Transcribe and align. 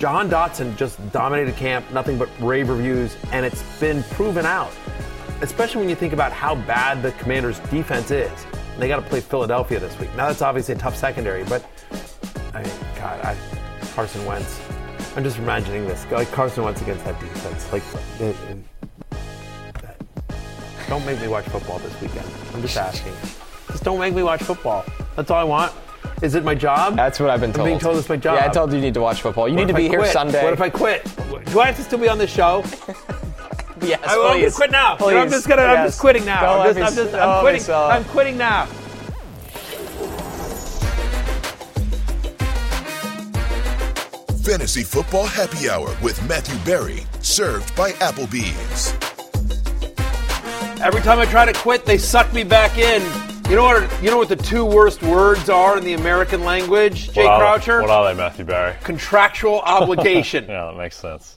Jahan 0.00 0.30
Dotson 0.30 0.74
just 0.78 0.96
dominated 1.12 1.56
camp, 1.56 1.84
nothing 1.92 2.16
but 2.16 2.30
rave 2.40 2.70
reviews, 2.70 3.18
and 3.32 3.44
it's 3.44 3.62
been 3.78 4.02
proven 4.04 4.46
out. 4.46 4.72
Especially 5.42 5.78
when 5.78 5.90
you 5.90 5.94
think 5.94 6.14
about 6.14 6.32
how 6.32 6.54
bad 6.54 7.02
the 7.02 7.12
Commanders' 7.12 7.58
defense 7.68 8.10
is. 8.10 8.46
They 8.78 8.88
got 8.88 8.96
to 8.96 9.02
play 9.02 9.20
Philadelphia 9.20 9.78
this 9.78 9.98
week. 10.00 10.08
Now 10.16 10.28
that's 10.28 10.40
obviously 10.40 10.74
a 10.74 10.78
tough 10.78 10.96
secondary, 10.96 11.44
but 11.44 11.62
I 12.54 12.62
mean, 12.62 12.72
God, 12.96 13.20
I, 13.22 13.36
Carson 13.94 14.24
Wentz. 14.24 14.58
I'm 15.16 15.22
just 15.22 15.36
imagining 15.36 15.86
this, 15.86 16.10
like 16.10 16.32
Carson 16.32 16.64
Wentz 16.64 16.80
against 16.80 17.04
that 17.04 17.20
defense. 17.20 17.70
Like, 17.70 17.82
it, 18.20 18.34
it, 18.48 18.58
don't 20.88 21.04
make 21.04 21.20
me 21.20 21.28
watch 21.28 21.44
football 21.44 21.78
this 21.80 22.00
weekend. 22.00 22.26
I'm 22.54 22.62
just 22.62 22.78
asking. 22.78 23.12
Just 23.66 23.84
don't 23.84 23.98
make 23.98 24.14
me 24.14 24.22
watch 24.22 24.42
football. 24.42 24.82
That's 25.14 25.30
all 25.30 25.38
I 25.38 25.44
want. 25.44 25.74
Is 26.22 26.34
it 26.34 26.44
my 26.44 26.54
job? 26.54 26.96
That's 26.96 27.18
what 27.18 27.30
I've 27.30 27.40
been 27.40 27.52
told. 27.52 27.66
I'm 27.66 27.72
being 27.72 27.78
told 27.80 27.96
it's 27.96 28.08
my 28.08 28.16
job. 28.16 28.36
Yeah, 28.38 28.46
I 28.46 28.48
told 28.48 28.70
you 28.70 28.76
you 28.76 28.82
need 28.82 28.94
to 28.94 29.00
watch 29.00 29.22
football. 29.22 29.48
You 29.48 29.54
What 29.54 29.60
need 29.62 29.68
to 29.68 29.74
be 29.74 29.86
I 29.86 29.88
here 29.88 29.98
quit? 30.00 30.12
Sunday. 30.12 30.44
What 30.44 30.52
if 30.52 30.60
I 30.60 30.68
quit? 30.68 31.04
Do 31.46 31.60
I 31.60 31.66
have 31.66 31.76
to 31.76 31.82
still 31.82 31.98
be 31.98 32.08
on 32.08 32.18
this 32.18 32.30
show? 32.30 32.62
yes, 33.82 34.00
I, 34.04 34.14
am 34.14 34.40
gonna 34.40 34.50
quit 34.50 34.70
now. 34.70 34.96
Please. 34.96 35.16
I'm 35.16 35.30
just 35.30 35.48
gonna. 35.48 35.62
I'm 35.62 35.86
just 35.86 35.98
quitting 35.98 36.24
now. 36.26 36.40
Don't 36.42 36.60
I'm 36.60 36.66
let 36.66 36.76
just. 36.76 36.96
me 36.96 37.02
I'm 37.02 37.06
just. 37.06 37.14
s- 37.14 37.14
I'm 37.14 37.20
don't 37.20 37.28
let 37.28 37.36
me 37.36 37.40
quitting. 37.42 37.60
sell. 37.62 37.90
I'm 37.90 38.04
quitting 38.04 38.38
now. 38.38 38.68
Fantasy 44.42 44.82
Football 44.82 45.26
Happy 45.26 45.68
Hour 45.68 45.94
with 46.02 46.20
Matthew 46.28 46.58
Berry, 46.64 47.04
served 47.20 47.74
by 47.76 47.92
Applebee's. 47.92 48.92
Every 50.82 51.02
time 51.02 51.18
I 51.18 51.26
try 51.26 51.44
to 51.44 51.52
quit, 51.52 51.84
they 51.84 51.98
suck 51.98 52.32
me 52.32 52.42
back 52.42 52.78
in. 52.78 53.29
You 53.50 53.56
know 53.56 53.64
what? 53.64 54.00
You 54.00 54.10
know 54.12 54.16
what 54.16 54.28
the 54.28 54.36
two 54.36 54.64
worst 54.64 55.02
words 55.02 55.50
are 55.50 55.76
in 55.76 55.82
the 55.82 55.94
American 55.94 56.44
language, 56.44 57.10
Jay 57.12 57.24
What 57.24 57.40
Croucher? 57.40 57.80
What 57.80 57.90
are 57.90 58.04
they, 58.04 58.16
Matthew 58.16 58.44
Berry? 58.44 58.76
Contractual 58.84 59.58
obligation. 59.64 60.44
Yeah, 60.44 60.66
that 60.66 60.76
makes 60.76 60.96
sense. 60.96 61.36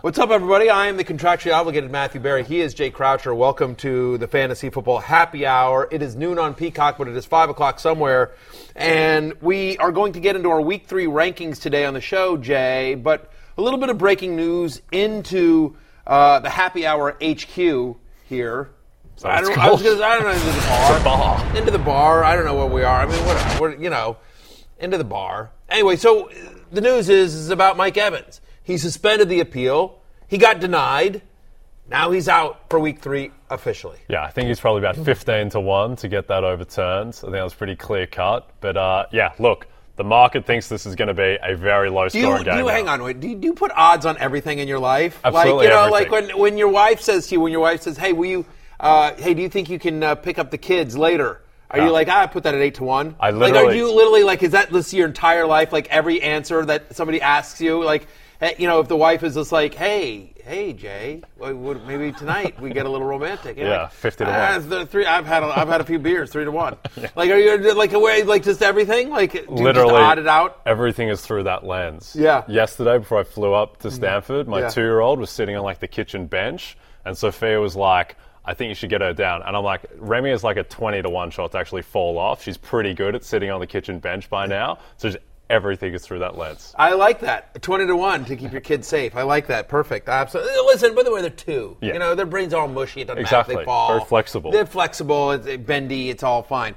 What's 0.00 0.16
up, 0.20 0.30
everybody? 0.30 0.70
I 0.70 0.86
am 0.86 0.96
the 0.96 1.02
contractually 1.02 1.52
obligated 1.52 1.90
Matthew 1.90 2.20
Berry. 2.20 2.44
He 2.44 2.60
is 2.60 2.72
Jay 2.72 2.90
Croucher. 2.90 3.34
Welcome 3.34 3.74
to 3.76 4.16
the 4.18 4.28
Fantasy 4.28 4.70
Football 4.70 5.00
Happy 5.00 5.44
Hour. 5.44 5.88
It 5.90 6.02
is 6.02 6.14
noon 6.14 6.38
on 6.38 6.54
Peacock, 6.54 6.98
but 6.98 7.08
it 7.08 7.16
is 7.16 7.26
5 7.26 7.50
o'clock 7.50 7.80
somewhere. 7.80 8.30
And 8.76 9.34
we 9.42 9.76
are 9.78 9.90
going 9.90 10.12
to 10.12 10.20
get 10.20 10.36
into 10.36 10.50
our 10.50 10.60
week 10.60 10.86
three 10.86 11.06
rankings 11.06 11.60
today 11.60 11.84
on 11.84 11.94
the 11.94 12.00
show, 12.00 12.36
Jay. 12.36 12.94
But 12.94 13.28
a 13.58 13.60
little 13.60 13.80
bit 13.80 13.88
of 13.88 13.98
breaking 13.98 14.36
news 14.36 14.82
into 14.92 15.76
uh, 16.06 16.38
the 16.38 16.48
Happy 16.48 16.86
Hour 16.86 17.16
HQ 17.20 17.96
here. 18.28 18.70
I 19.28 19.40
don't, 19.40 19.56
I, 19.58 19.70
was 19.70 19.82
gonna, 19.82 20.02
I 20.02 20.14
don't 20.18 20.24
know, 20.24 20.30
into 20.30 20.46
the 20.46 20.60
bar. 20.68 21.04
Bar. 21.04 21.56
Into 21.56 21.70
the 21.70 21.78
bar. 21.78 22.24
I 22.24 22.34
don't 22.36 22.44
know 22.44 22.56
where 22.56 22.66
we 22.66 22.82
are. 22.82 23.00
I 23.02 23.06
mean, 23.06 23.24
what, 23.26 23.60
what 23.60 23.80
you 23.80 23.90
know, 23.90 24.16
into 24.78 24.96
the 24.98 25.04
bar. 25.04 25.50
Anyway, 25.68 25.96
so 25.96 26.30
the 26.72 26.80
news 26.80 27.08
is, 27.08 27.34
is 27.34 27.50
about 27.50 27.76
Mike 27.76 27.96
Evans. 27.96 28.40
He 28.62 28.78
suspended 28.78 29.28
the 29.28 29.40
appeal. 29.40 30.00
He 30.28 30.38
got 30.38 30.60
denied. 30.60 31.22
Now 31.88 32.12
he's 32.12 32.28
out 32.28 32.70
for 32.70 32.78
week 32.78 33.00
three 33.00 33.32
officially. 33.50 33.98
Yeah, 34.08 34.22
I 34.22 34.30
think 34.30 34.46
he's 34.48 34.60
probably 34.60 34.78
about 34.80 34.96
15 34.96 35.50
to 35.50 35.60
1 35.60 35.96
to 35.96 36.08
get 36.08 36.28
that 36.28 36.44
overturned. 36.44 37.08
I 37.16 37.20
think 37.20 37.32
that 37.32 37.42
was 37.42 37.54
pretty 37.54 37.74
clear 37.74 38.06
cut. 38.06 38.48
But 38.60 38.76
uh, 38.76 39.06
yeah, 39.10 39.32
look, 39.40 39.66
the 39.96 40.04
market 40.04 40.46
thinks 40.46 40.68
this 40.68 40.86
is 40.86 40.94
going 40.94 41.08
to 41.08 41.14
be 41.14 41.36
a 41.42 41.56
very 41.56 41.90
low 41.90 42.08
Do 42.08 42.16
you, 42.18 42.24
scoring 42.26 42.44
do 42.44 42.50
game. 42.50 42.58
you 42.60 42.64
now. 42.66 42.70
hang 42.70 42.88
on? 42.88 43.02
Wait, 43.02 43.18
do 43.18 43.28
you, 43.28 43.34
do 43.34 43.48
you 43.48 43.54
put 43.54 43.72
odds 43.74 44.06
on 44.06 44.16
everything 44.18 44.60
in 44.60 44.68
your 44.68 44.78
life? 44.78 45.18
Absolutely 45.24 45.52
Like 45.52 45.64
you 45.64 45.68
know, 45.70 45.86
everything. 45.96 46.12
like 46.12 46.28
when 46.30 46.38
when 46.38 46.58
your 46.58 46.68
wife 46.68 47.00
says 47.00 47.26
to 47.26 47.34
you, 47.34 47.40
when 47.40 47.50
your 47.50 47.60
wife 47.60 47.82
says, 47.82 47.98
"Hey, 47.98 48.12
will 48.12 48.26
you? 48.30 48.46
Uh, 48.80 49.14
hey, 49.16 49.34
do 49.34 49.42
you 49.42 49.48
think 49.48 49.68
you 49.70 49.78
can 49.78 50.02
uh, 50.02 50.14
pick 50.14 50.38
up 50.38 50.50
the 50.50 50.58
kids 50.58 50.96
later?" 50.96 51.40
Are 51.72 51.78
you 51.78 51.90
like, 51.92 52.08
ah, 52.08 52.22
I 52.22 52.26
put 52.26 52.42
that 52.42 52.54
at 52.56 52.60
eight 52.60 52.74
to 52.76 52.84
one? 52.84 53.14
I 53.20 53.30
literally. 53.30 53.52
like, 53.52 53.72
are 53.74 53.76
you 53.76 53.94
literally 53.94 54.24
like, 54.24 54.42
is 54.42 54.50
that 54.52 54.72
this 54.72 54.92
your 54.92 55.06
entire 55.06 55.46
life? 55.46 55.72
Like 55.72 55.88
every 55.88 56.20
answer 56.20 56.64
that 56.66 56.96
somebody 56.96 57.20
asks 57.22 57.60
you, 57.60 57.84
like, 57.84 58.08
hey, 58.40 58.56
you 58.58 58.66
know, 58.66 58.80
if 58.80 58.88
the 58.88 58.96
wife 58.96 59.22
is 59.22 59.34
just 59.34 59.52
like, 59.52 59.74
hey, 59.74 60.32
hey, 60.42 60.72
Jay, 60.72 61.22
maybe 61.38 62.10
tonight 62.10 62.60
we 62.60 62.70
get 62.70 62.86
a 62.86 62.88
little 62.88 63.06
romantic. 63.06 63.56
You're 63.56 63.68
Yeah, 63.68 63.82
like, 63.82 63.92
50 63.92 64.24
to 64.24 64.30
"Ah, 64.32 64.52
one." 64.58 64.68
the 64.68 64.86
three. 64.86 65.06
I've 65.06 65.26
had 65.26 65.44
a, 65.44 65.46
I've 65.46 65.68
had 65.68 65.80
a 65.80 65.84
few 65.84 66.00
beers, 66.00 66.32
three 66.32 66.44
to 66.44 66.50
one. 66.50 66.76
Like, 67.14 67.30
are 67.30 67.38
you 67.38 67.72
like 67.74 67.92
away, 67.92 68.24
like 68.24 68.42
just 68.42 68.62
everything? 68.62 69.10
Like, 69.10 69.34
you 69.34 69.44
Literally, 69.48 69.94
odd 69.94 70.18
it 70.18 70.26
out? 70.26 70.60
everything 70.66 71.08
is 71.08 71.20
through 71.20 71.44
that 71.44 71.64
lens. 71.64 72.16
Yeah. 72.18 72.42
Yesterday, 72.48 72.98
before 72.98 73.20
I 73.20 73.22
flew 73.22 73.54
up 73.54 73.78
to 73.82 73.92
Stanford, 73.92 74.48
my 74.48 74.62
Yeah. 74.62 74.68
two-year-old 74.70 75.20
was 75.20 75.30
sitting 75.30 75.54
on 75.54 75.62
like 75.62 75.78
the 75.78 75.86
kitchen 75.88 76.26
bench, 76.26 76.76
and 77.04 77.16
Sophia 77.16 77.60
was 77.60 77.76
like, 77.76 78.16
"I 78.44 78.54
think 78.54 78.68
you 78.68 78.74
should 78.74 78.90
get 78.90 79.00
her 79.00 79.12
down." 79.12 79.42
And 79.42 79.56
I'm 79.56 79.64
like, 79.64 79.86
"Remy 79.96 80.30
is 80.30 80.42
like 80.44 80.56
a 80.56 80.64
20 80.64 81.02
to 81.02 81.10
one 81.10 81.30
shot 81.30 81.52
to 81.52 81.58
actually 81.58 81.82
fall 81.82 82.18
off. 82.18 82.42
She's 82.42 82.56
pretty 82.56 82.94
good 82.94 83.14
at 83.14 83.24
sitting 83.24 83.50
on 83.50 83.60
the 83.60 83.66
kitchen 83.66 83.98
bench 83.98 84.28
by 84.30 84.46
now. 84.46 84.78
So 84.96 85.08
just 85.10 85.22
everything 85.48 85.94
is 85.94 86.02
through 86.02 86.20
that 86.20 86.38
lens." 86.38 86.74
I 86.78 86.92
like 86.94 87.20
that. 87.20 87.60
20 87.62 87.86
to 87.86 87.96
1 87.96 88.24
to 88.26 88.36
keep 88.36 88.52
your 88.52 88.60
kids 88.60 88.86
safe. 88.86 89.16
I 89.16 89.22
like 89.22 89.46
that. 89.48 89.68
Perfect. 89.68 90.08
Absolutely. 90.08 90.52
Listen, 90.66 90.94
by 90.94 91.02
the 91.02 91.12
way, 91.12 91.20
they're 91.20 91.30
two. 91.30 91.76
Yeah. 91.80 91.94
You 91.94 91.98
know, 91.98 92.14
their 92.14 92.26
brains 92.26 92.54
are 92.54 92.62
all 92.62 92.68
mushy. 92.68 93.00
It 93.02 93.06
doesn't 93.08 93.20
Exactly. 93.20 93.54
matter 93.54 93.62
if 93.62 93.66
they 93.66 93.70
fall. 93.70 93.88
Very 93.88 94.04
flexible. 94.04 94.50
They're 94.52 94.66
flexible. 94.66 95.32
It's 95.32 95.56
bendy. 95.64 96.10
It's 96.10 96.22
all 96.22 96.42
fine. 96.42 96.74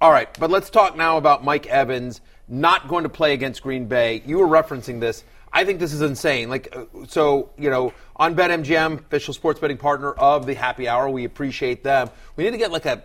All 0.00 0.10
right, 0.10 0.28
but 0.38 0.50
let's 0.50 0.68
talk 0.70 0.96
now 0.96 1.16
about 1.16 1.44
Mike 1.44 1.66
Evans 1.66 2.20
not 2.46 2.88
going 2.88 3.04
to 3.04 3.08
play 3.08 3.32
against 3.32 3.62
Green 3.62 3.86
Bay. 3.86 4.22
You 4.26 4.38
were 4.38 4.46
referencing 4.46 5.00
this. 5.00 5.24
I 5.56 5.64
think 5.64 5.78
this 5.78 5.92
is 5.92 6.02
insane. 6.02 6.50
Like, 6.50 6.74
uh, 6.76 6.84
so, 7.06 7.50
you 7.56 7.70
know, 7.70 7.92
on 8.16 8.34
BetMGM, 8.34 8.98
official 8.98 9.32
sports 9.32 9.60
betting 9.60 9.76
partner 9.78 10.10
of 10.12 10.46
the 10.46 10.54
Happy 10.54 10.88
Hour, 10.88 11.08
we 11.08 11.24
appreciate 11.24 11.84
them. 11.84 12.10
We 12.36 12.42
need 12.44 12.50
to 12.50 12.58
get 12.58 12.72
like 12.72 12.86
a 12.86 13.04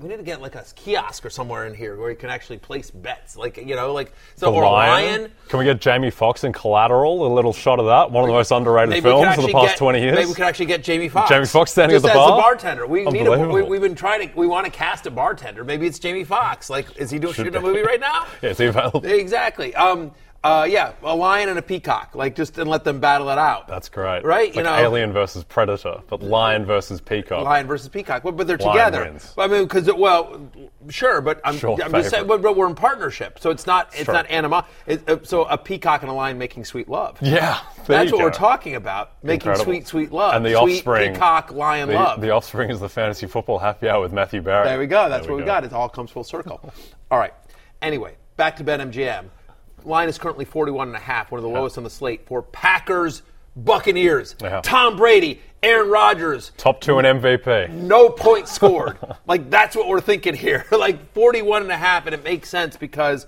we 0.00 0.08
need 0.08 0.16
to 0.16 0.24
get 0.24 0.40
like 0.42 0.56
a 0.56 0.64
kiosk 0.74 1.24
or 1.24 1.30
somewhere 1.30 1.66
in 1.66 1.74
here 1.74 1.96
where 1.96 2.10
you 2.10 2.16
can 2.16 2.28
actually 2.28 2.58
place 2.58 2.90
bets, 2.90 3.36
like 3.36 3.58
you 3.58 3.76
know, 3.76 3.92
like 3.92 4.12
so 4.34 4.50
The 4.50 4.56
or 4.56 4.64
Lion. 4.64 5.20
lion. 5.20 5.32
Can 5.48 5.58
we 5.60 5.64
get 5.66 5.80
Jamie 5.80 6.10
Foxx 6.10 6.42
in 6.42 6.52
Collateral? 6.52 7.24
A 7.26 7.32
little 7.32 7.52
shot 7.52 7.78
of 7.78 7.86
that. 7.86 8.10
One 8.10 8.24
of 8.24 8.28
the 8.28 8.32
most 8.34 8.50
underrated 8.50 8.88
Maybe 8.90 9.04
we 9.06 9.12
could 9.12 9.22
films 9.22 9.38
of 9.38 9.46
the 9.46 9.52
past 9.52 9.66
get- 9.74 9.76
20 9.78 10.00
years. 10.00 10.14
Maybe 10.16 10.26
we 10.26 10.34
could 10.34 10.46
actually 10.46 10.66
get 10.66 10.82
Jamie 10.82 11.08
Foxx. 11.08 11.28
Jamie 11.30 11.46
Foxx 11.46 11.70
standing 11.70 11.94
Just 11.94 12.06
at 12.06 12.12
the 12.12 12.18
as 12.20 12.26
bar? 12.28 12.38
a 12.38 12.42
bartender. 12.42 12.86
We 12.88 13.04
need 13.04 13.26
a, 13.26 13.46
we, 13.48 13.62
we've 13.62 13.80
been 13.82 13.94
trying 13.94 14.28
to. 14.28 14.34
We 14.36 14.48
want 14.48 14.64
to 14.66 14.72
cast 14.72 15.06
a 15.06 15.12
bartender. 15.12 15.62
Maybe 15.62 15.86
it's 15.86 16.00
Jamie 16.00 16.24
Foxx. 16.24 16.68
Like, 16.70 16.96
is 16.96 17.10
he 17.10 17.20
doing 17.20 17.34
shooting 17.34 17.54
a 17.54 17.60
movie 17.60 17.82
right 17.82 18.00
now? 18.00 18.26
Yeah, 18.42 18.50
is 18.50 18.58
he 18.58 18.64
available? 18.66 19.04
Exactly. 19.06 19.76
Um, 19.76 20.10
uh, 20.44 20.64
yeah, 20.68 20.92
a 21.02 21.16
lion 21.16 21.48
and 21.48 21.58
a 21.58 21.62
peacock. 21.62 22.14
Like, 22.14 22.36
just 22.36 22.58
and 22.58 22.68
let 22.68 22.84
them 22.84 23.00
battle 23.00 23.30
it 23.30 23.38
out. 23.38 23.66
That's 23.66 23.88
great. 23.88 24.24
Right? 24.24 24.48
It's 24.48 24.56
You 24.56 24.62
like 24.62 24.76
know- 24.76 24.82
Alien 24.90 25.12
versus 25.12 25.42
Predator, 25.42 26.02
but 26.08 26.22
Lion 26.22 26.66
versus 26.66 27.00
Peacock. 27.00 27.42
Lion 27.44 27.66
versus 27.66 27.88
peacock, 27.88 28.22
but, 28.22 28.36
but 28.36 28.46
they're 28.46 28.58
Lion 28.58 28.72
together. 28.92 29.04
wins. 29.10 29.32
I 29.38 29.46
mean, 29.46 29.62
because 29.64 29.90
well, 29.92 30.50
sure, 30.90 31.22
but 31.22 31.40
I'm, 31.44 31.56
Sure, 31.56 31.76
I'm 31.82 31.90
just 31.92 32.10
saying, 32.10 32.26
but, 32.26 32.42
but 32.42 32.56
we're 32.56 32.66
in 32.68 32.74
partnership, 32.74 33.38
so 33.40 33.48
it's 33.50 33.66
not 33.66 33.88
it's 33.94 34.04
Sure. 34.04 34.12
not 34.14 34.30
anima. 34.30 34.66
It, 34.86 35.08
uh, 35.08 35.16
so 35.22 35.44
a 35.46 35.56
peacock 35.56 36.02
and 36.02 36.10
a 36.10 36.14
lion 36.14 36.36
making 36.36 36.66
sweet 36.66 36.88
love. 36.90 37.16
Yeah, 37.22 37.58
That's 37.86 38.12
what 38.12 38.18
go. 38.18 38.24
we're 38.24 38.30
talking 38.30 38.74
about. 38.74 39.12
Making 39.22 39.48
Incredible. 39.52 39.64
sweet, 39.64 39.86
sweet 39.88 40.12
love. 40.12 40.34
And 40.34 40.44
the 40.44 40.58
sweet 40.60 40.74
offspring, 40.76 41.12
peacock 41.14 41.52
lion 41.52 41.88
the, 41.88 41.94
love. 41.94 42.20
The 42.20 42.30
offspring 42.30 42.68
is 42.70 42.80
the 42.80 42.88
fantasy 42.90 43.26
football 43.26 43.58
happy 43.58 43.88
hour 43.88 44.02
with 44.02 44.12
Matthew 44.12 44.42
Barrett. 44.42 44.66
There 44.66 44.78
we 44.78 44.86
go. 44.86 45.08
That's 45.08 45.24
There 45.26 45.32
what 45.32 45.38
we 45.38 45.42
go. 45.44 45.46
got. 45.46 45.64
It 45.64 45.72
all 45.72 45.88
comes 45.88 46.10
full 46.10 46.24
circle. 46.24 46.60
all 47.10 47.18
right. 47.18 47.32
Anyway, 47.80 48.16
back 48.36 48.56
to 48.56 48.64
Ben 48.64 48.80
BetMGM. 48.92 49.24
Line 49.84 50.08
is 50.08 50.18
currently 50.18 50.44
41 50.44 50.88
and 50.88 50.96
a 50.96 51.00
half, 51.00 51.30
one 51.30 51.38
of 51.38 51.42
the 51.42 51.48
lowest 51.48 51.76
on 51.78 51.84
the 51.84 51.90
slate 51.90 52.26
for 52.26 52.42
Packers 52.42 53.22
Buccaneers, 53.56 54.34
Yeah. 54.42 54.60
Tom 54.62 54.96
Brady, 54.96 55.40
Aaron 55.62 55.88
Rodgers, 55.88 56.50
Top 56.56 56.80
two 56.80 56.98
in 56.98 57.04
MVP. 57.04 57.70
no 57.70 58.10
points 58.10 58.52
scored. 58.52 58.98
like 59.26 59.48
that's 59.48 59.76
what 59.76 59.86
we're 59.88 60.00
thinking 60.00 60.34
here. 60.34 60.66
like 60.72 61.12
41 61.12 61.62
and 61.62 61.70
a 61.70 61.76
half, 61.76 62.06
and 62.06 62.14
it 62.14 62.24
makes 62.24 62.48
sense 62.48 62.76
because 62.76 63.26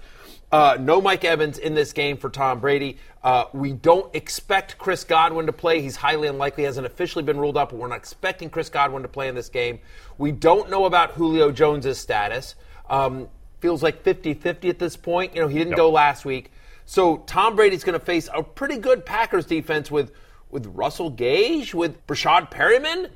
uh, 0.50 0.76
no 0.80 1.00
Mike 1.00 1.24
Evans 1.24 1.58
in 1.58 1.74
this 1.74 1.92
game 1.92 2.16
for 2.16 2.28
Tom 2.28 2.58
Brady. 2.60 2.98
Uh, 3.22 3.44
we 3.52 3.72
don't 3.72 4.12
expect 4.14 4.78
Chris 4.78 5.04
Godwin 5.04 5.46
to 5.46 5.52
play. 5.52 5.80
He's 5.80 5.96
highly 5.96 6.28
unlikely, 6.28 6.64
hasn't 6.64 6.86
officially 6.86 7.24
been 7.24 7.38
ruled 7.38 7.56
up, 7.56 7.70
but 7.70 7.78
we're 7.78 7.88
not 7.88 7.98
expecting 7.98 8.50
Chris 8.50 8.68
Godwin 8.68 9.02
to 9.02 9.08
play 9.08 9.28
in 9.28 9.34
this 9.34 9.48
game. 9.48 9.78
We 10.18 10.32
don't 10.32 10.70
know 10.70 10.84
about 10.86 11.12
Julio 11.12 11.50
Jones' 11.52 11.98
status. 11.98 12.54
Um, 12.88 13.28
feels 13.60 13.82
like 13.82 14.02
50 14.02 14.34
50 14.34 14.68
at 14.68 14.78
this 14.78 14.96
point. 14.96 15.34
You 15.34 15.42
know, 15.42 15.48
he 15.48 15.58
didn't 15.58 15.70
Yep. 15.72 15.76
go 15.78 15.90
last 15.90 16.24
week. 16.24 16.50
So 16.84 17.18
Tom 17.26 17.56
Brady's 17.56 17.82
going 17.84 17.98
to 17.98 18.04
face 18.04 18.28
a 18.32 18.42
pretty 18.42 18.78
good 18.78 19.04
Packers 19.04 19.46
defense 19.46 19.90
with 19.90 20.12
with 20.50 20.66
Russell 20.68 21.10
Gage, 21.10 21.74
with 21.74 22.06
Breshad 22.06 22.50
Perriman, 22.52 23.10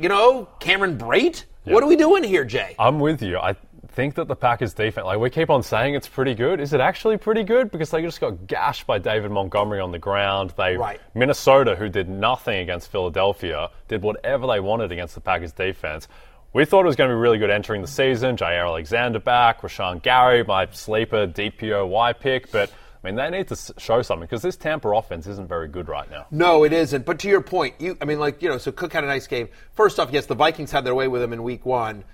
you 0.00 0.08
know, 0.08 0.48
Cameron 0.58 0.96
Brate. 0.96 1.44
What 1.64 1.82
are 1.82 1.86
we 1.86 1.96
doing 1.96 2.24
here, 2.24 2.44
Jay? 2.44 2.74
I'm 2.78 2.98
with 2.98 3.22
you. 3.22 3.38
I 3.38 3.54
think 3.88 4.14
that 4.14 4.26
the 4.26 4.34
Packers 4.34 4.72
defense, 4.72 5.04
like 5.04 5.18
we 5.18 5.28
keep 5.28 5.50
on 5.50 5.62
saying 5.62 5.94
it's 5.94 6.08
pretty 6.08 6.34
good. 6.34 6.60
Is 6.60 6.72
it 6.72 6.80
actually 6.80 7.18
pretty 7.18 7.44
good? 7.44 7.70
Because 7.70 7.90
they 7.90 8.00
just 8.00 8.20
got 8.22 8.46
gashed 8.46 8.86
by 8.86 8.98
David 8.98 9.30
Montgomery 9.30 9.78
on 9.80 9.92
the 9.92 9.98
ground. 9.98 10.54
They 10.56 10.78
Right. 10.78 10.98
Minnesota, 11.14 11.76
who 11.76 11.90
did 11.90 12.08
nothing 12.08 12.58
against 12.60 12.90
Philadelphia, 12.90 13.68
did 13.88 14.02
whatever 14.02 14.46
they 14.46 14.60
wanted 14.60 14.90
against 14.92 15.14
the 15.14 15.20
Packers 15.20 15.52
defense. 15.52 16.08
We 16.54 16.66
thought 16.66 16.80
it 16.80 16.88
was 16.88 16.96
going 16.96 17.08
to 17.08 17.16
be 17.16 17.18
really 17.18 17.38
good 17.38 17.48
entering 17.48 17.80
the 17.80 17.88
season. 17.88 18.36
Jaire 18.36 18.66
Alexander 18.66 19.18
back, 19.18 19.62
Rashan 19.62 20.02
Gary, 20.02 20.44
my 20.44 20.68
sleeper 20.70 21.26
DPOY 21.26 22.20
pick, 22.20 22.52
but 22.52 22.70
I 23.02 23.06
mean 23.06 23.14
they 23.14 23.30
need 23.30 23.48
to 23.48 23.56
show 23.78 24.02
something 24.02 24.26
because 24.26 24.42
this 24.42 24.58
Tampa 24.58 24.90
offense 24.90 25.26
isn't 25.26 25.48
very 25.48 25.66
good 25.68 25.88
right 25.88 26.10
now. 26.10 26.26
No, 26.30 26.64
it 26.64 26.74
isn't. 26.74 27.06
But 27.06 27.18
to 27.20 27.28
your 27.28 27.40
point, 27.40 27.76
you 27.78 27.96
I 28.02 28.04
mean, 28.04 28.20
like, 28.20 28.42
you 28.42 28.50
know, 28.50 28.58
so 28.58 28.70
Cook 28.70 28.92
had 28.92 29.02
a 29.02 29.06
nice 29.06 29.26
game. 29.26 29.48
First 29.72 29.98
off, 29.98 30.10
yes, 30.12 30.26
the 30.26 30.34
Vikings 30.34 30.70
had 30.70 30.84
their 30.84 30.94
way 30.94 31.08
with 31.08 31.22
him 31.22 31.32
in 31.32 31.42
week 31.42 31.64
one. 31.64 32.04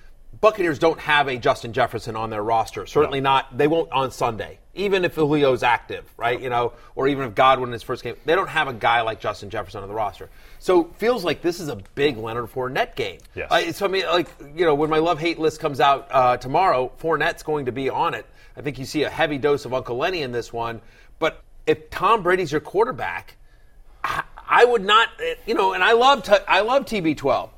Buccaneers 0.40 0.78
don't 0.78 1.00
have 1.00 1.26
a 1.26 1.36
Justin 1.36 1.72
Jefferson 1.72 2.14
on 2.14 2.30
their 2.30 2.42
roster. 2.42 2.86
Certainly 2.86 3.20
not. 3.20 3.56
They 3.56 3.66
won't 3.66 3.90
on 3.90 4.10
Sunday. 4.10 4.58
Even 4.74 5.04
if 5.04 5.16
Julio's 5.16 5.64
active, 5.64 6.04
right? 6.16 6.40
You 6.40 6.48
know, 6.48 6.74
or 6.94 7.08
even 7.08 7.24
if 7.24 7.34
Godwin 7.34 7.70
in 7.70 7.72
his 7.72 7.82
first 7.82 8.04
game, 8.04 8.14
they 8.24 8.36
don't 8.36 8.48
have 8.48 8.68
a 8.68 8.72
guy 8.72 9.00
like 9.00 9.18
Justin 9.18 9.50
Jefferson 9.50 9.82
on 9.82 9.88
the 9.88 9.94
roster. 9.94 10.30
So 10.60 10.84
feels 10.98 11.24
like 11.24 11.42
this 11.42 11.58
is 11.58 11.68
a 11.68 11.76
big 11.96 12.16
Leonard 12.16 12.52
Fournette 12.52 12.94
game. 12.94 13.18
Yes. 13.34 13.50
Uh, 13.50 13.72
so 13.72 13.86
I 13.86 13.88
mean, 13.88 14.06
like, 14.06 14.28
you 14.54 14.64
know, 14.64 14.74
when 14.74 14.90
my 14.90 14.98
love 14.98 15.18
hate 15.18 15.40
list 15.40 15.58
comes 15.58 15.80
out 15.80 16.06
uh, 16.10 16.36
tomorrow, 16.36 16.92
Fournette's 17.00 17.42
going 17.42 17.66
to 17.66 17.72
be 17.72 17.90
on 17.90 18.14
it. 18.14 18.24
I 18.56 18.60
think 18.60 18.78
you 18.78 18.84
see 18.84 19.02
a 19.04 19.10
heavy 19.10 19.38
dose 19.38 19.64
of 19.64 19.74
Uncle 19.74 19.96
Lenny 19.96 20.22
in 20.22 20.30
this 20.30 20.52
one. 20.52 20.80
But 21.18 21.42
if 21.66 21.90
Tom 21.90 22.22
Brady's 22.22 22.52
your 22.52 22.60
quarterback, 22.60 23.36
I, 24.04 24.22
I 24.48 24.64
would 24.64 24.84
not, 24.84 25.08
eh, 25.22 25.34
you 25.46 25.54
know, 25.54 25.72
and 25.72 25.82
I 25.82 25.92
love 25.92 26.22
t- 26.22 26.34
I 26.46 26.60
love 26.60 26.84
TB12, 26.84 27.50
but 27.50 27.57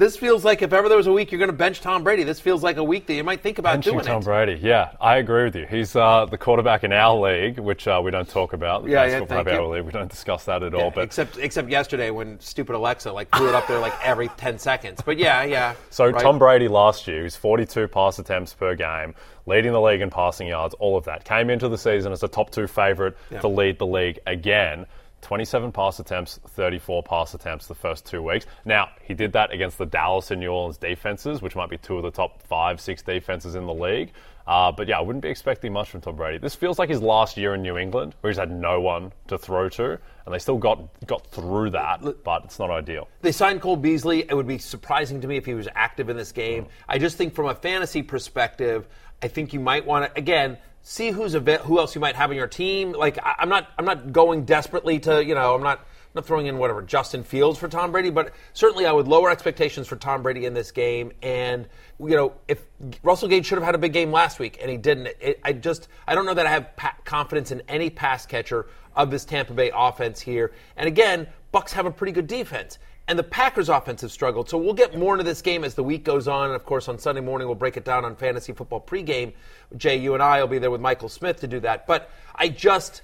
this 0.00 0.16
feels 0.16 0.44
like 0.44 0.62
if 0.62 0.72
ever 0.72 0.88
there 0.88 0.96
was 0.96 1.06
a 1.06 1.12
week 1.12 1.30
you're 1.30 1.38
going 1.38 1.50
to 1.50 1.56
bench 1.56 1.80
Tom 1.80 2.02
Brady, 2.02 2.24
this 2.24 2.40
feels 2.40 2.62
like 2.62 2.78
a 2.78 2.82
week 2.84 3.06
that 3.06 3.14
you 3.14 3.22
might 3.22 3.42
think 3.42 3.58
about 3.58 3.78
Benching 3.78 3.84
doing 3.92 4.04
Tom 4.04 4.22
it. 4.22 4.24
Brady, 4.24 4.58
yeah, 4.62 4.92
I 5.00 5.18
agree 5.18 5.44
with 5.44 5.54
you. 5.54 5.66
He's 5.66 5.94
uh, 5.94 6.24
the 6.24 6.38
quarterback 6.38 6.82
in 6.84 6.92
our 6.92 7.16
league, 7.16 7.58
which 7.58 7.86
uh, 7.86 8.00
we 8.02 8.10
don't 8.10 8.28
talk 8.28 8.54
about. 8.54 8.84
The 8.84 8.90
Yeah, 8.90 9.04
yeah, 9.04 9.24
thank 9.26 9.48
you. 9.48 9.66
League, 9.66 9.84
we 9.84 9.92
don't 9.92 10.10
discuss 10.10 10.46
that 10.46 10.62
at 10.62 10.72
Yeah, 10.72 10.78
all. 10.78 10.90
But 10.90 11.04
except 11.04 11.36
except 11.36 11.68
yesterday 11.68 12.10
when 12.10 12.40
stupid 12.40 12.74
Alexa 12.74 13.12
like 13.12 13.30
threw 13.36 13.48
it 13.48 13.54
up 13.54 13.68
there 13.68 13.78
like 13.78 13.92
every 14.02 14.28
10 14.28 14.58
seconds. 14.58 15.02
But 15.04 15.18
yeah, 15.18 15.44
yeah. 15.44 15.74
So 15.90 16.08
right. 16.08 16.22
Tom 16.22 16.38
Brady 16.38 16.68
last 16.68 17.06
year, 17.06 17.22
he's 17.22 17.36
42 17.36 17.86
pass 17.88 18.18
attempts 18.18 18.54
per 18.54 18.74
game, 18.74 19.14
leading 19.44 19.72
the 19.72 19.80
league 19.80 20.00
in 20.00 20.08
passing 20.08 20.48
yards, 20.48 20.74
all 20.78 20.96
of 20.96 21.04
that. 21.04 21.24
Came 21.24 21.50
into 21.50 21.68
the 21.68 21.78
season 21.78 22.10
as 22.10 22.22
a 22.22 22.28
top 22.28 22.50
two 22.50 22.66
favorite 22.66 23.16
Yeah. 23.30 23.40
to 23.40 23.48
lead 23.48 23.78
the 23.78 23.86
league 23.86 24.18
again. 24.26 24.86
27 25.22 25.72
pass 25.72 26.00
attempts, 26.00 26.40
34 26.48 27.02
pass 27.02 27.34
attempts 27.34 27.66
the 27.66 27.74
first 27.74 28.06
two 28.06 28.22
weeks. 28.22 28.46
Now, 28.64 28.88
he 29.02 29.14
did 29.14 29.32
that 29.32 29.52
against 29.52 29.78
the 29.78 29.86
Dallas 29.86 30.30
and 30.30 30.40
New 30.40 30.50
Orleans 30.50 30.78
defenses, 30.78 31.42
which 31.42 31.56
might 31.56 31.70
be 31.70 31.78
two 31.78 31.96
of 31.96 32.02
the 32.02 32.10
top 32.10 32.42
five, 32.42 32.80
six 32.80 33.02
defenses 33.02 33.54
in 33.54 33.66
the 33.66 33.74
league. 33.74 34.12
Uh, 34.46 34.72
but 34.72 34.88
yeah, 34.88 34.98
I 34.98 35.00
wouldn't 35.00 35.22
be 35.22 35.28
expecting 35.28 35.72
much 35.72 35.90
from 35.90 36.00
Tom 36.00 36.16
Brady. 36.16 36.38
This 36.38 36.54
feels 36.54 36.78
like 36.78 36.88
his 36.88 37.00
last 37.00 37.36
year 37.36 37.54
in 37.54 37.62
New 37.62 37.78
England, 37.78 38.16
where 38.20 38.30
he's 38.32 38.38
had 38.38 38.50
no 38.50 38.80
one 38.80 39.12
to 39.28 39.38
throw 39.38 39.68
to, 39.68 39.92
and 39.92 40.34
they 40.34 40.38
still 40.38 40.58
got 40.58 40.82
got 41.06 41.26
through 41.28 41.70
that, 41.70 42.02
but 42.24 42.44
it's 42.44 42.58
not 42.58 42.70
ideal. 42.70 43.06
They 43.20 43.32
signed 43.32 43.60
Cole 43.60 43.76
Beasley. 43.76 44.20
It 44.28 44.34
would 44.34 44.48
be 44.48 44.58
surprising 44.58 45.20
to 45.20 45.28
me 45.28 45.36
if 45.36 45.46
he 45.46 45.54
was 45.54 45.68
active 45.74 46.08
in 46.08 46.16
this 46.16 46.32
game. 46.32 46.66
I 46.88 46.98
just 46.98 47.16
think 47.16 47.34
from 47.34 47.46
a 47.46 47.54
fantasy 47.54 48.02
perspective, 48.02 48.88
I 49.22 49.28
think 49.28 49.52
you 49.52 49.60
might 49.60 49.86
want 49.86 50.12
to 50.12 50.18
again 50.18 50.58
see 50.82 51.10
who's 51.10 51.34
a 51.34 51.40
who 51.40 51.78
else 51.78 51.94
you 51.94 52.00
might 52.00 52.16
have 52.16 52.30
on 52.30 52.36
your 52.36 52.46
team. 52.46 52.92
Like 52.92 53.18
I, 53.18 53.36
I'm 53.38 53.48
not 53.48 53.68
I'm 53.78 53.84
not 53.84 54.12
going 54.12 54.44
desperately 54.44 54.98
to 55.00 55.24
you 55.24 55.34
know 55.34 55.54
I'm 55.54 55.62
not. 55.62 55.86
I'm 56.12 56.18
not 56.22 56.26
throwing 56.26 56.46
in 56.46 56.58
whatever 56.58 56.82
Justin 56.82 57.22
Fields 57.22 57.56
for 57.56 57.68
Tom 57.68 57.92
Brady, 57.92 58.10
but 58.10 58.32
certainly 58.52 58.84
I 58.84 58.90
would 58.90 59.06
lower 59.06 59.30
expectations 59.30 59.86
for 59.86 59.94
Tom 59.94 60.24
Brady 60.24 60.44
in 60.44 60.54
this 60.54 60.72
game. 60.72 61.12
And 61.22 61.68
you 62.00 62.16
know, 62.16 62.32
if 62.48 62.66
Russell 63.04 63.28
Gage 63.28 63.46
should 63.46 63.58
have 63.58 63.64
had 63.64 63.76
a 63.76 63.78
big 63.78 63.92
game 63.92 64.10
last 64.10 64.40
week 64.40 64.58
and 64.60 64.68
he 64.68 64.76
didn't, 64.76 65.06
it, 65.20 65.38
I 65.44 65.52
just 65.52 65.86
I 66.08 66.16
don't 66.16 66.26
know 66.26 66.34
that 66.34 66.46
I 66.46 66.50
have 66.50 66.74
pa- 66.74 66.96
confidence 67.04 67.52
in 67.52 67.62
any 67.68 67.90
pass 67.90 68.26
catcher 68.26 68.66
of 68.96 69.12
this 69.12 69.24
Tampa 69.24 69.52
Bay 69.52 69.70
offense 69.72 70.20
here. 70.20 70.50
And 70.76 70.88
again, 70.88 71.28
Bucks 71.52 71.72
have 71.74 71.86
a 71.86 71.92
pretty 71.92 72.12
good 72.12 72.26
defense 72.26 72.80
and 73.10 73.18
the 73.18 73.24
Packers 73.24 73.68
offense 73.68 74.02
have 74.02 74.12
struggled. 74.12 74.48
So 74.48 74.56
we'll 74.56 74.72
get 74.72 74.96
more 74.96 75.14
into 75.14 75.24
this 75.24 75.42
game 75.42 75.64
as 75.64 75.74
the 75.74 75.82
week 75.82 76.04
goes 76.04 76.28
on. 76.28 76.46
And 76.46 76.54
of 76.54 76.64
course, 76.64 76.86
on 76.86 76.96
Sunday 76.96 77.20
morning, 77.20 77.48
we'll 77.48 77.56
break 77.56 77.76
it 77.76 77.84
down 77.84 78.04
on 78.04 78.14
fantasy 78.14 78.52
football 78.52 78.80
pregame. 78.80 79.32
Jay, 79.76 79.96
you 79.96 80.14
and 80.14 80.22
I 80.22 80.40
will 80.40 80.46
be 80.46 80.60
there 80.60 80.70
with 80.70 80.80
Michael 80.80 81.08
Smith 81.08 81.40
to 81.40 81.48
do 81.48 81.58
that. 81.58 81.88
But 81.88 82.08
I 82.36 82.48
just, 82.50 83.02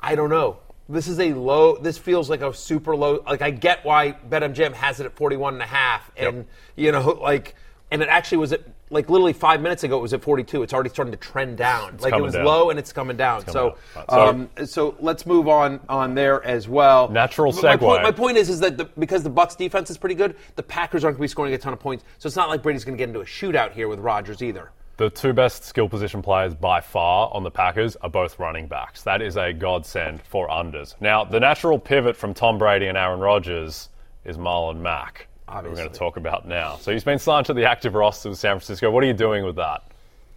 I 0.00 0.14
don't 0.14 0.30
know. 0.30 0.58
This 0.88 1.08
is 1.08 1.18
a 1.18 1.32
low, 1.32 1.76
this 1.78 1.98
feels 1.98 2.30
like 2.30 2.42
a 2.42 2.54
super 2.54 2.94
low. 2.94 3.24
Like, 3.26 3.42
I 3.42 3.50
get 3.50 3.84
why 3.84 4.12
BetMGM 4.28 4.72
has 4.74 5.00
it 5.00 5.06
at 5.06 5.16
41 5.16 5.54
and 5.54 5.62
a 5.64 5.66
half. 5.66 6.12
And, 6.16 6.46
you 6.76 6.92
know, 6.92 7.08
like, 7.20 7.56
and 7.90 8.02
it 8.02 8.08
actually 8.08 8.38
was 8.38 8.52
at, 8.52 8.60
like, 8.90 9.08
literally 9.08 9.32
five 9.32 9.60
minutes 9.62 9.84
ago, 9.84 9.98
it 9.98 10.02
was 10.02 10.12
at 10.12 10.22
42. 10.22 10.62
It's 10.62 10.74
already 10.74 10.90
starting 10.90 11.12
to 11.12 11.18
trend 11.18 11.56
down. 11.56 11.96
like, 12.00 12.12
it 12.12 12.20
was 12.20 12.34
down. 12.34 12.44
low 12.44 12.70
and 12.70 12.78
it's 12.78 12.92
coming 12.92 13.16
down. 13.16 13.42
coming 13.42 13.52
so, 13.52 13.68
down. 13.70 13.78
Right, 13.96 14.10
so- 14.10 14.28
um, 14.28 14.66
so 14.66 14.96
let's 15.00 15.26
move 15.26 15.48
on 15.48 15.80
on 15.88 16.14
there 16.14 16.44
as 16.44 16.68
well. 16.68 17.08
Natural 17.08 17.52
My 17.52 17.76
point, 17.76 18.00
segue. 18.00 18.02
my 18.02 18.10
point 18.12 18.36
is, 18.36 18.50
is 18.50 18.60
that 18.60 18.76
the, 18.76 18.84
because 18.98 19.22
the 19.22 19.30
Bucks 19.30 19.54
defense 19.54 19.90
is 19.90 19.96
pretty 19.98 20.14
good, 20.14 20.36
the 20.56 20.62
Packers 20.62 21.04
aren't 21.04 21.16
going 21.16 21.28
to 21.28 21.30
be 21.30 21.32
scoring 21.32 21.54
a 21.54 21.58
ton 21.58 21.72
of 21.72 21.80
points. 21.80 22.04
So 22.18 22.26
it's 22.26 22.36
not 22.36 22.48
like 22.48 22.62
Brady's 22.62 22.84
going 22.84 22.96
to 22.96 23.00
get 23.00 23.08
into 23.08 23.20
a 23.20 23.24
shootout 23.24 23.72
here 23.72 23.88
with 23.88 24.00
Rodgers 24.00 24.42
either. 24.42 24.70
The 24.96 25.08
two 25.08 25.32
best 25.32 25.64
skill 25.64 25.88
position 25.88 26.20
players 26.20 26.54
by 26.54 26.82
far 26.82 27.30
on 27.32 27.42
the 27.42 27.50
Packers 27.50 27.96
are 27.96 28.10
both 28.10 28.38
running 28.38 28.66
backs. 28.66 29.00
That 29.04 29.22
is 29.22 29.36
a 29.36 29.50
godsend 29.54 30.20
for 30.20 30.48
unders. 30.48 30.94
Now, 31.00 31.24
the 31.24 31.40
natural 31.40 31.78
pivot 31.78 32.16
from 32.16 32.34
Tom 32.34 32.58
Brady 32.58 32.86
and 32.86 32.98
Aaron 32.98 33.18
Rodgers 33.20 33.88
is 34.26 34.36
Marlon 34.36 34.80
Mack. 34.82 35.26
Who 35.50 35.70
We're 35.70 35.76
going 35.76 35.90
to 35.90 35.98
talk 35.98 36.16
about 36.16 36.46
now. 36.46 36.76
So 36.76 36.92
he's 36.92 37.04
been 37.04 37.18
signed 37.18 37.46
to 37.46 37.54
the 37.54 37.64
active 37.68 37.94
roster 37.94 38.28
of 38.28 38.38
San 38.38 38.56
Francisco. 38.56 38.90
What 38.90 39.04
are 39.04 39.06
you 39.06 39.12
doing 39.12 39.44
with 39.44 39.56
that? 39.56 39.84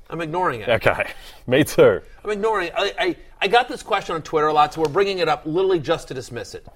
I'm 0.10 0.22
ignoring 0.22 0.62
it. 0.62 0.70
Okay, 0.70 1.12
me 1.48 1.64
too. 1.64 2.02
I'm 2.24 2.30
ignoring 2.30 2.68
it. 2.68 2.74
I, 2.76 2.94
I, 3.00 3.16
I 3.42 3.48
got 3.48 3.68
this 3.68 3.82
question 3.82 4.16
on 4.16 4.22
Twitter 4.22 4.48
a 4.48 4.54
lot, 4.54 4.74
so 4.74 4.82
we're 4.82 4.90
bringing 4.90 5.20
it 5.20 5.28
up 5.28 5.46
literally 5.46 5.80
just 5.80 6.10
to 6.10 6.14
dismiss 6.14 6.54
it. 6.56 6.68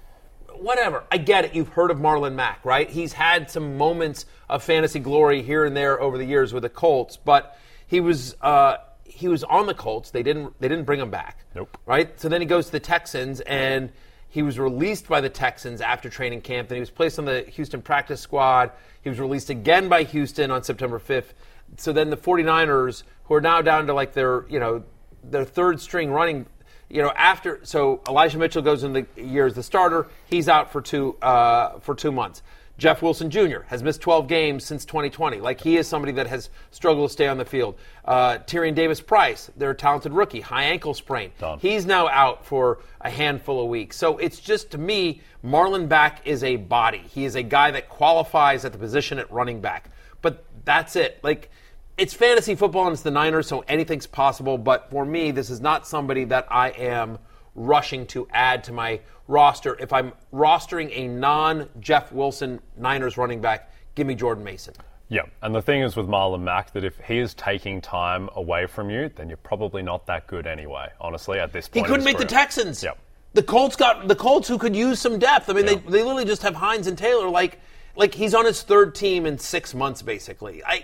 Whatever. 0.53 1.03
I 1.12 1.17
get 1.17 1.46
it. 1.46 1.53
You've 1.53 1.67
heard 1.70 1.91
of 1.91 1.98
Marlon 1.98 2.34
Mack, 2.34 2.65
right? 2.65 2.89
He's 2.89 3.13
had 3.13 3.51
some 3.51 3.77
moments 3.77 4.25
of 4.50 4.63
fantasy 4.63 5.00
glory 5.00 5.44
here 5.44 5.65
and 5.65 5.77
there 5.77 6.01
over 6.01 6.17
the 6.17 6.25
years 6.25 6.53
with 6.53 6.63
the 6.63 6.70
Colts, 6.70 7.17
but 7.17 7.60
he 7.86 8.00
was 8.00 8.36
uh, 8.41 8.77
he 9.03 9.27
was 9.27 9.44
on 9.44 9.67
the 9.67 9.75
Colts. 9.75 10.10
They 10.10 10.24
didn't 10.24 10.60
they 10.60 10.67
didn't 10.67 10.86
bring 10.86 11.00
him 11.00 11.12
back. 11.12 11.46
Nope. 11.53 11.77
Right. 11.86 12.20
So 12.20 12.27
then 12.29 12.41
he 12.41 12.48
goes 12.48 12.67
to 12.67 12.72
the 12.72 12.79
Texans 12.79 13.41
and. 13.41 13.91
He 14.29 14.41
was 14.41 14.60
released 14.60 15.07
by 15.07 15.22
the 15.22 15.29
Texans 15.29 15.81
after 15.81 16.10
training 16.10 16.41
camp. 16.41 16.69
Then 16.69 16.77
he 16.77 16.79
was 16.81 16.89
placed 16.89 17.17
on 17.17 17.25
the 17.25 17.41
Houston 17.41 17.81
practice 17.81 18.22
squad. 18.22 18.72
He 19.01 19.10
was 19.10 19.19
released 19.19 19.50
again 19.50 19.88
by 19.88 20.03
Houston 20.03 20.51
on 20.51 20.63
September 20.63 21.00
5th. 21.00 21.34
So 21.77 21.93
then 21.93 22.10
the 22.10 22.17
49ers, 22.17 23.03
who 23.25 23.34
are 23.36 23.41
now 23.41 23.62
down 23.62 23.88
to 23.88 23.93
like 23.93 24.13
their, 24.13 24.46
you 24.50 24.60
know, 24.60 24.84
their 25.24 25.46
third 25.46 25.79
string 25.79 26.12
running, 26.12 26.46
you 26.89 27.01
know, 27.01 27.12
after 27.15 27.60
so 27.63 28.01
Elijah 28.07 28.38
Mitchell 28.38 28.62
goes 28.62 28.84
in 28.84 28.93
the 28.93 29.05
year 29.17 29.46
as 29.46 29.55
the 29.55 29.63
starter. 29.63 30.07
He's 30.25 30.48
out 30.48 30.72
for 30.72 30.81
two 30.81 31.17
uh, 31.22 31.79
for 31.79 31.96
two 31.96 32.12
months. 32.12 32.41
Jeff 32.77 33.01
Wilson 33.01 33.31
Jr. 33.31 33.62
has 33.67 33.81
missed 33.81 34.01
12 34.01 34.27
games 34.27 34.63
since 34.63 34.86
2020. 34.86 35.39
Like 35.39 35.60
he 35.60 35.77
is 35.77 35.88
somebody 35.88 36.12
that 36.13 36.27
has 36.27 36.50
struggled 36.69 37.10
to 37.10 37.13
stay 37.13 37.27
on 37.27 37.38
the 37.38 37.46
field. 37.46 37.75
Uh, 38.05 38.38
Tyrion 38.39 38.75
Davis 38.75 39.01
Price, 39.01 39.50
their 39.57 39.74
talented 39.74 40.13
rookie, 40.13 40.41
high 40.41 40.63
ankle 40.63 40.93
sprain. 40.93 41.31
Done. 41.39 41.57
He's 41.60 41.86
now 41.88 42.07
out 42.07 42.46
for 42.46 42.79
a 43.01 43.10
handful 43.10 43.62
of 43.62 43.67
weeks. 43.67 43.98
So 43.98 44.17
it's 44.17 44.39
just 44.39 44.69
to 44.72 44.77
me, 44.77 45.22
Marlon 45.43 45.88
Mack 45.88 46.25
is 46.25 46.43
a 46.43 46.55
body. 46.57 47.03
He 47.10 47.25
is 47.25 47.36
a 47.36 47.43
guy 47.43 47.72
that 47.72 47.89
qualifies 47.89 48.63
at 48.63 48.74
the 48.74 48.77
position 48.77 49.17
at 49.17 49.31
running 49.31 49.60
back. 49.60 49.89
But 50.22 50.46
that's 50.63 50.96
it. 50.96 51.19
Like 51.24 51.50
it's 51.98 52.13
fantasy 52.13 52.53
football 52.53 52.86
and 52.86 52.93
it's 52.93 53.01
the 53.01 53.10
Niners, 53.10 53.48
so 53.48 53.63
anything's 53.67 54.05
possible. 54.05 54.60
But 54.60 54.91
for 54.91 55.03
me, 55.03 55.31
this 55.31 55.50
is 55.50 55.62
not 55.62 55.88
somebody 55.88 56.25
that 56.25 56.46
I 56.51 56.69
am 56.69 57.17
rushing 57.55 58.05
to 58.05 58.27
add 58.31 58.63
to 58.65 58.72
my 58.72 59.00
roster. 59.27 59.75
If 59.79 59.93
I'm 59.93 60.13
rostering 60.34 60.91
a 60.96 61.07
non 61.07 61.69
Jeff 61.79 62.12
Wilson 62.12 62.60
Niners 62.77 63.17
running 63.17 63.41
back, 63.41 63.72
give 63.96 64.07
me 64.07 64.15
Jordan 64.15 64.43
Mason. 64.43 64.74
Yeah, 65.10 65.22
and 65.41 65.55
the 65.55 65.62
thing 65.62 65.81
is 65.84 65.96
with 65.96 66.07
Marlon 66.07 66.41
Mack 66.41 66.74
that 66.74 66.84
if 66.84 66.98
he 67.00 67.19
is 67.19 67.34
taking 67.34 67.79
time 67.79 68.29
away 68.36 68.65
from 68.67 68.89
you, 68.89 69.10
then 69.15 69.29
you're 69.29 69.38
probably 69.38 69.81
not 69.81 70.05
that 70.07 70.27
good 70.27 70.46
anyway. 70.46 70.89
Honestly, 71.00 71.39
at 71.39 71.53
this 71.53 71.69
point, 71.69 71.86
he 71.86 71.89
couldn't 71.89 72.03
make 72.05 72.17
the. 72.17 72.25
Texans. 72.25 72.84
Yep. 72.84 72.98
the 73.34 73.43
Colts 73.43 73.77
got 73.77 74.07
the 74.10 74.15
Colts 74.15 74.50
who 74.50 74.57
could 74.57 74.75
use 74.75 75.00
some 75.00 75.17
depth. 75.17 75.50
I 75.50 75.53
mean, 75.53 75.65
Yeah. 75.65 75.75
they 75.75 75.79
they 75.79 76.03
literally 76.03 76.25
just 76.25 76.41
have 76.41 76.55
Hines 76.55 76.88
and 76.88 76.98
Taylor. 76.98 77.29
Like 77.29 77.60
like 77.96 78.13
he's 78.13 78.34
on 78.34 78.43
his 78.46 78.62
third 78.63 78.96
team 78.96 79.25
in 79.25 79.38
six 79.38 79.74
months, 79.74 80.01
basically. 80.01 80.62
I 80.65 80.84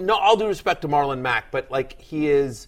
no, 0.00 0.14
all 0.16 0.36
due 0.38 0.46
respect 0.46 0.82
to 0.82 0.88
Marlon 0.88 1.20
Mack, 1.20 1.50
but 1.50 1.70
like 1.70 2.00
he 2.00 2.28
is. 2.30 2.66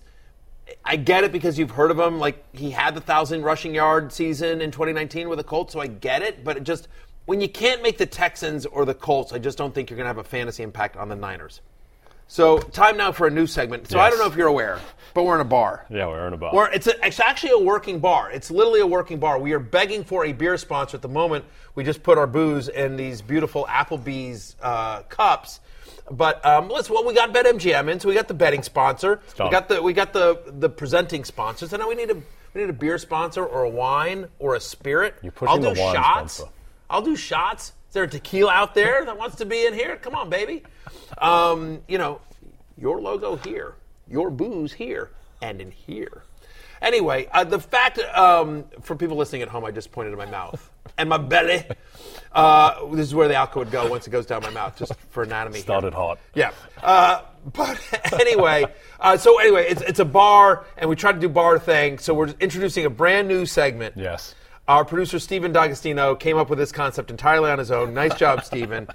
I 0.85 0.97
get 0.97 1.25
it 1.25 1.33
because 1.33 1.59
you've 1.59 1.71
heard 1.71 1.91
of 1.91 1.99
him. 1.99 2.19
Like 2.19 2.45
he 2.55 2.71
had 2.71 2.95
the 2.95 3.01
thousand 3.01 3.43
rushing 3.43 3.75
yard 3.75 4.13
season 4.13 4.61
in 4.61 4.71
2019 4.71 5.29
with 5.29 5.39
the 5.39 5.45
Colts, 5.45 5.73
so 5.73 5.81
I 5.81 5.87
get 5.87 6.23
it. 6.23 6.45
But 6.45 6.59
it 6.59 6.65
just 6.65 6.89
when 7.27 7.41
you 7.41 7.49
can't 7.49 7.83
make 7.83 7.99
the 7.99 8.07
Texans 8.07 8.67
or 8.67 8.85
the 8.85 8.95
Colts, 8.95 9.33
I 9.33 9.39
just 9.39 9.59
don't 9.59 9.75
think 9.75 9.91
you're 9.91 9.97
going 9.97 10.05
to 10.05 10.09
have 10.09 10.19
a 10.19 10.25
fantasy 10.25 10.63
impact 10.63 10.97
on 10.97 11.09
the 11.09 11.17
Niners. 11.17 11.61
So 12.31 12.59
time 12.61 12.97
now 12.97 13.11
for 13.11 13.27
a 13.27 13.31
new 13.31 13.49
segment. 13.49 13.91
So 13.91 13.99
I 13.99 14.09
don't 14.09 14.21
know 14.21 14.27
if 14.27 14.37
you're 14.37 14.47
aware, 14.47 14.79
but 15.15 15.25
we're 15.25 15.35
in 15.35 15.41
a 15.41 15.45
bar. 15.45 15.85
Yeah, 15.91 16.07
we're 16.07 16.29
in 16.29 16.33
a 16.33 16.37
bar. 16.37 16.55
Or 16.55 16.71
it's, 16.71 16.87
a, 16.87 16.95
it's 17.05 17.19
actually 17.19 17.51
a 17.51 17.59
working 17.59 17.99
bar. 17.99 18.31
It's 18.31 18.53
literally 18.53 18.79
a 18.79 18.87
working 18.87 19.19
bar. 19.19 19.41
We 19.41 19.53
are 19.53 19.59
begging 19.59 20.05
for 20.05 20.25
a 20.25 20.33
beer 20.33 20.57
sponsor 20.57 20.97
at 20.97 21.03
the 21.03 21.09
moment. 21.09 21.45
We 21.75 21.83
just 21.83 22.05
put 22.05 22.19
our 22.19 22.29
booze 22.29 22.69
in 22.69 22.95
these 22.95 23.21
beautiful 23.21 23.65
Applebee's 23.65 24.55
uh, 24.63 25.03
cups. 25.09 25.59
But 26.11 26.45
um, 26.45 26.69
let's. 26.69 26.91
Well, 26.91 27.05
we 27.05 27.15
got 27.15 27.33
BetMGM 27.33 27.91
in, 27.91 28.01
so 28.01 28.09
we 28.09 28.15
got 28.15 28.29
the 28.29 28.35
betting 28.35 28.63
sponsor. 28.63 29.21
We 29.39 29.51
got 29.51 29.69
the 29.69 29.81
we 29.81 29.93
got 29.93 30.13
the 30.13 30.43
the 30.47 30.69
presenting 30.69 31.25
sponsor. 31.25 31.69
So 31.69 31.77
now 31.77 31.89
we 31.89 31.95
need 31.95 32.11
a 32.11 32.15
we 32.15 32.63
need 32.63 32.71
a 32.71 32.75
beer 32.75 32.99
sponsor 32.99 33.45
or 33.45 33.63
a 33.63 33.71
wine 33.71 34.27
or 34.39 34.57
a 34.57 34.61
spirit. 34.61 35.17
You're 35.23 35.33
pushing 35.33 35.51
I'll 35.51 35.59
do 35.59 35.75
the 35.75 35.81
wine 35.81 35.95
shots. 35.95 36.33
sponsor. 36.35 36.53
I'll 36.89 37.03
do 37.03 37.17
shots. 37.17 37.73
Is 37.89 37.95
there 37.95 38.05
a 38.05 38.09
tequila 38.09 38.53
out 38.53 38.75
there 38.75 39.05
that 39.05 39.17
wants 39.17 39.37
to 39.37 39.45
be 39.47 39.67
in 39.67 39.75
here? 39.75 39.97
Come 39.97 40.15
on, 40.15 40.31
baby. 40.31 40.63
Um, 41.19 41.81
you 41.89 41.99
know, 41.99 42.21
your 42.77 43.01
logo 43.01 43.37
here, 43.37 43.75
your 44.09 44.31
booze 44.31 44.73
here, 44.73 45.11
and 45.43 45.61
in 45.61 45.71
here. 45.71 46.25
Anyway, 46.83 47.29
uh, 47.33 47.45
the 47.45 47.59
fact 47.59 47.99
um, 48.17 48.65
for 48.81 48.97
people 48.97 49.17
listening 49.17 49.43
at 49.43 49.49
home, 49.49 49.65
I 49.65 49.71
just 49.71 49.93
pointed 49.93 50.13
to 50.13 50.17
my 50.17 50.27
mouth 50.27 50.71
and 50.99 51.09
my 51.09 51.19
belly. 51.19 51.65
Uh, 52.33 52.87
this 52.95 53.07
is 53.07 53.15
where 53.15 53.29
the 53.29 53.35
alcohol 53.35 53.65
would 53.65 53.73
go 53.73 53.89
once 53.91 54.07
it 54.07 54.11
goes 54.11 54.27
down 54.27 54.43
my 54.43 54.51
mouth, 54.51 54.77
just 54.77 54.93
for 55.11 55.23
anatomy. 55.23 55.57
here. 55.57 55.63
Started 55.65 55.95
hot. 55.95 56.19
Yeah. 56.35 56.53
Uh, 56.83 57.23
but 57.53 57.81
anyway, 58.21 58.65
uh, 59.01 59.17
so 59.17 59.39
anyway, 59.41 59.67
it's, 59.69 59.83
it's 59.83 59.99
a 59.99 60.05
bar, 60.05 60.65
and 60.77 60.89
we 60.89 60.97
try 60.97 61.13
to 61.13 61.19
do 61.19 61.29
bar 61.29 61.59
thing. 61.59 61.99
So 61.99 62.15
we're 62.15 62.29
introducing 62.41 62.85
a 62.87 62.91
brand 62.91 63.27
new 63.29 63.47
segment. 63.47 63.97
Yes. 63.97 64.35
Our 64.69 64.85
producer 64.85 65.19
Stephen 65.19 65.53
D'Agostino 65.53 66.15
came 66.15 66.37
up 66.37 66.49
with 66.49 66.59
this 66.59 66.71
concept 66.71 67.11
entirely 67.11 67.51
on 67.51 67.59
his 67.59 67.73
own. 67.73 67.93
Nice 67.95 68.15
job, 68.15 68.45
Stephen. 68.45 68.87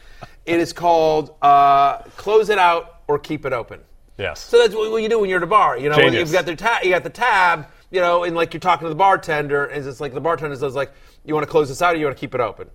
It 0.46 0.60
is 0.60 0.72
called 0.72 1.36
uh, 1.42 1.98
"Close 2.16 2.50
It 2.50 2.58
Out 2.58 3.02
or 3.08 3.20
Keep 3.20 3.46
It 3.46 3.52
Open." 3.52 3.82
Yes. 4.18 4.40
So 4.40 4.58
that's 4.60 4.74
what 4.74 4.90
what 4.92 5.04
you 5.04 5.10
do 5.10 5.20
when 5.20 5.30
you're 5.30 5.40
at 5.40 5.44
a 5.44 5.48
bar. 5.48 5.78
You 5.78 5.90
know, 5.90 5.98
Genius. 5.98 6.16
you've 6.22 6.32
got 6.32 6.46
the 6.46 6.56
tab, 6.56 6.86
you 6.86 6.92
got 6.92 7.04
the 7.04 7.10
tab, 7.10 7.68
you 7.92 8.00
know, 8.00 8.24
and 8.24 8.36
like 8.36 8.54
you're 8.54 8.62
talking 8.62 8.86
to 8.86 8.90
the 8.90 8.96
bartender, 8.96 9.66
and 9.66 9.86
it's 9.86 10.00
like 10.00 10.14
the 10.14 10.22
bartender 10.22 10.56
says, 10.56 10.76
like, 10.76 10.94
you 11.26 11.34
want 11.34 11.46
to 11.46 11.52
close 11.52 11.68
this 11.68 11.82
out 11.82 11.96
or 11.96 11.98
you 11.98 12.06
want 12.06 12.16
to 12.16 12.22
keep 12.22 12.34
it 12.34 12.40
open? 12.40 12.70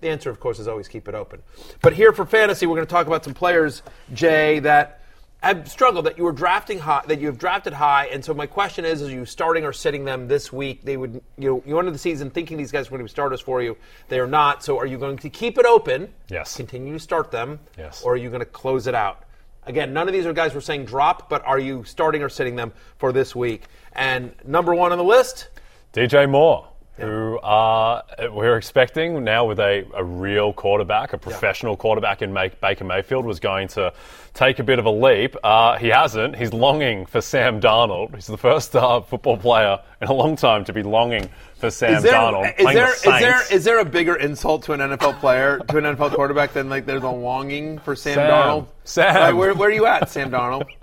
The 0.00 0.08
answer, 0.08 0.30
of 0.30 0.40
course, 0.40 0.58
is 0.58 0.68
always 0.68 0.88
keep 0.88 1.08
it 1.08 1.14
open. 1.14 1.42
But 1.80 1.94
here 1.94 2.12
for 2.12 2.26
fantasy, 2.26 2.66
we're 2.66 2.76
going 2.76 2.86
to 2.86 2.92
talk 2.92 3.06
about 3.06 3.24
some 3.24 3.34
players, 3.34 3.82
Jay, 4.12 4.58
that 4.60 5.02
have 5.42 5.70
struggled, 5.70 6.06
that 6.06 6.18
you 6.18 6.24
were 6.24 6.32
drafting 6.32 6.78
high, 6.78 7.02
that 7.06 7.20
you 7.20 7.26
have 7.28 7.38
drafted 7.38 7.72
high. 7.72 8.06
And 8.06 8.24
so 8.24 8.34
my 8.34 8.46
question 8.46 8.84
is, 8.84 9.02
are 9.02 9.10
you 9.10 9.24
starting 9.24 9.64
or 9.64 9.72
sitting 9.72 10.04
them 10.04 10.28
this 10.28 10.52
week? 10.52 10.82
They 10.82 10.96
would, 10.96 11.22
you 11.38 11.48
know, 11.48 11.62
you 11.66 11.78
entered 11.78 11.94
the 11.94 11.98
season 11.98 12.30
thinking 12.30 12.56
these 12.56 12.72
guys 12.72 12.90
were 12.90 12.98
going 12.98 13.06
to 13.06 13.10
be 13.10 13.14
starters 13.14 13.40
for 13.40 13.62
you. 13.62 13.76
They 14.08 14.18
are 14.18 14.26
not. 14.26 14.64
So 14.64 14.78
are 14.78 14.86
you 14.86 14.98
going 14.98 15.18
to 15.18 15.30
keep 15.30 15.58
it 15.58 15.66
open? 15.66 16.12
Yes. 16.28 16.56
Continue 16.56 16.94
to 16.94 16.98
start 16.98 17.30
them. 17.30 17.60
Yes. 17.78 18.02
Or 18.02 18.14
are 18.14 18.16
you 18.16 18.28
going 18.28 18.40
to 18.40 18.46
close 18.46 18.86
it 18.86 18.94
out? 18.94 19.22
Again, 19.64 19.92
none 19.92 20.06
of 20.06 20.14
these 20.14 20.26
are 20.26 20.32
guys 20.32 20.54
we're 20.54 20.60
saying 20.60 20.84
drop, 20.84 21.28
but 21.28 21.44
are 21.44 21.58
you 21.58 21.84
starting 21.84 22.22
or 22.22 22.28
sitting 22.28 22.54
them 22.54 22.72
for 22.98 23.12
this 23.12 23.34
week? 23.34 23.64
And 23.92 24.32
number 24.44 24.74
one 24.74 24.92
on 24.92 24.98
the 24.98 25.04
list, 25.04 25.48
DJ 25.92 26.28
Moore, 26.30 26.68
who 26.98 27.38
uh, 27.38 28.02
we're 28.32 28.56
expecting 28.56 29.22
now 29.22 29.44
with 29.44 29.60
a, 29.60 29.86
a 29.94 30.02
real 30.02 30.52
quarterback, 30.52 31.12
a 31.12 31.18
professional 31.18 31.76
quarterback 31.76 32.22
in 32.22 32.32
Make, 32.32 32.60
Baker 32.60 32.84
Mayfield, 32.84 33.26
was 33.26 33.38
going 33.38 33.68
to 33.68 33.92
take 34.32 34.58
a 34.58 34.64
bit 34.64 34.78
of 34.78 34.86
a 34.86 34.90
leap. 34.90 35.36
Uh, 35.44 35.76
he 35.76 35.88
hasn't. 35.88 36.36
He's 36.36 36.52
longing 36.52 37.04
for 37.04 37.20
Sam 37.20 37.60
Darnold. 37.60 38.14
He's 38.14 38.26
the 38.26 38.38
first 38.38 38.74
uh, 38.74 39.00
football 39.02 39.36
player 39.36 39.78
in 40.00 40.08
a 40.08 40.12
long 40.12 40.36
time 40.36 40.64
to 40.64 40.72
be 40.72 40.82
longing 40.82 41.28
for 41.56 41.70
Sam 41.70 41.94
is 41.94 42.02
there, 42.02 42.12
Darnold. 42.12 42.58
is, 42.58 42.64
there, 42.64 42.86
the 42.86 43.54
is, 43.54 43.64
there, 43.64 43.74
there 43.74 43.78
a 43.80 43.84
bigger 43.84 44.16
insult 44.16 44.62
to 44.64 44.72
an 44.72 44.80
NFL 44.80 45.20
player, 45.20 45.58
to 45.58 45.78
an 45.78 45.84
NFL 45.84 46.14
quarterback, 46.14 46.52
than 46.54 46.70
like 46.70 46.86
there's 46.86 47.02
a 47.02 47.10
longing 47.10 47.78
for 47.78 47.94
Sam, 47.94 48.14
Sam. 48.14 48.30
Darnold? 48.30 48.66
Sam. 48.84 49.16
Right, 49.16 49.32
where, 49.32 49.54
where 49.54 49.68
are 49.68 49.72
you 49.72 49.86
at, 49.86 50.08
Sam 50.10 50.30
Darnold? 50.30 50.66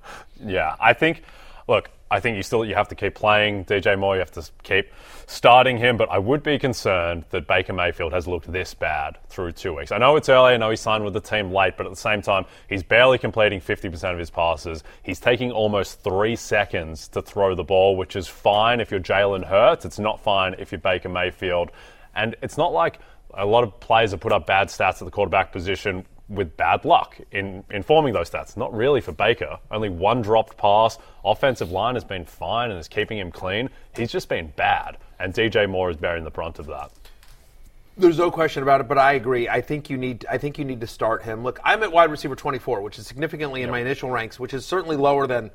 Yeah, 0.45 0.75
I 0.77 0.91
think. 0.91 1.23
Look, 1.69 1.89
I 2.13 2.19
think 2.19 2.37
you 2.37 2.43
still 2.43 2.63
you 2.63 2.75
have 2.75 2.89
to 2.89 2.95
keep 2.95 3.15
playing 3.15 3.65
DJ 3.65 3.97
Moore. 3.97 4.13
You 4.13 4.19
have 4.19 4.31
to 4.33 4.47
keep 4.61 4.91
starting 5.25 5.77
him, 5.77 5.97
but 5.97 6.11
I 6.11 6.19
would 6.19 6.43
be 6.43 6.59
concerned 6.59 7.25
that 7.31 7.47
Baker 7.47 7.73
Mayfield 7.73 8.13
has 8.13 8.27
looked 8.27 8.51
this 8.51 8.75
bad 8.75 9.17
through 9.29 9.53
two 9.53 9.75
weeks. 9.75 9.91
I 9.91 9.97
know 9.97 10.15
it's 10.15 10.29
early. 10.29 10.53
I 10.53 10.57
know 10.57 10.69
he 10.69 10.75
signed 10.75 11.03
with 11.03 11.15
the 11.15 11.19
team 11.19 11.51
late, 11.51 11.75
but 11.75 11.87
at 11.87 11.89
the 11.89 11.95
same 11.95 12.21
time, 12.21 12.45
he's 12.69 12.83
barely 12.83 13.17
completing 13.17 13.59
50% 13.59 14.13
of 14.13 14.19
his 14.19 14.29
passes. 14.29 14.83
He's 15.01 15.19
taking 15.19 15.51
almost 15.51 16.03
three 16.03 16.35
seconds 16.35 17.07
to 17.09 17.23
throw 17.23 17.55
the 17.55 17.63
ball, 17.63 17.97
which 17.97 18.15
is 18.15 18.27
fine 18.27 18.79
if 18.79 18.91
you're 18.91 18.99
Jalen 18.99 19.43
Hurts. 19.43 19.83
It's 19.83 19.97
not 19.97 20.21
fine 20.21 20.53
if 20.59 20.71
you're 20.71 20.77
Baker 20.77 21.09
Mayfield, 21.09 21.71
and 22.13 22.35
it's 22.43 22.59
not 22.59 22.73
like 22.73 22.99
a 23.33 23.47
lot 23.47 23.63
of 23.63 23.79
players 23.79 24.11
have 24.11 24.19
put 24.19 24.31
up 24.31 24.45
bad 24.45 24.67
stats 24.67 25.01
at 25.01 25.05
the 25.05 25.11
quarterback 25.11 25.51
position 25.51 26.05
with 26.33 26.57
bad 26.57 26.85
luck 26.85 27.17
in 27.31 27.63
informing 27.69 28.13
those 28.13 28.29
stats. 28.29 28.57
Not 28.57 28.73
really 28.73 29.01
for 29.01 29.11
Baker. 29.11 29.59
Only 29.71 29.89
one 29.89 30.21
dropped 30.21 30.57
pass. 30.57 30.97
Offensive 31.23 31.71
line 31.71 31.95
has 31.95 32.03
been 32.03 32.25
fine 32.25 32.71
and 32.71 32.79
is 32.79 32.87
keeping 32.87 33.17
him 33.17 33.31
clean. 33.31 33.69
He's 33.95 34.11
just 34.11 34.29
been 34.29 34.53
bad. 34.55 34.97
And 35.19 35.33
DJ 35.33 35.69
Moore 35.69 35.89
is 35.89 35.97
bearing 35.97 36.23
the 36.23 36.31
brunt 36.31 36.59
of 36.59 36.67
that. 36.67 36.91
There's 37.95 38.17
no 38.17 38.31
question 38.31 38.63
about 38.63 38.81
it, 38.81 38.87
but 38.87 38.97
I 38.97 39.13
agree. 39.13 39.47
I 39.47 39.61
think 39.61 39.89
you 39.89 39.97
need. 39.97 40.25
I 40.29 40.39
think 40.39 40.57
you 40.57 40.65
need 40.65 40.81
to 40.81 40.87
start 40.87 41.23
him. 41.23 41.43
Look, 41.43 41.59
I'm 41.63 41.83
at 41.83 41.91
wide 41.91 42.09
receiver 42.09 42.35
24, 42.35 42.81
which 42.81 42.97
is 42.97 43.05
significantly 43.05 43.61
in 43.61 43.69
my 43.69 43.79
initial 43.79 44.09
ranks, 44.09 44.39
which 44.39 44.53
is 44.53 44.65
certainly 44.65 44.95
lower 44.95 45.27
than 45.27 45.51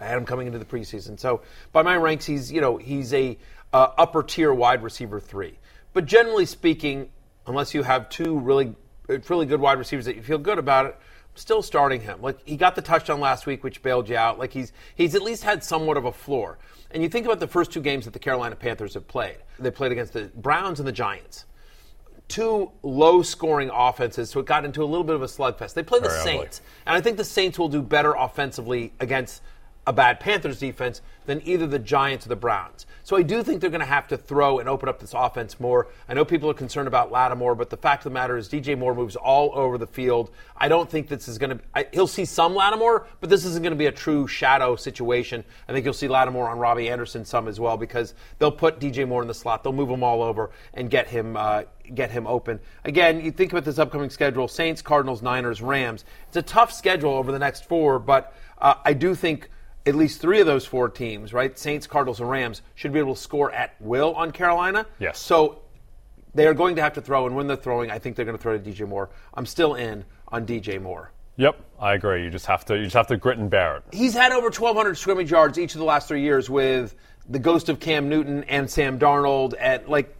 I 0.00 0.04
had 0.04 0.18
him 0.18 0.24
coming 0.24 0.46
into 0.46 0.60
the 0.60 0.64
preseason. 0.64 1.18
So 1.18 1.42
by 1.72 1.82
my 1.82 1.96
ranks, 1.96 2.26
he's 2.26 2.52
you 2.52 2.60
know 2.60 2.76
he's 2.76 3.12
a 3.12 3.36
uh, 3.72 3.88
upper 3.98 4.22
tier 4.22 4.54
wide 4.54 4.84
receiver 4.84 5.18
three. 5.18 5.58
But 5.92 6.06
generally 6.06 6.46
speaking, 6.46 7.10
unless 7.46 7.74
you 7.74 7.82
have 7.82 8.08
two 8.08 8.38
really 8.38 8.74
really 9.08 9.46
good 9.46 9.60
wide 9.60 9.78
receivers 9.78 10.04
that 10.06 10.16
you 10.16 10.22
feel 10.22 10.38
good 10.38 10.58
about 10.58 10.86
it, 10.86 10.96
still 11.34 11.62
starting 11.62 12.00
him. 12.00 12.20
Like 12.22 12.38
he 12.46 12.56
got 12.56 12.74
the 12.74 12.82
touchdown 12.82 13.20
last 13.20 13.46
week, 13.46 13.64
which 13.64 13.82
bailed 13.82 14.08
you 14.08 14.16
out. 14.16 14.38
Like 14.38 14.52
he's 14.52 14.72
he's 14.94 15.14
at 15.14 15.22
least 15.22 15.44
had 15.44 15.62
somewhat 15.64 15.96
of 15.96 16.04
a 16.04 16.12
floor. 16.12 16.58
And 16.90 17.02
you 17.02 17.08
think 17.08 17.26
about 17.26 17.40
the 17.40 17.48
first 17.48 17.72
two 17.72 17.80
games 17.80 18.04
that 18.04 18.12
the 18.12 18.20
Carolina 18.20 18.54
Panthers 18.54 18.94
have 18.94 19.08
played. 19.08 19.38
They 19.58 19.70
played 19.70 19.92
against 19.92 20.12
the 20.12 20.30
Browns 20.34 20.78
and 20.78 20.86
the 20.86 20.92
Giants 20.92 21.46
two 22.28 22.70
low 22.82 23.22
scoring 23.22 23.70
offenses, 23.72 24.30
so 24.30 24.40
it 24.40 24.46
got 24.46 24.64
into 24.64 24.82
a 24.82 24.86
little 24.86 25.04
bit 25.04 25.14
of 25.14 25.22
a 25.22 25.26
slugfest. 25.26 25.74
They 25.74 25.82
play 25.82 26.00
the 26.00 26.08
Very 26.08 26.20
ugly. 26.20 26.32
Saints, 26.32 26.62
and 26.86 26.96
I 26.96 27.00
think 27.00 27.16
the 27.16 27.24
Saints 27.24 27.58
will 27.58 27.68
do 27.68 27.82
better 27.82 28.14
offensively 28.14 28.92
against 29.00 29.42
a 29.86 29.92
bad 29.92 30.20
Panthers 30.20 30.58
defense 30.58 31.02
than 31.26 31.40
either 31.46 31.66
the 31.66 31.78
Giants 31.78 32.26
or 32.26 32.28
the 32.28 32.36
Browns. 32.36 32.86
So 33.02 33.16
I 33.16 33.22
do 33.22 33.42
think 33.42 33.60
they're 33.60 33.70
going 33.70 33.80
to 33.80 33.86
have 33.86 34.08
to 34.08 34.16
throw 34.16 34.58
and 34.58 34.68
open 34.68 34.88
up 34.88 34.98
this 34.98 35.12
offense 35.14 35.60
more. 35.60 35.88
I 36.08 36.14
know 36.14 36.24
people 36.24 36.48
are 36.50 36.54
concerned 36.54 36.88
about 36.88 37.12
Lattimore, 37.12 37.54
but 37.54 37.68
the 37.68 37.76
fact 37.76 38.00
of 38.00 38.04
the 38.04 38.14
matter 38.14 38.36
is 38.36 38.48
DJ 38.48 38.78
Moore 38.78 38.94
moves 38.94 39.14
all 39.14 39.50
over 39.54 39.76
the 39.76 39.86
field. 39.86 40.30
I 40.56 40.68
don't 40.68 40.88
think 40.88 41.08
this 41.08 41.28
is 41.28 41.36
going 41.36 41.58
to. 41.58 41.64
I, 41.74 41.86
he'll 41.92 42.06
see 42.06 42.24
some 42.24 42.54
Lattimore, 42.54 43.06
but 43.20 43.28
this 43.28 43.44
isn't 43.44 43.62
going 43.62 43.72
to 43.72 43.78
be 43.78 43.86
a 43.86 43.92
true 43.92 44.26
shadow 44.26 44.74
situation. 44.76 45.44
I 45.68 45.72
think 45.72 45.84
you'll 45.84 45.92
see 45.92 46.08
Lattimore 46.08 46.48
on 46.48 46.58
Robbie 46.58 46.88
Anderson 46.88 47.24
some 47.26 47.46
as 47.46 47.60
well 47.60 47.76
because 47.76 48.14
they'll 48.38 48.52
put 48.52 48.80
DJ 48.80 49.06
Moore 49.06 49.20
in 49.20 49.28
the 49.28 49.34
slot. 49.34 49.64
They'll 49.64 49.74
move 49.74 49.90
him 49.90 50.02
all 50.02 50.22
over 50.22 50.50
and 50.72 50.88
get 50.88 51.06
him 51.08 51.36
uh, 51.36 51.64
get 51.94 52.10
him 52.10 52.26
open. 52.26 52.58
Again, 52.84 53.22
you 53.22 53.32
think 53.32 53.52
about 53.52 53.64
this 53.64 53.78
upcoming 53.78 54.08
schedule: 54.08 54.48
Saints, 54.48 54.80
Cardinals, 54.80 55.20
Niners, 55.20 55.60
Rams. 55.60 56.04
It's 56.28 56.36
a 56.36 56.42
tough 56.42 56.72
schedule 56.72 57.12
over 57.12 57.32
the 57.32 57.38
next 57.38 57.66
four, 57.66 57.98
but 57.98 58.34
uh, 58.58 58.74
I 58.82 58.94
do 58.94 59.14
think 59.14 59.50
at 59.86 59.94
least 59.94 60.20
three 60.20 60.40
of 60.40 60.46
those 60.46 60.64
four 60.64 60.88
teams, 60.88 61.32
right? 61.32 61.58
Saints, 61.58 61.86
Cardinals, 61.86 62.20
and 62.20 62.30
Rams, 62.30 62.62
should 62.74 62.92
be 62.92 62.98
able 62.98 63.14
to 63.14 63.20
score 63.20 63.52
at 63.52 63.74
will 63.80 64.14
on 64.14 64.30
Carolina. 64.30 64.86
Yes. 64.98 65.18
So 65.18 65.60
they 66.34 66.46
are 66.46 66.54
going 66.54 66.76
to 66.76 66.82
have 66.82 66.94
to 66.94 67.00
throw, 67.00 67.26
and 67.26 67.36
when 67.36 67.46
they're 67.46 67.56
throwing, 67.56 67.90
I 67.90 67.98
think 67.98 68.16
they're 68.16 68.24
going 68.24 68.36
to 68.36 68.42
throw 68.42 68.56
to 68.58 68.70
DJ 68.70 68.88
Moore. 68.88 69.10
I'm 69.34 69.46
still 69.46 69.74
in 69.74 70.04
on 70.28 70.46
DJ 70.46 70.80
Moore. 70.80 71.12
Yep, 71.36 71.60
I 71.80 71.94
agree. 71.94 72.24
You 72.24 72.30
just 72.30 72.46
have 72.46 72.64
to 72.66 72.76
you 72.76 72.84
just 72.84 72.94
have 72.94 73.08
to 73.08 73.16
grit 73.16 73.38
and 73.38 73.50
bear 73.50 73.78
it. 73.78 73.84
He's 73.92 74.14
had 74.14 74.32
over 74.32 74.46
1,200 74.46 74.96
scrimmage 74.96 75.30
yards 75.30 75.58
each 75.58 75.74
of 75.74 75.80
the 75.80 75.84
last 75.84 76.06
three 76.06 76.22
years 76.22 76.48
with 76.48 76.94
the 77.28 77.38
ghost 77.40 77.68
of 77.68 77.80
Cam 77.80 78.08
Newton 78.08 78.44
and 78.44 78.70
Sam 78.70 78.98
Darnold, 78.98 79.54
and 79.58 79.88
like 79.88 80.14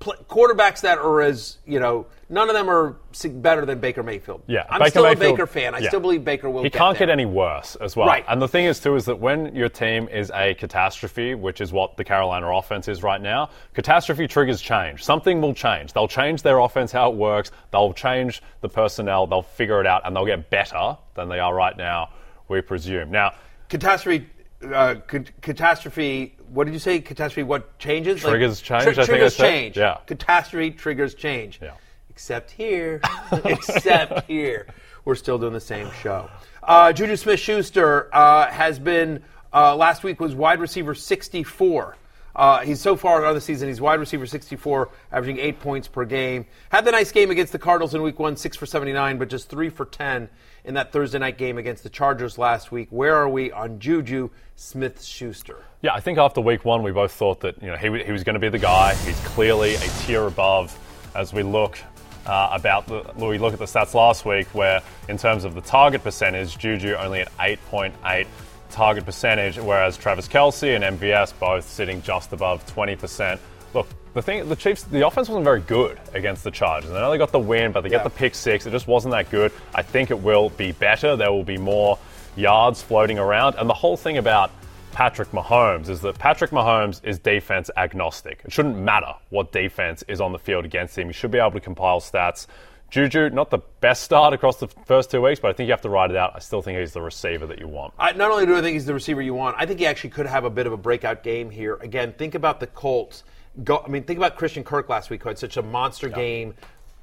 pl- 0.00 0.16
quarterbacks 0.28 0.80
that 0.80 0.98
are 0.98 1.22
as 1.22 1.58
you 1.64 1.78
know, 1.78 2.06
none 2.28 2.48
of 2.48 2.54
them 2.54 2.68
are 2.68 2.96
better 3.30 3.64
than 3.64 3.78
Baker 3.80 4.02
Mayfield. 4.02 4.42
Yeah, 4.46 4.64
I'm 4.68 4.78
Baker 4.80 4.90
still 4.90 5.02
Mayfield- 5.04 5.22
a 5.22 5.32
Baker 5.34 5.46
fan. 5.46 5.74
I 5.74 5.78
yeah. 5.78 5.88
still 5.88 6.00
believe 6.00 6.24
Baker 6.24 6.50
will. 6.50 6.62
He 6.62 6.70
get 6.70 6.78
can't 6.78 6.98
there. 6.98 7.06
get 7.06 7.12
any 7.12 7.26
worse 7.26 7.76
as 7.76 7.96
well. 7.96 8.06
Right. 8.06 8.24
And 8.28 8.40
the 8.40 8.48
thing 8.48 8.64
is, 8.64 8.80
too, 8.80 8.96
is 8.96 9.04
that 9.06 9.18
when 9.18 9.54
your 9.54 9.68
team 9.68 10.08
is 10.08 10.30
a 10.34 10.54
catastrophe, 10.54 11.34
which 11.34 11.60
is 11.60 11.72
what 11.72 11.96
the 11.96 12.04
Carolina 12.04 12.48
offense 12.48 12.88
is 12.88 13.02
right 13.02 13.20
now, 13.20 13.50
catastrophe 13.74 14.26
triggers 14.26 14.60
change. 14.60 15.04
Something 15.04 15.40
will 15.40 15.54
change. 15.54 15.92
They'll 15.92 16.08
change 16.08 16.42
their 16.42 16.58
offense, 16.58 16.92
how 16.92 17.10
it 17.10 17.16
works. 17.16 17.50
They'll 17.70 17.92
change 17.92 18.42
the 18.60 18.68
personnel. 18.68 19.26
They'll 19.26 19.42
figure 19.42 19.80
it 19.80 19.86
out, 19.86 20.02
and 20.04 20.14
they'll 20.14 20.26
get 20.26 20.50
better 20.50 20.96
than 21.14 21.28
they 21.28 21.38
are 21.38 21.54
right 21.54 21.76
now, 21.76 22.10
we 22.48 22.60
presume. 22.60 23.10
Now, 23.10 23.32
catastrophe 23.68 24.26
uh, 24.64 24.96
ca- 25.06 25.24
catastrophe. 25.42 26.36
What 26.52 26.64
did 26.64 26.72
you 26.72 26.78
say? 26.80 27.00
Catastrophe. 27.00 27.42
What 27.42 27.78
changes? 27.78 28.20
Triggers 28.22 28.60
change, 28.60 28.82
I 28.82 28.84
think 28.86 28.98
I 28.98 29.04
triggers 29.04 29.36
said. 29.36 29.50
change. 29.50 29.76
Yeah. 29.76 29.98
Catastrophe 30.06 30.70
triggers 30.70 31.14
change. 31.14 31.58
Yeah. 31.62 31.72
Except 32.14 32.52
here. 32.52 33.00
Except 33.44 34.26
here. 34.26 34.66
We're 35.04 35.16
still 35.16 35.38
doing 35.38 35.52
the 35.52 35.60
same 35.60 35.90
show. 36.00 36.30
Uh, 36.62 36.92
Juju 36.92 37.16
Smith 37.16 37.40
Schuster 37.40 38.08
uh, 38.14 38.50
has 38.50 38.78
been, 38.78 39.22
uh, 39.52 39.76
last 39.76 40.02
week 40.04 40.20
was 40.20 40.34
wide 40.34 40.60
receiver 40.60 40.94
64. 40.94 41.96
Uh, 42.36 42.60
he's 42.60 42.80
so 42.80 42.96
far 42.96 43.24
on 43.24 43.34
the 43.34 43.40
season, 43.40 43.68
he's 43.68 43.80
wide 43.80 44.00
receiver 44.00 44.26
64, 44.26 44.90
averaging 45.12 45.38
eight 45.38 45.60
points 45.60 45.86
per 45.86 46.04
game. 46.04 46.46
Had 46.70 46.84
the 46.84 46.90
nice 46.90 47.12
game 47.12 47.30
against 47.30 47.52
the 47.52 47.58
Cardinals 47.58 47.94
in 47.94 48.02
week 48.02 48.18
one, 48.18 48.36
six 48.36 48.56
for 48.56 48.66
79, 48.66 49.18
but 49.18 49.28
just 49.28 49.48
three 49.48 49.68
for 49.68 49.84
10 49.84 50.28
in 50.64 50.74
that 50.74 50.90
Thursday 50.92 51.18
night 51.18 51.38
game 51.38 51.58
against 51.58 51.82
the 51.82 51.90
Chargers 51.90 52.38
last 52.38 52.72
week. 52.72 52.88
Where 52.90 53.14
are 53.16 53.28
we 53.28 53.52
on 53.52 53.78
Juju 53.78 54.30
Smith 54.56 55.02
Schuster? 55.02 55.58
Yeah, 55.82 55.94
I 55.94 56.00
think 56.00 56.18
after 56.18 56.40
week 56.40 56.64
one, 56.64 56.82
we 56.82 56.90
both 56.90 57.12
thought 57.12 57.40
that 57.40 57.60
you 57.62 57.68
know 57.68 57.76
he, 57.76 58.04
he 58.04 58.10
was 58.10 58.24
going 58.24 58.34
to 58.34 58.40
be 58.40 58.48
the 58.48 58.58
guy. 58.58 58.94
He's 58.94 59.20
clearly 59.20 59.74
a 59.74 59.88
tier 60.00 60.26
above 60.26 60.76
as 61.14 61.32
we 61.32 61.42
look 61.42 61.78
uh, 62.26 62.48
about 62.52 62.86
the 62.86 63.02
we 63.16 63.38
look 63.38 63.52
at 63.52 63.58
the 63.58 63.64
stats 63.66 63.94
last 63.94 64.24
week, 64.24 64.46
where 64.54 64.80
in 65.08 65.16
terms 65.18 65.44
of 65.44 65.54
the 65.54 65.60
target 65.60 66.02
percentage, 66.02 66.58
Juju 66.58 66.94
only 66.94 67.20
at 67.20 67.36
8.8 67.38 68.26
target 68.70 69.04
percentage, 69.04 69.58
whereas 69.58 69.96
Travis 69.96 70.26
Kelce 70.28 70.74
and 70.74 70.98
MVS 70.98 71.32
both 71.38 71.68
sitting 71.68 72.02
just 72.02 72.32
above 72.32 72.64
20%. 72.74 73.38
Look, 73.72 73.86
the 74.14 74.22
thing, 74.22 74.48
the 74.48 74.56
Chiefs, 74.56 74.82
the 74.84 75.06
offense 75.06 75.28
wasn't 75.28 75.44
very 75.44 75.60
good 75.60 75.98
against 76.12 76.44
the 76.44 76.50
Chargers. 76.50 76.90
They 76.90 77.18
got 77.18 77.32
the 77.32 77.38
win, 77.38 77.72
but 77.72 77.82
they 77.82 77.88
Yeah. 77.88 77.98
get 77.98 78.04
the 78.04 78.10
pick 78.10 78.34
six. 78.34 78.66
It 78.66 78.70
just 78.70 78.86
wasn't 78.88 79.12
that 79.12 79.30
good. 79.30 79.52
I 79.74 79.82
think 79.82 80.10
it 80.10 80.20
will 80.20 80.50
be 80.50 80.72
better. 80.72 81.16
There 81.16 81.30
will 81.32 81.44
be 81.44 81.58
more 81.58 81.98
yards 82.36 82.82
floating 82.82 83.18
around, 83.18 83.54
and 83.58 83.68
the 83.68 83.74
whole 83.74 83.96
thing 83.96 84.18
about 84.18 84.50
Patrick 84.94 85.32
Mahomes 85.32 85.88
is 85.88 86.02
that 86.02 86.20
Patrick 86.20 86.52
Mahomes 86.52 87.00
is 87.04 87.18
defense 87.18 87.68
agnostic. 87.76 88.40
It 88.44 88.52
shouldn't 88.52 88.78
matter 88.78 89.12
what 89.30 89.50
defense 89.50 90.04
is 90.06 90.20
on 90.20 90.30
the 90.30 90.38
field 90.38 90.64
against 90.64 90.96
him. 90.96 91.08
He 91.08 91.12
should 91.12 91.32
be 91.32 91.38
able 91.38 91.50
to 91.50 91.60
compile 91.60 92.00
stats. 92.00 92.46
Juju, 92.90 93.30
not 93.30 93.50
the 93.50 93.58
best 93.80 94.04
start 94.04 94.34
across 94.34 94.58
the 94.58 94.68
first 94.68 95.10
two 95.10 95.20
weeks, 95.20 95.40
but 95.40 95.48
I 95.48 95.52
think 95.52 95.66
you 95.66 95.72
have 95.72 95.80
to 95.80 95.88
ride 95.88 96.12
it 96.12 96.16
out. 96.16 96.34
I 96.36 96.38
still 96.38 96.62
think 96.62 96.78
he's 96.78 96.92
the 96.92 97.02
receiver 97.02 97.44
that 97.48 97.58
you 97.58 97.66
want. 97.66 97.92
I, 97.98 98.12
not 98.12 98.30
only 98.30 98.46
do 98.46 98.56
I 98.56 98.60
think 98.60 98.74
he's 98.74 98.86
the 98.86 98.94
receiver 98.94 99.20
you 99.20 99.34
want, 99.34 99.56
I 99.58 99.66
think 99.66 99.80
he 99.80 99.86
actually 99.86 100.10
could 100.10 100.26
have 100.26 100.44
a 100.44 100.50
bit 100.50 100.68
of 100.68 100.72
a 100.72 100.76
breakout 100.76 101.24
game 101.24 101.50
here. 101.50 101.74
Again, 101.74 102.12
think 102.16 102.36
about 102.36 102.60
the 102.60 102.68
Colts. 102.68 103.24
Go, 103.64 103.82
I 103.84 103.88
mean, 103.88 104.04
think 104.04 104.18
about 104.18 104.36
Christian 104.36 104.62
Kirk 104.62 104.88
last 104.88 105.10
week, 105.10 105.24
who 105.24 105.28
had 105.28 105.40
such 105.40 105.56
a 105.56 105.62
monster 105.62 106.08
game 106.08 106.54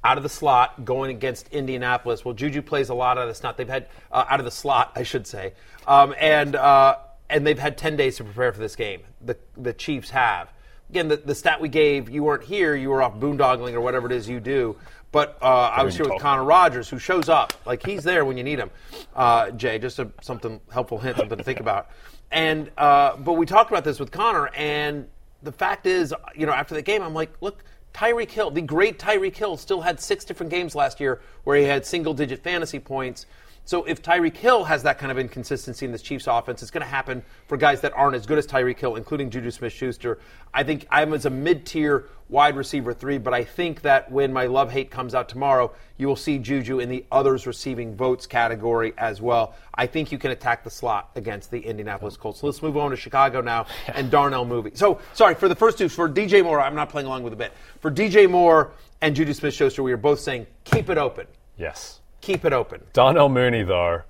out 0.02 0.16
of 0.16 0.22
the 0.22 0.30
slot 0.30 0.82
going 0.86 1.10
against 1.10 1.48
Indianapolis. 1.48 2.24
Well, 2.24 2.32
Juju 2.32 2.62
plays 2.62 2.88
a 2.88 2.94
lot 2.94 3.18
out 3.18 3.24
of 3.24 3.28
the 3.28 3.34
slot. 3.34 3.58
They've 3.58 3.68
had 3.68 3.88
uh, 4.10 4.24
out 4.30 4.40
of 4.40 4.44
the 4.46 4.50
slot, 4.50 4.92
I 4.96 5.02
should 5.02 5.26
say, 5.26 5.52
um, 5.86 6.14
and 6.18 6.56
uh, 6.56 6.96
and 7.30 7.46
they've 7.46 7.58
had 7.58 7.78
ten 7.78 7.96
days 7.96 8.16
to 8.16 8.24
prepare 8.24 8.52
for 8.52 8.60
this 8.60 8.76
game. 8.76 9.02
The 9.20 9.36
the 9.56 9.72
Chiefs 9.72 10.10
have. 10.10 10.52
Again, 10.90 11.08
the, 11.08 11.16
the 11.16 11.34
stat 11.34 11.58
we 11.58 11.70
gave, 11.70 12.10
you 12.10 12.22
weren't 12.22 12.44
here, 12.44 12.76
you 12.76 12.90
were 12.90 13.02
off 13.02 13.14
boondoggling 13.14 13.72
or 13.72 13.80
whatever 13.80 14.06
it 14.06 14.12
is 14.12 14.28
you 14.28 14.40
do. 14.40 14.76
But 15.10 15.38
uh, 15.40 15.44
I 15.44 15.84
was 15.84 15.96
here 15.96 16.06
with 16.06 16.20
Connor 16.20 16.44
Rogers, 16.44 16.88
who 16.88 16.98
shows 16.98 17.28
up. 17.28 17.52
Like 17.64 17.84
he's 17.84 18.02
there 18.02 18.24
when 18.24 18.36
you 18.36 18.44
need 18.44 18.58
him. 18.58 18.70
Uh, 19.14 19.50
Jay, 19.52 19.78
just 19.78 19.98
a, 19.98 20.10
something 20.20 20.60
helpful 20.70 20.98
hint, 20.98 21.16
something 21.16 21.38
to 21.38 21.44
think 21.44 21.60
about. 21.60 21.90
And 22.30 22.70
uh, 22.76 23.16
but 23.16 23.34
we 23.34 23.46
talked 23.46 23.70
about 23.70 23.84
this 23.84 24.00
with 24.00 24.10
Connor, 24.10 24.48
and 24.48 25.06
the 25.42 25.52
fact 25.52 25.86
is, 25.86 26.14
you 26.34 26.46
know, 26.46 26.52
after 26.52 26.74
the 26.74 26.82
game, 26.82 27.02
I'm 27.02 27.14
like, 27.14 27.30
look, 27.40 27.62
Tyreek 27.92 28.30
Hill, 28.30 28.50
the 28.50 28.62
great 28.62 28.98
Tyreek 28.98 29.36
Hill, 29.36 29.56
still 29.56 29.82
had 29.82 30.00
six 30.00 30.24
different 30.24 30.50
games 30.50 30.74
last 30.74 31.00
year 31.00 31.20
where 31.44 31.56
he 31.56 31.64
had 31.64 31.84
single-digit 31.84 32.42
fantasy 32.42 32.78
points. 32.78 33.26
So 33.64 33.84
if 33.84 34.02
Tyreek 34.02 34.36
Hill 34.36 34.64
has 34.64 34.82
that 34.82 34.98
kind 34.98 35.12
of 35.12 35.18
inconsistency 35.18 35.86
in 35.86 35.92
this 35.92 36.02
Chiefs 36.02 36.26
offense, 36.26 36.62
it's 36.62 36.70
going 36.72 36.82
to 36.82 36.90
happen 36.90 37.22
for 37.46 37.56
guys 37.56 37.80
that 37.82 37.92
aren't 37.92 38.16
as 38.16 38.26
good 38.26 38.38
as 38.38 38.46
Tyreek 38.46 38.78
Hill, 38.78 38.96
including 38.96 39.30
Juju 39.30 39.52
Smith-Schuster. 39.52 40.18
I 40.52 40.64
think 40.64 40.86
I'm 40.90 41.12
as 41.12 41.26
a 41.26 41.30
mid-tier 41.30 42.08
wide 42.28 42.56
receiver 42.56 42.92
three, 42.92 43.18
but 43.18 43.32
I 43.32 43.44
think 43.44 43.82
that 43.82 44.10
when 44.10 44.32
my 44.32 44.46
love 44.46 44.72
hate 44.72 44.90
comes 44.90 45.14
out 45.14 45.28
tomorrow, 45.28 45.72
you 45.96 46.08
will 46.08 46.16
see 46.16 46.38
Juju 46.38 46.80
in 46.80 46.88
the 46.88 47.04
others 47.12 47.46
receiving 47.46 47.94
votes 47.94 48.26
category 48.26 48.94
as 48.98 49.22
well. 49.22 49.54
I 49.74 49.86
think 49.86 50.10
you 50.10 50.18
can 50.18 50.32
attack 50.32 50.64
the 50.64 50.70
slot 50.70 51.10
against 51.14 51.52
the 51.52 51.60
Indianapolis 51.60 52.16
Colts. 52.16 52.40
So 52.40 52.46
let's 52.46 52.62
move 52.62 52.76
on 52.76 52.90
to 52.90 52.96
Chicago 52.96 53.42
now 53.42 53.66
and 53.94 54.10
Darnell 54.10 54.44
Mooney. 54.44 54.72
So 54.74 55.00
sorry 55.12 55.36
for 55.36 55.48
the 55.48 55.54
first 55.54 55.78
two 55.78 55.88
for 55.88 56.08
DJ 56.08 56.42
Moore. 56.42 56.60
I'm 56.60 56.74
not 56.74 56.88
playing 56.88 57.06
along 57.06 57.22
with 57.22 57.32
the 57.32 57.36
bit. 57.36 57.52
For 57.78 57.92
DJ 57.92 58.28
Moore 58.28 58.72
and 59.00 59.14
Juju 59.14 59.34
Smith-Schuster, 59.34 59.84
we 59.84 59.92
are 59.92 59.96
both 59.96 60.18
saying 60.18 60.46
keep 60.64 60.90
it 60.90 60.98
open. 60.98 61.26
Yes. 61.56 62.00
Keep 62.22 62.44
it 62.44 62.52
open. 62.52 62.80
Darnell 62.92 63.28
Mooney, 63.28 63.64
though, 63.64 64.02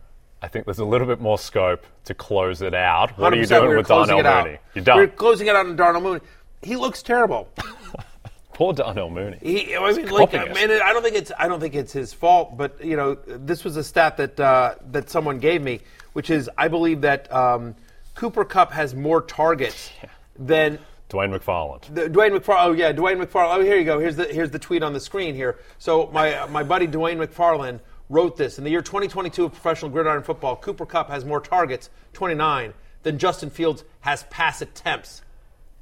I 0.42 0.48
think 0.48 0.66
there's 0.66 0.78
a 0.78 0.84
little 0.84 1.06
bit 1.06 1.20
more 1.20 1.38
scope 1.38 1.84
to 2.04 2.14
close 2.14 2.62
it 2.62 2.74
out. 2.74 3.16
What 3.18 3.32
are 3.32 3.36
you 3.36 3.46
doing 3.46 3.70
we 3.70 3.76
with 3.76 3.88
Darnell. 3.88 4.22
Mooney? 4.22 4.58
You're 4.74 4.84
done. 4.84 4.98
We're 4.98 5.08
closing 5.08 5.46
it 5.46 5.56
out 5.56 5.66
on 5.66 5.76
Darnell 5.76 6.02
Mooney. 6.02 6.20
He 6.62 6.76
looks 6.76 7.02
terrible. 7.02 7.48
Poor 8.52 8.74
Darnell 8.74 9.08
Mooney. 9.08 9.38
He, 9.40 9.74
I 9.74 9.92
mean, 9.92 10.08
like, 10.08 10.34
it. 10.34 10.54
man, 10.54 10.70
I 10.70 10.92
don't 10.92 11.02
think 11.02 11.16
it's 11.16 11.32
I 11.38 11.48
don't 11.48 11.58
think 11.58 11.74
it's 11.74 11.92
his 11.92 12.12
fault, 12.12 12.56
but 12.56 12.84
you 12.84 12.96
know, 12.96 13.14
this 13.14 13.64
was 13.64 13.78
a 13.78 13.84
stat 13.84 14.18
that 14.18 14.38
uh, 14.38 14.74
that 14.90 15.08
someone 15.08 15.38
gave 15.38 15.62
me, 15.62 15.80
which 16.12 16.28
is 16.28 16.50
I 16.58 16.68
believe 16.68 17.00
that 17.00 17.32
um, 17.32 17.74
Cooper 18.14 18.44
Kupp 18.44 18.70
has 18.72 18.94
more 18.94 19.22
targets 19.22 19.90
than 20.38 20.78
Dwain 21.08 21.34
McFarland. 21.34 21.94
the, 21.94 22.10
Dwain 22.10 22.36
McFarland. 22.36 22.66
Oh 22.66 22.72
yeah, 22.72 22.92
Dwain 22.92 23.24
McFarland. 23.24 23.56
Oh, 23.56 23.60
here 23.62 23.78
you 23.78 23.84
go. 23.84 23.98
Here's 23.98 24.16
the 24.16 24.26
here's 24.26 24.50
the 24.50 24.58
tweet 24.58 24.82
on 24.82 24.92
the 24.92 25.00
screen 25.00 25.34
here. 25.34 25.58
So 25.78 26.10
my 26.12 26.46
my 26.48 26.62
buddy 26.62 26.86
Dwain 26.86 27.24
McFarland 27.24 27.80
wrote 28.08 28.36
this 28.36 28.58
in 28.58 28.64
the 28.64 28.70
year 28.70 28.82
2022 28.82 29.44
of 29.44 29.52
professional 29.52 29.90
gridiron 29.90 30.22
football. 30.22 30.56
Cooper 30.56 30.86
Kupp 30.86 31.08
has 31.08 31.24
more 31.24 31.40
targets, 31.40 31.90
29, 32.12 32.74
than 33.02 33.18
Justin 33.18 33.50
Fields 33.50 33.84
has 34.00 34.24
pass 34.24 34.62
attempts 34.62 35.22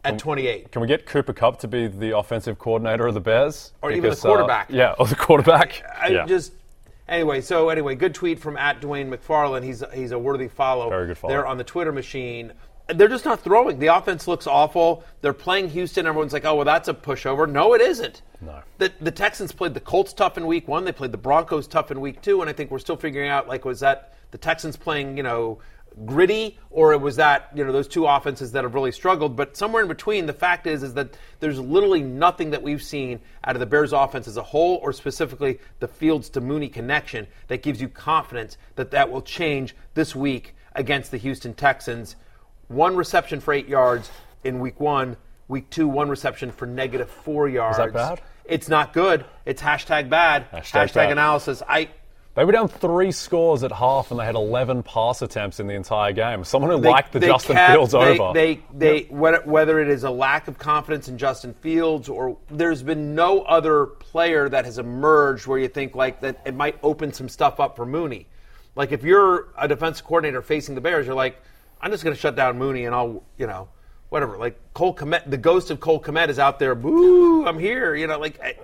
at 0.04 0.18
28. 0.18 0.72
Can 0.72 0.82
we 0.82 0.88
get 0.88 1.06
Cooper 1.06 1.32
Kupp 1.32 1.58
to 1.60 1.68
be 1.68 1.86
the 1.86 2.16
offensive 2.16 2.58
coordinator 2.58 3.06
of 3.06 3.14
the 3.14 3.20
Bears? 3.20 3.72
Or 3.82 3.90
even 3.90 4.02
the 4.02 4.08
Because, 4.08 4.24
uh, 4.24 4.28
quarterback. 4.28 4.66
yeah, 4.70 4.94
or 4.98 5.06
the 5.06 5.16
quarterback. 5.16 5.82
I 6.00 6.08
yeah. 6.08 6.26
just 6.26 6.52
anyway. 7.08 7.40
So 7.40 7.68
anyway, 7.68 7.94
good 7.96 8.14
tweet 8.14 8.38
from 8.38 8.56
at 8.56 8.80
Dwain 8.80 9.14
McFarland. 9.14 9.64
He's 9.64 9.82
he's 9.92 10.12
a 10.12 10.18
worthy 10.18 10.48
follow. 10.48 10.88
Very 10.88 11.08
good 11.08 11.18
follow. 11.18 11.34
There 11.34 11.46
on 11.46 11.58
the 11.58 11.64
Twitter 11.64 11.92
machine. 11.92 12.52
They're 12.94 13.08
just 13.08 13.24
not 13.24 13.40
throwing. 13.40 13.78
The 13.78 13.88
offense 13.88 14.26
looks 14.28 14.46
awful. 14.46 15.04
They're 15.20 15.32
playing 15.32 15.70
Houston. 15.70 16.06
Everyone's 16.06 16.32
like, 16.32 16.44
"Oh, 16.44 16.54
well, 16.56 16.64
that's 16.64 16.88
a 16.88 16.94
pushover." 16.94 17.50
No, 17.50 17.74
it 17.74 17.80
isn't. 17.80 18.22
No. 18.40 18.60
The, 18.78 18.92
the 19.00 19.10
Texans 19.10 19.52
played 19.52 19.74
the 19.74 19.80
Colts 19.80 20.12
tough 20.12 20.38
in 20.38 20.46
Week 20.46 20.66
One. 20.66 20.84
They 20.84 20.92
played 20.92 21.12
the 21.12 21.18
Broncos 21.18 21.66
tough 21.66 21.90
in 21.90 22.00
Week 22.00 22.22
Two, 22.22 22.40
and 22.40 22.48
I 22.48 22.52
think 22.52 22.70
we're 22.70 22.78
still 22.78 22.96
figuring 22.96 23.28
out 23.28 23.48
like, 23.48 23.64
was 23.64 23.80
that 23.80 24.14
the 24.30 24.38
Texans 24.38 24.76
playing, 24.76 25.16
you 25.16 25.22
know, 25.22 25.58
gritty, 26.06 26.58
or 26.70 26.96
was 26.98 27.16
that 27.16 27.50
you 27.54 27.64
know 27.64 27.72
those 27.72 27.88
two 27.88 28.06
offenses 28.06 28.52
that 28.52 28.64
have 28.64 28.74
really 28.74 28.92
struggled? 28.92 29.36
But 29.36 29.56
somewhere 29.56 29.82
in 29.82 29.88
between, 29.88 30.26
the 30.26 30.32
fact 30.32 30.66
is 30.66 30.82
is 30.82 30.94
that 30.94 31.16
there's 31.40 31.58
literally 31.58 32.02
nothing 32.02 32.50
that 32.50 32.62
we've 32.62 32.82
seen 32.82 33.20
out 33.44 33.56
of 33.56 33.60
the 33.60 33.66
Bears 33.66 33.92
offense 33.92 34.28
as 34.28 34.36
a 34.36 34.42
whole, 34.42 34.76
or 34.82 34.92
specifically 34.92 35.58
the 35.80 35.88
Fields 35.88 36.28
to 36.30 36.40
Mooney 36.40 36.68
connection 36.68 37.26
that 37.48 37.62
gives 37.62 37.80
you 37.80 37.88
confidence 37.88 38.56
that 38.76 38.90
that 38.92 39.10
will 39.10 39.22
change 39.22 39.74
this 39.94 40.14
week 40.14 40.54
against 40.74 41.10
the 41.10 41.18
Houston 41.18 41.54
Texans. 41.54 42.16
One 42.70 42.94
reception 42.94 43.40
for 43.40 43.52
eight 43.52 43.68
yards 43.68 44.08
in 44.44 44.60
Week 44.60 44.78
One. 44.78 45.16
Week 45.48 45.68
two, 45.70 45.88
one 45.88 46.08
reception 46.08 46.52
for 46.52 46.66
negative 46.66 47.10
four 47.10 47.48
yards. 47.48 47.78
Is 47.78 47.84
that 47.86 47.92
bad? 47.92 48.22
It's 48.44 48.68
not 48.68 48.92
good. 48.92 49.24
It's 49.44 49.60
hashtag 49.60 50.08
bad. 50.08 50.48
Hashtag 50.52 50.84
Hashtag, 50.84 50.94
bad. 50.94 51.12
analysis. 51.12 51.64
I 51.68 51.88
They 52.36 52.44
were 52.44 52.52
down 52.52 52.68
three 52.68 53.10
scores 53.10 53.64
at 53.64 53.72
half, 53.72 54.12
and 54.12 54.20
they 54.20 54.24
had 54.24 54.36
11 54.36 54.84
pass 54.84 55.20
attempts 55.20 55.58
in 55.58 55.66
the 55.66 55.74
entire 55.74 56.12
game. 56.12 56.44
Someone 56.44 56.70
who 56.70 56.76
liked 56.76 57.10
the 57.12 57.18
Justin 57.18 57.56
kept- 57.56 57.72
Fields 57.72 57.90
they, 57.90 57.98
over. 58.20 58.32
They, 58.32 58.60
they, 58.72 59.00
whether, 59.10 59.42
whether 59.44 59.80
it 59.80 59.88
is 59.88 60.04
a 60.04 60.10
lack 60.10 60.46
of 60.46 60.56
confidence 60.56 61.08
in 61.08 61.18
Justin 61.18 61.54
Fields 61.54 62.08
or 62.08 62.38
there's 62.52 62.84
been 62.84 63.16
no 63.16 63.40
other 63.42 63.86
player 63.86 64.48
that 64.48 64.64
has 64.64 64.78
emerged 64.78 65.48
where 65.48 65.58
you 65.58 65.66
think 65.66 65.96
like 65.96 66.20
that 66.20 66.40
it 66.46 66.54
might 66.54 66.78
open 66.84 67.12
some 67.12 67.28
stuff 67.28 67.58
up 67.58 67.74
for 67.74 67.84
Mooney. 67.84 68.28
Like 68.76 68.92
if 68.92 69.02
you're 69.02 69.48
a 69.58 69.66
defensive 69.66 70.06
coordinator 70.06 70.40
facing 70.40 70.76
the 70.76 70.80
Bears, 70.80 71.04
you're 71.06 71.16
like, 71.16 71.42
I'm 71.80 71.90
just 71.90 72.04
going 72.04 72.14
to 72.14 72.20
shut 72.20 72.36
down 72.36 72.58
Mooney 72.58 72.84
and 72.84 72.94
I'll, 72.94 73.22
you 73.38 73.46
know, 73.46 73.68
whatever. 74.08 74.36
Like 74.36 74.58
Cole 74.74 74.94
Kmet, 74.94 75.30
the 75.30 75.38
ghost 75.38 75.70
of 75.70 75.80
Cole 75.80 76.00
Kmet 76.00 76.28
is 76.28 76.38
out 76.38 76.58
there. 76.58 76.74
Boo! 76.74 77.46
I'm 77.46 77.58
here. 77.58 77.94
You 77.94 78.06
know, 78.06 78.18
like. 78.18 78.40
I, 78.40 78.54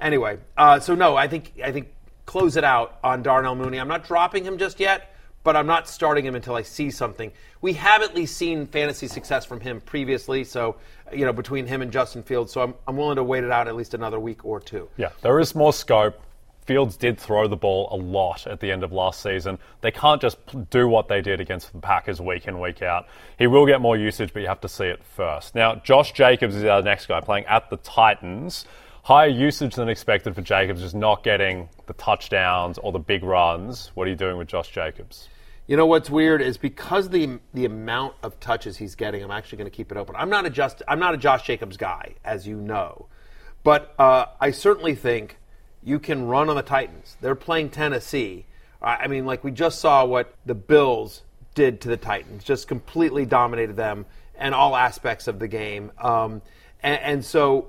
anyway, 0.00 0.38
uh, 0.56 0.80
so 0.80 0.94
no, 0.94 1.16
I 1.16 1.28
think 1.28 1.52
I 1.62 1.72
think 1.72 1.88
close 2.24 2.56
it 2.56 2.64
out 2.64 2.98
on 3.02 3.22
Darnell 3.22 3.54
Mooney. 3.54 3.78
I'm 3.78 3.88
not 3.88 4.04
dropping 4.04 4.44
him 4.44 4.58
just 4.58 4.80
yet, 4.80 5.14
but 5.44 5.56
I'm 5.56 5.66
not 5.66 5.88
starting 5.88 6.24
him 6.24 6.34
until 6.34 6.54
I 6.54 6.62
see 6.62 6.90
something. 6.90 7.32
We 7.60 7.74
have 7.74 8.02
at 8.02 8.14
least 8.14 8.36
seen 8.36 8.66
fantasy 8.66 9.06
success 9.06 9.44
from 9.44 9.60
him 9.60 9.80
previously, 9.80 10.44
so 10.44 10.76
you 11.12 11.24
know 11.24 11.32
between 11.32 11.66
him 11.66 11.82
and 11.82 11.92
Justin 11.92 12.22
Fields. 12.22 12.52
So 12.52 12.62
I'm 12.62 12.74
I'm 12.86 12.96
willing 12.96 13.16
to 13.16 13.24
wait 13.24 13.44
it 13.44 13.50
out 13.50 13.68
at 13.68 13.76
least 13.76 13.94
another 13.94 14.18
week 14.20 14.44
or 14.44 14.60
two. 14.60 14.88
Yeah, 14.96 15.10
there 15.22 15.38
is 15.40 15.54
more 15.54 15.72
scope. 15.72 16.20
Fields 16.66 16.96
did 16.96 17.18
throw 17.18 17.46
the 17.46 17.56
ball 17.56 17.88
a 17.92 17.96
lot 17.96 18.46
at 18.46 18.58
the 18.58 18.72
end 18.72 18.82
of 18.82 18.92
last 18.92 19.22
season. 19.22 19.58
They 19.82 19.92
can't 19.92 20.20
just 20.20 20.38
do 20.70 20.88
what 20.88 21.06
they 21.06 21.20
did 21.20 21.40
against 21.40 21.72
the 21.72 21.78
Packers 21.78 22.20
week 22.20 22.48
in, 22.48 22.58
week 22.60 22.82
out. 22.82 23.06
He 23.38 23.46
will 23.46 23.66
get 23.66 23.80
more 23.80 23.96
usage, 23.96 24.32
but 24.32 24.42
you 24.42 24.48
have 24.48 24.60
to 24.62 24.68
see 24.68 24.86
it 24.86 25.04
first. 25.04 25.54
Now, 25.54 25.76
Josh 25.76 26.12
Jacobs 26.12 26.56
is 26.56 26.64
our 26.64 26.82
next 26.82 27.06
guy 27.06 27.20
playing 27.20 27.46
at 27.46 27.70
the 27.70 27.76
Titans. 27.76 28.66
Higher 29.04 29.28
usage 29.28 29.76
than 29.76 29.88
expected 29.88 30.34
for 30.34 30.42
Jacobs, 30.42 30.82
just 30.82 30.96
not 30.96 31.22
getting 31.22 31.68
the 31.86 31.92
touchdowns 31.92 32.78
or 32.78 32.90
the 32.90 32.98
big 32.98 33.22
runs. 33.22 33.92
What 33.94 34.08
are 34.08 34.10
you 34.10 34.16
doing 34.16 34.36
with 34.36 34.48
Josh 34.48 34.68
Jacobs? 34.70 35.28
You 35.68 35.76
know 35.76 35.86
what's 35.86 36.10
weird 36.10 36.42
is 36.42 36.58
because 36.58 37.08
the 37.10 37.38
the 37.54 37.64
amount 37.64 38.14
of 38.24 38.40
touches 38.40 38.76
he's 38.76 38.96
getting, 38.96 39.22
I'm 39.22 39.30
actually 39.30 39.58
going 39.58 39.70
to 39.70 39.76
keep 39.76 39.92
it 39.92 39.98
open. 39.98 40.16
I'm 40.16 40.30
not 40.30 40.46
a 40.46 40.50
just 40.50 40.82
I'm 40.88 40.98
not 40.98 41.14
a 41.14 41.16
Josh 41.16 41.44
Jacobs 41.44 41.76
guy, 41.76 42.14
as 42.24 42.46
you 42.46 42.56
know, 42.56 43.06
but 43.62 43.94
uh, 43.98 44.26
I 44.40 44.50
certainly 44.50 44.96
think 44.96 45.38
you 45.86 46.00
can 46.00 46.26
run 46.26 46.50
on 46.50 46.56
the 46.56 46.62
Titans. 46.62 47.16
They're 47.20 47.36
playing 47.36 47.70
Tennessee. 47.70 48.44
I 48.82 49.06
mean, 49.06 49.24
like 49.24 49.42
we 49.42 49.52
just 49.52 49.80
saw 49.80 50.04
what 50.04 50.34
the 50.44 50.54
Bills 50.54 51.22
did 51.54 51.80
to 51.82 51.88
the 51.88 51.96
Titans, 51.96 52.44
just 52.44 52.68
completely 52.68 53.24
dominated 53.24 53.76
them 53.76 54.04
in 54.38 54.52
all 54.52 54.76
aspects 54.76 55.28
of 55.28 55.38
the 55.38 55.48
game, 55.48 55.92
um, 55.98 56.42
and, 56.82 57.00
and 57.00 57.24
so. 57.24 57.68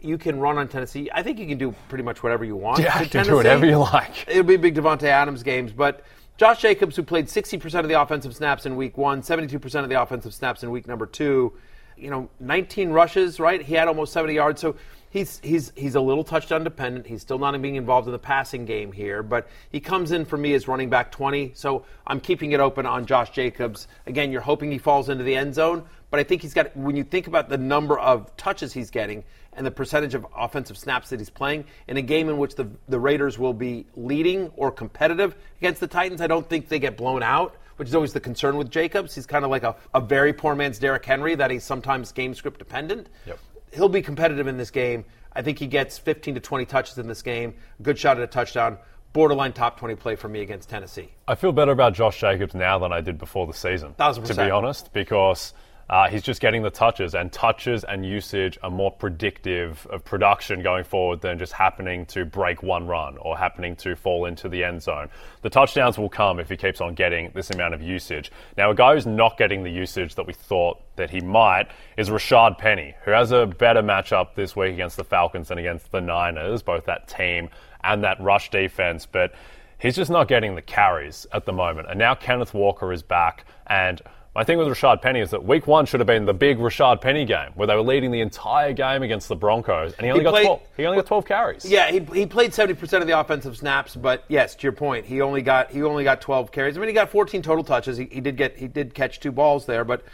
You 0.00 0.18
can 0.18 0.40
run 0.40 0.58
on 0.58 0.66
Tennessee. 0.66 1.08
I 1.14 1.22
think 1.22 1.38
you 1.38 1.46
can 1.46 1.56
do 1.56 1.72
pretty 1.88 2.02
much 2.02 2.20
whatever 2.20 2.44
you 2.44 2.56
want. 2.56 2.80
Yeah, 2.80 2.86
you 2.86 2.90
can 2.92 3.04
do 3.04 3.10
Tennessee. 3.10 3.32
whatever 3.32 3.64
you 3.64 3.78
like. 3.78 4.26
It'll 4.26 4.42
be 4.42 4.56
big 4.56 4.74
Davante 4.74 5.04
Adams 5.04 5.44
games, 5.44 5.70
but 5.70 6.02
Josh 6.36 6.60
Jacobs, 6.60 6.96
who 6.96 7.04
played 7.04 7.26
60% 7.26 7.78
of 7.78 7.88
the 7.88 8.00
offensive 8.00 8.34
snaps 8.34 8.66
in 8.66 8.74
week 8.74 8.98
one, 8.98 9.22
72% 9.22 9.82
of 9.84 9.88
the 9.88 10.02
offensive 10.02 10.34
snaps 10.34 10.64
in 10.64 10.72
week 10.72 10.88
number 10.88 11.06
two, 11.06 11.52
you 11.96 12.10
know, 12.10 12.28
19 12.40 12.90
rushes, 12.90 13.38
right? 13.38 13.62
He 13.62 13.74
had 13.74 13.86
almost 13.86 14.12
70 14.12 14.34
yards. 14.34 14.60
So 14.60 14.74
he's 15.10 15.40
he's 15.42 15.72
he's 15.76 15.94
a 15.94 16.00
little 16.00 16.24
touchdown 16.24 16.64
dependent. 16.64 17.06
He's 17.06 17.22
still 17.22 17.38
not 17.38 17.60
being 17.60 17.76
involved 17.76 18.06
in 18.06 18.12
the 18.12 18.18
passing 18.18 18.64
game 18.64 18.92
here, 18.92 19.22
but 19.22 19.48
he 19.70 19.80
comes 19.80 20.12
in 20.12 20.24
for 20.24 20.36
me 20.36 20.54
as 20.54 20.68
running 20.68 20.90
back 20.90 21.12
20. 21.12 21.52
So 21.54 21.84
I'm 22.06 22.20
keeping 22.20 22.52
it 22.52 22.60
open 22.60 22.86
on 22.86 23.06
Josh 23.06 23.30
Jacobs. 23.30 23.88
Again, 24.06 24.32
you're 24.32 24.40
hoping 24.40 24.70
he 24.70 24.78
falls 24.78 25.08
into 25.08 25.24
the 25.24 25.34
end 25.34 25.54
zone, 25.54 25.84
but 26.10 26.20
I 26.20 26.24
think 26.24 26.42
he's 26.42 26.54
got 26.54 26.76
when 26.76 26.96
you 26.96 27.04
think 27.04 27.26
about 27.26 27.48
the 27.48 27.58
number 27.58 27.98
of 27.98 28.34
touches 28.36 28.72
he's 28.72 28.90
getting 28.90 29.24
and 29.54 29.66
the 29.66 29.70
percentage 29.70 30.14
of 30.14 30.26
offensive 30.36 30.78
snaps 30.78 31.10
that 31.10 31.18
he's 31.18 31.30
playing 31.30 31.64
in 31.88 31.96
a 31.96 32.02
game 32.02 32.28
in 32.28 32.38
which 32.38 32.54
the 32.54 32.68
the 32.88 32.98
Raiders 32.98 33.38
will 33.38 33.54
be 33.54 33.86
leading 33.96 34.48
or 34.56 34.70
competitive 34.70 35.34
against 35.58 35.80
the 35.80 35.88
Titans, 35.88 36.20
I 36.20 36.26
don't 36.26 36.48
think 36.48 36.68
they 36.68 36.78
get 36.78 36.96
blown 36.96 37.22
out 37.22 37.56
which 37.78 37.88
is 37.88 37.94
always 37.94 38.12
the 38.12 38.20
concern 38.20 38.56
with 38.56 38.70
Jacobs. 38.70 39.14
He's 39.14 39.24
kind 39.26 39.44
of 39.44 39.50
like 39.50 39.62
a, 39.62 39.76
a 39.94 40.00
very 40.00 40.32
poor 40.32 40.54
man's 40.54 40.78
Derrick 40.78 41.04
Henry, 41.04 41.36
that 41.36 41.50
he's 41.50 41.64
sometimes 41.64 42.12
game 42.12 42.34
script 42.34 42.58
dependent. 42.58 43.08
Yep. 43.26 43.38
He'll 43.72 43.88
be 43.88 44.02
competitive 44.02 44.46
in 44.46 44.56
this 44.56 44.70
game. 44.70 45.04
I 45.32 45.42
think 45.42 45.58
he 45.58 45.66
gets 45.66 45.98
15 45.98 46.34
to 46.34 46.40
20 46.40 46.64
touches 46.66 46.98
in 46.98 47.06
this 47.06 47.22
game, 47.22 47.54
good 47.82 47.98
shot 47.98 48.16
at 48.16 48.22
a 48.22 48.26
touchdown, 48.26 48.78
borderline 49.12 49.52
top 49.52 49.78
20 49.78 49.94
play 49.96 50.16
for 50.16 50.28
me 50.28 50.40
against 50.40 50.68
Tennessee. 50.68 51.10
I 51.26 51.34
feel 51.34 51.52
better 51.52 51.72
about 51.72 51.94
Josh 51.94 52.20
Jacobs 52.20 52.54
now 52.54 52.78
than 52.78 52.92
I 52.92 53.00
did 53.00 53.18
before 53.18 53.46
the 53.46 53.52
season. 53.52 53.94
Thousand 53.94 54.24
To 54.24 54.34
be 54.34 54.50
honest, 54.50 54.92
because 54.92 55.54
uh, 55.90 56.08
he's 56.08 56.22
just 56.22 56.40
getting 56.40 56.62
the 56.62 56.70
touches, 56.70 57.14
and 57.14 57.32
touches 57.32 57.82
and 57.84 58.04
usage 58.04 58.58
are 58.62 58.70
more 58.70 58.90
predictive 58.90 59.86
of 59.90 60.04
production 60.04 60.62
going 60.62 60.84
forward 60.84 61.22
than 61.22 61.38
just 61.38 61.52
happening 61.52 62.04
to 62.06 62.26
break 62.26 62.62
one 62.62 62.86
run 62.86 63.16
or 63.18 63.38
happening 63.38 63.74
to 63.76 63.96
fall 63.96 64.26
into 64.26 64.48
the 64.48 64.64
end 64.64 64.82
zone. 64.82 65.08
The 65.42 65.50
touchdowns 65.50 65.96
will 65.96 66.10
come 66.10 66.40
if 66.40 66.50
he 66.50 66.56
keeps 66.56 66.82
on 66.82 66.94
getting 66.94 67.30
this 67.34 67.50
amount 67.50 67.72
of 67.72 67.80
usage. 67.80 68.30
Now, 68.58 68.70
a 68.70 68.74
guy 68.74 68.94
who's 68.94 69.06
not 69.06 69.38
getting 69.38 69.62
the 69.62 69.70
usage 69.70 70.14
that 70.16 70.26
we 70.26 70.34
thought 70.34 70.78
that 70.96 71.08
he 71.10 71.20
might 71.20 71.68
is 71.96 72.10
Rashaad 72.10 72.58
Penny, 72.58 72.94
who 73.04 73.12
has 73.12 73.32
a 73.32 73.46
better 73.46 73.82
matchup 73.82 74.34
this 74.34 74.54
week 74.54 74.74
against 74.74 74.98
the 74.98 75.04
Falcons 75.04 75.48
than 75.48 75.56
against 75.56 75.90
the 75.90 76.02
Niners, 76.02 76.62
both 76.62 76.84
that 76.84 77.08
team 77.08 77.48
and 77.82 78.04
that 78.04 78.20
rush 78.20 78.50
defense. 78.50 79.06
But 79.06 79.32
he's 79.78 79.96
just 79.96 80.10
not 80.10 80.28
getting 80.28 80.54
the 80.54 80.62
carries 80.62 81.26
at 81.32 81.46
the 81.46 81.52
moment. 81.52 81.88
And 81.88 81.98
now 81.98 82.14
Kenneth 82.14 82.52
Walker 82.52 82.92
is 82.92 83.02
back. 83.02 83.46
And 83.66 84.02
my 84.34 84.44
thing 84.44 84.58
with 84.58 84.68
Rashaad 84.68 85.02
Penny 85.02 85.20
is 85.20 85.30
that 85.30 85.44
week 85.44 85.66
one 85.66 85.86
should 85.86 86.00
have 86.00 86.06
been 86.06 86.24
the 86.24 86.34
big 86.34 86.58
Rashaad 86.58 87.00
Penny 87.00 87.24
game 87.24 87.50
where 87.54 87.66
they 87.66 87.74
were 87.74 87.82
leading 87.82 88.10
the 88.10 88.20
entire 88.20 88.72
game 88.72 89.02
against 89.02 89.28
the 89.28 89.34
Broncos. 89.36 89.94
And 89.94 90.04
he 90.04 90.12
only, 90.12 90.22
got, 90.22 90.30
played- 90.30 90.46
12, 90.46 90.60
he 90.76 90.86
only 90.86 90.98
got 90.98 91.06
12 91.06 91.24
carries. 91.26 91.64
Yeah, 91.64 91.90
he, 91.90 92.00
he 92.12 92.26
played 92.26 92.52
70% 92.52 93.00
of 93.00 93.06
the 93.06 93.18
offensive 93.18 93.56
snaps, 93.56 93.96
but 93.96 94.24
yes, 94.28 94.54
to 94.56 94.62
your 94.62 94.72
point, 94.72 95.06
he 95.06 95.20
only 95.22 95.42
got 95.42 95.70
he 95.70 95.82
only 95.82 96.04
got 96.04 96.20
12 96.20 96.52
carries. 96.52 96.76
I 96.76 96.80
mean, 96.80 96.88
he 96.88 96.94
got 96.94 97.10
14 97.10 97.42
total 97.42 97.64
touches. 97.64 97.96
He, 97.96 98.04
he 98.06 98.20
did 98.20 98.36
get 98.36 98.56
he 98.56 98.68
did 98.68 98.94
catch 98.94 99.18
two 99.20 99.32
balls 99.32 99.66
there, 99.66 99.84
but 99.84 100.04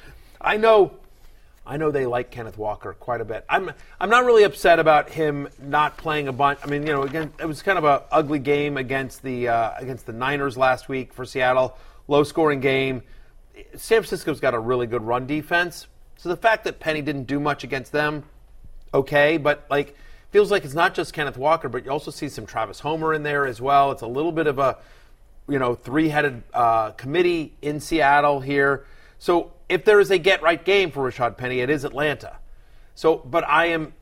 I 0.40 0.56
know 0.56 0.94
I 1.66 1.76
know 1.78 1.90
they 1.90 2.06
like 2.06 2.30
Kenneth 2.30 2.58
Walker 2.58 2.92
quite 2.94 3.20
a 3.20 3.24
bit. 3.24 3.44
I'm 3.48 3.72
I'm 3.98 4.10
not 4.10 4.24
really 4.24 4.44
upset 4.44 4.78
about 4.78 5.08
him 5.10 5.48
not 5.62 5.96
playing 5.96 6.28
a 6.28 6.32
bunch. 6.32 6.60
I 6.62 6.66
mean, 6.66 6.86
you 6.86 6.92
know, 6.92 7.02
again, 7.02 7.32
it 7.40 7.46
was 7.46 7.62
kind 7.62 7.78
of 7.78 7.84
a 7.84 8.02
ugly 8.12 8.38
game 8.38 8.76
against 8.76 9.22
the 9.22 9.48
uh, 9.48 9.72
against 9.78 10.06
the 10.06 10.12
Niners 10.12 10.56
last 10.56 10.88
week 10.88 11.12
for 11.12 11.24
Seattle. 11.24 11.76
Low 12.06 12.22
scoring 12.22 12.60
game. 12.60 13.02
San 13.76 14.02
Francisco's 14.02 14.40
got 14.40 14.54
a 14.54 14.58
really 14.58 14.86
good 14.86 15.02
run 15.02 15.26
defense. 15.26 15.86
So 16.16 16.28
the 16.28 16.36
fact 16.36 16.64
that 16.64 16.80
Penny 16.80 17.02
didn't 17.02 17.24
do 17.24 17.38
much 17.40 17.64
against 17.64 17.92
them, 17.92 18.24
okay, 18.92 19.36
but 19.36 19.66
like 19.70 19.96
feels 20.30 20.50
like 20.50 20.64
it's 20.64 20.74
not 20.74 20.94
just 20.94 21.12
Kenneth 21.12 21.36
Walker, 21.36 21.68
but 21.68 21.84
you 21.84 21.90
also 21.90 22.10
see 22.10 22.28
some 22.28 22.46
Travis 22.46 22.80
Homer 22.80 23.14
in 23.14 23.22
there 23.22 23.46
as 23.46 23.60
well. 23.60 23.92
It's 23.92 24.02
a 24.02 24.06
little 24.06 24.32
bit 24.32 24.46
of 24.46 24.58
a 24.58 24.78
you 25.48 25.58
know 25.58 25.74
three-headed 25.74 26.42
uh, 26.52 26.90
committee 26.92 27.54
in 27.62 27.80
Seattle 27.80 28.40
here. 28.40 28.86
So 29.18 29.52
if 29.68 29.84
there 29.84 30.00
is 30.00 30.10
a 30.10 30.18
get 30.18 30.42
right 30.42 30.62
game 30.62 30.90
for 30.90 31.10
Rashaad 31.10 31.36
Penny, 31.36 31.60
it 31.60 31.70
is 31.70 31.84
Atlanta. 31.84 32.38
So, 32.94 33.18
but 33.18 33.44
I 33.48 33.66
am 33.66 33.92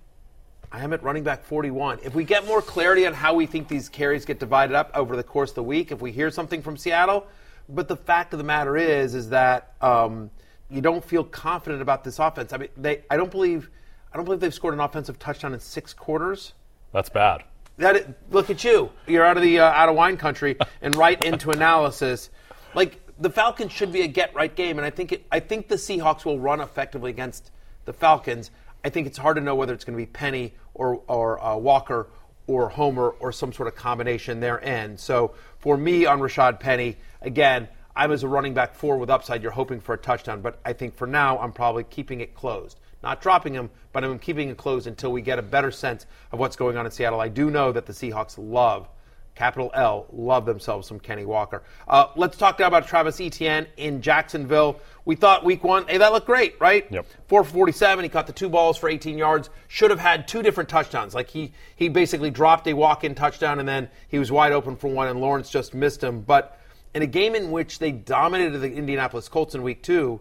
I 0.70 0.82
am 0.82 0.92
at 0.94 1.02
running 1.02 1.22
back 1.22 1.44
41. 1.44 2.00
If 2.02 2.14
we 2.14 2.24
get 2.24 2.46
more 2.46 2.62
clarity 2.62 3.06
on 3.06 3.12
how 3.12 3.34
we 3.34 3.44
think 3.44 3.68
these 3.68 3.90
carries 3.90 4.24
get 4.24 4.38
divided 4.38 4.74
up 4.74 4.90
over 4.94 5.16
the 5.16 5.22
course 5.22 5.50
of 5.50 5.56
the 5.56 5.62
week, 5.62 5.92
if 5.92 6.00
we 6.00 6.12
hear 6.12 6.30
something 6.30 6.62
from 6.62 6.78
Seattle, 6.78 7.26
but 7.68 7.88
the 7.88 7.96
fact 7.96 8.32
of 8.32 8.38
the 8.38 8.44
matter 8.44 8.76
is, 8.76 9.14
is 9.14 9.30
that 9.30 9.74
um, 9.80 10.30
you 10.70 10.80
don't 10.80 11.04
feel 11.04 11.24
confident 11.24 11.82
about 11.82 12.04
this 12.04 12.18
offense. 12.18 12.52
I 12.52 12.56
mean, 12.58 12.68
they 12.76 13.02
I 13.10 13.16
don't 13.16 13.30
believe 13.30 13.70
I 14.12 14.16
don't 14.16 14.24
believe 14.24 14.40
they've 14.40 14.54
scored 14.54 14.74
an 14.74 14.80
offensive 14.80 15.18
touchdown 15.18 15.54
in 15.54 15.60
six 15.60 15.92
quarters. 15.94 16.52
That's 16.92 17.08
bad. 17.08 17.44
That 17.78 18.14
look 18.30 18.50
at 18.50 18.64
you. 18.64 18.90
You're 19.06 19.24
out 19.24 19.36
of 19.36 19.42
the 19.42 19.60
uh, 19.60 19.70
out 19.70 19.88
of 19.88 19.94
wine 19.94 20.16
country 20.16 20.56
and 20.82 20.94
right 20.96 21.22
into 21.22 21.50
analysis. 21.50 22.30
Like 22.74 23.00
the 23.18 23.30
Falcons 23.30 23.72
should 23.72 23.92
be 23.92 24.02
a 24.02 24.06
get 24.06 24.34
right 24.34 24.54
game, 24.54 24.78
and 24.78 24.86
I 24.86 24.90
think 24.90 25.12
it, 25.12 25.26
I 25.30 25.40
think 25.40 25.68
the 25.68 25.76
Seahawks 25.76 26.24
will 26.24 26.38
run 26.38 26.60
effectively 26.60 27.10
against 27.10 27.50
the 27.84 27.92
Falcons. 27.92 28.50
I 28.84 28.88
think 28.88 29.06
it's 29.06 29.18
hard 29.18 29.36
to 29.36 29.42
know 29.42 29.54
whether 29.54 29.72
it's 29.72 29.84
going 29.84 29.96
to 29.96 30.02
be 30.02 30.10
Penny 30.10 30.54
or 30.74 31.02
or 31.06 31.42
uh, 31.42 31.56
Walker 31.56 32.08
or 32.46 32.68
Homer 32.68 33.08
or 33.08 33.32
some 33.32 33.52
sort 33.52 33.68
of 33.68 33.74
combination 33.74 34.40
their 34.40 34.62
end. 34.64 34.98
So 34.98 35.34
for 35.58 35.76
me 35.76 36.06
on 36.06 36.20
Rashaad 36.20 36.60
Penny, 36.60 36.98
again, 37.20 37.68
I'm 37.94 38.10
as 38.10 38.22
a 38.22 38.28
running 38.28 38.54
back 38.54 38.74
four 38.74 38.96
with 38.96 39.10
upside. 39.10 39.42
You're 39.42 39.52
hoping 39.52 39.80
for 39.80 39.94
a 39.94 39.98
touchdown, 39.98 40.40
but 40.40 40.58
I 40.64 40.72
think 40.72 40.94
for 40.94 41.06
now 41.06 41.38
I'm 41.38 41.52
probably 41.52 41.84
keeping 41.84 42.20
it 42.20 42.34
closed. 42.34 42.80
Not 43.02 43.20
dropping 43.20 43.54
him, 43.54 43.70
but 43.92 44.04
I'm 44.04 44.18
keeping 44.18 44.48
it 44.48 44.56
closed 44.56 44.86
until 44.86 45.12
we 45.12 45.22
get 45.22 45.38
a 45.38 45.42
better 45.42 45.70
sense 45.70 46.06
of 46.30 46.38
what's 46.38 46.56
going 46.56 46.76
on 46.76 46.86
in 46.86 46.92
Seattle. 46.92 47.20
I 47.20 47.28
do 47.28 47.50
know 47.50 47.72
that 47.72 47.86
the 47.86 47.92
Seahawks 47.92 48.36
love, 48.38 48.88
capital 49.34 49.70
L, 49.74 50.06
love 50.12 50.44
themselves 50.44 50.86
some 50.86 51.00
Kenny 51.00 51.24
Walker. 51.24 51.62
Uh, 51.88 52.06
let's 52.16 52.36
talk 52.36 52.58
now 52.58 52.66
about 52.66 52.86
Travis 52.86 53.20
Etienne 53.20 53.66
in 53.76 54.02
Jacksonville. 54.02 54.78
We 55.04 55.16
thought 55.16 55.44
week 55.44 55.64
one, 55.64 55.86
hey, 55.88 55.98
that 55.98 56.12
looked 56.12 56.26
great, 56.26 56.60
right? 56.60 56.86
Yep. 56.90 57.06
4 57.28 57.44
for 57.44 57.50
47. 57.50 58.04
He 58.04 58.08
caught 58.08 58.26
the 58.26 58.32
two 58.32 58.48
balls 58.48 58.76
for 58.76 58.88
18 58.88 59.16
yards. 59.16 59.48
Should 59.68 59.90
have 59.90 59.98
had 59.98 60.28
two 60.28 60.42
different 60.42 60.68
touchdowns. 60.68 61.14
Like 61.14 61.28
he, 61.28 61.52
he 61.76 61.88
basically 61.88 62.30
dropped 62.30 62.66
a 62.66 62.74
walk 62.74 63.04
in 63.04 63.14
touchdown 63.14 63.58
and 63.58 63.68
then 63.68 63.88
he 64.08 64.18
was 64.18 64.30
wide 64.30 64.52
open 64.52 64.76
for 64.76 64.88
one 64.88 65.08
and 65.08 65.20
Lawrence 65.20 65.48
just 65.50 65.74
missed 65.74 66.02
him. 66.02 66.20
But 66.20 66.58
in 66.94 67.02
a 67.02 67.06
game 67.06 67.34
in 67.34 67.50
which 67.50 67.78
they 67.78 67.90
dominated 67.90 68.58
the 68.58 68.72
Indianapolis 68.72 69.28
Colts 69.28 69.54
in 69.54 69.62
week 69.62 69.82
two, 69.82 70.20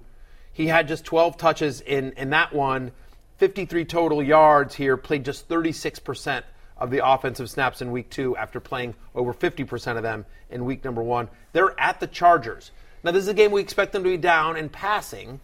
he 0.54 0.67
had 0.67 0.88
just 0.88 1.06
12 1.06 1.38
touches 1.38 1.82
in, 1.82 2.13
in 2.13 2.30
that 2.30 2.54
one, 2.54 2.91
53 3.38 3.86
total 3.86 4.24
yards 4.24 4.76
here, 4.76 4.95
played 4.95 5.26
just 5.26 5.50
36% 5.50 6.43
of 6.82 6.89
the 6.89 7.08
offensive 7.08 7.50
snaps 7.50 7.82
in 7.82 7.91
week 7.91 8.10
two 8.10 8.36
after 8.36 8.60
playing 8.60 8.96
over 9.13 9.34
50% 9.34 9.98
of 9.98 10.04
them 10.04 10.26
in 10.50 10.65
week 10.65 10.84
number 10.84 11.04
one. 11.04 11.30
They're 11.54 11.80
at 11.80 12.00
the 12.00 12.08
Chargers. 12.08 12.72
Now, 13.04 13.12
this 13.12 13.22
is 13.22 13.30
a 13.30 13.36
game 13.36 13.52
we 13.52 13.62
expect 13.62 13.94
them 13.94 14.04
to 14.04 14.10
be 14.10 14.17
down 14.17 14.58
and 14.58 14.72
passing. 14.72 15.39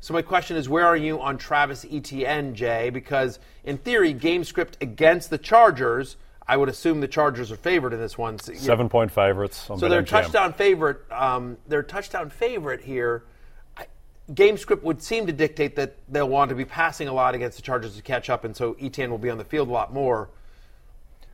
So 0.00 0.14
my 0.14 0.22
question 0.22 0.56
is, 0.56 0.70
where 0.70 0.86
are 0.86 0.96
you 0.96 1.20
on 1.20 1.36
Travis 1.36 1.84
Etienne, 1.88 2.54
Jay? 2.54 2.88
Because 2.88 3.38
in 3.62 3.76
theory, 3.76 4.14
game 4.14 4.42
script 4.42 4.78
against 4.80 5.28
the 5.28 5.36
Chargers, 5.36 6.16
I 6.48 6.56
would 6.56 6.70
assume 6.70 7.02
the 7.02 7.08
Chargers 7.08 7.52
are 7.52 7.56
favored 7.56 7.92
in 7.92 8.00
this 8.00 8.16
one. 8.16 8.38
So, 8.38 8.52
you 8.52 8.58
know, 8.58 8.64
Seven 8.64 8.88
point 8.88 9.12
favorites 9.12 9.68
on 9.68 9.78
so 9.78 9.86
they're 9.86 10.02
touchdown 10.02 10.54
favorite, 10.54 11.00
um, 11.12 11.58
their 11.68 11.82
touchdown 11.82 12.30
favorite 12.30 12.80
here. 12.80 13.24
I, 13.76 13.84
game 14.32 14.56
script 14.56 14.82
would 14.82 15.02
seem 15.02 15.26
to 15.26 15.32
dictate 15.34 15.76
that 15.76 15.96
they'll 16.08 16.28
want 16.28 16.48
to 16.48 16.54
be 16.54 16.64
passing 16.64 17.08
a 17.08 17.12
lot 17.12 17.34
against 17.34 17.58
the 17.58 17.62
Chargers 17.62 17.96
to 17.96 18.02
catch 18.02 18.30
up, 18.30 18.44
and 18.44 18.56
so 18.56 18.76
Etienne 18.80 19.10
will 19.10 19.18
be 19.18 19.28
on 19.28 19.36
the 19.36 19.44
field 19.44 19.68
a 19.68 19.72
lot 19.72 19.92
more. 19.92 20.30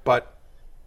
But 0.07 0.39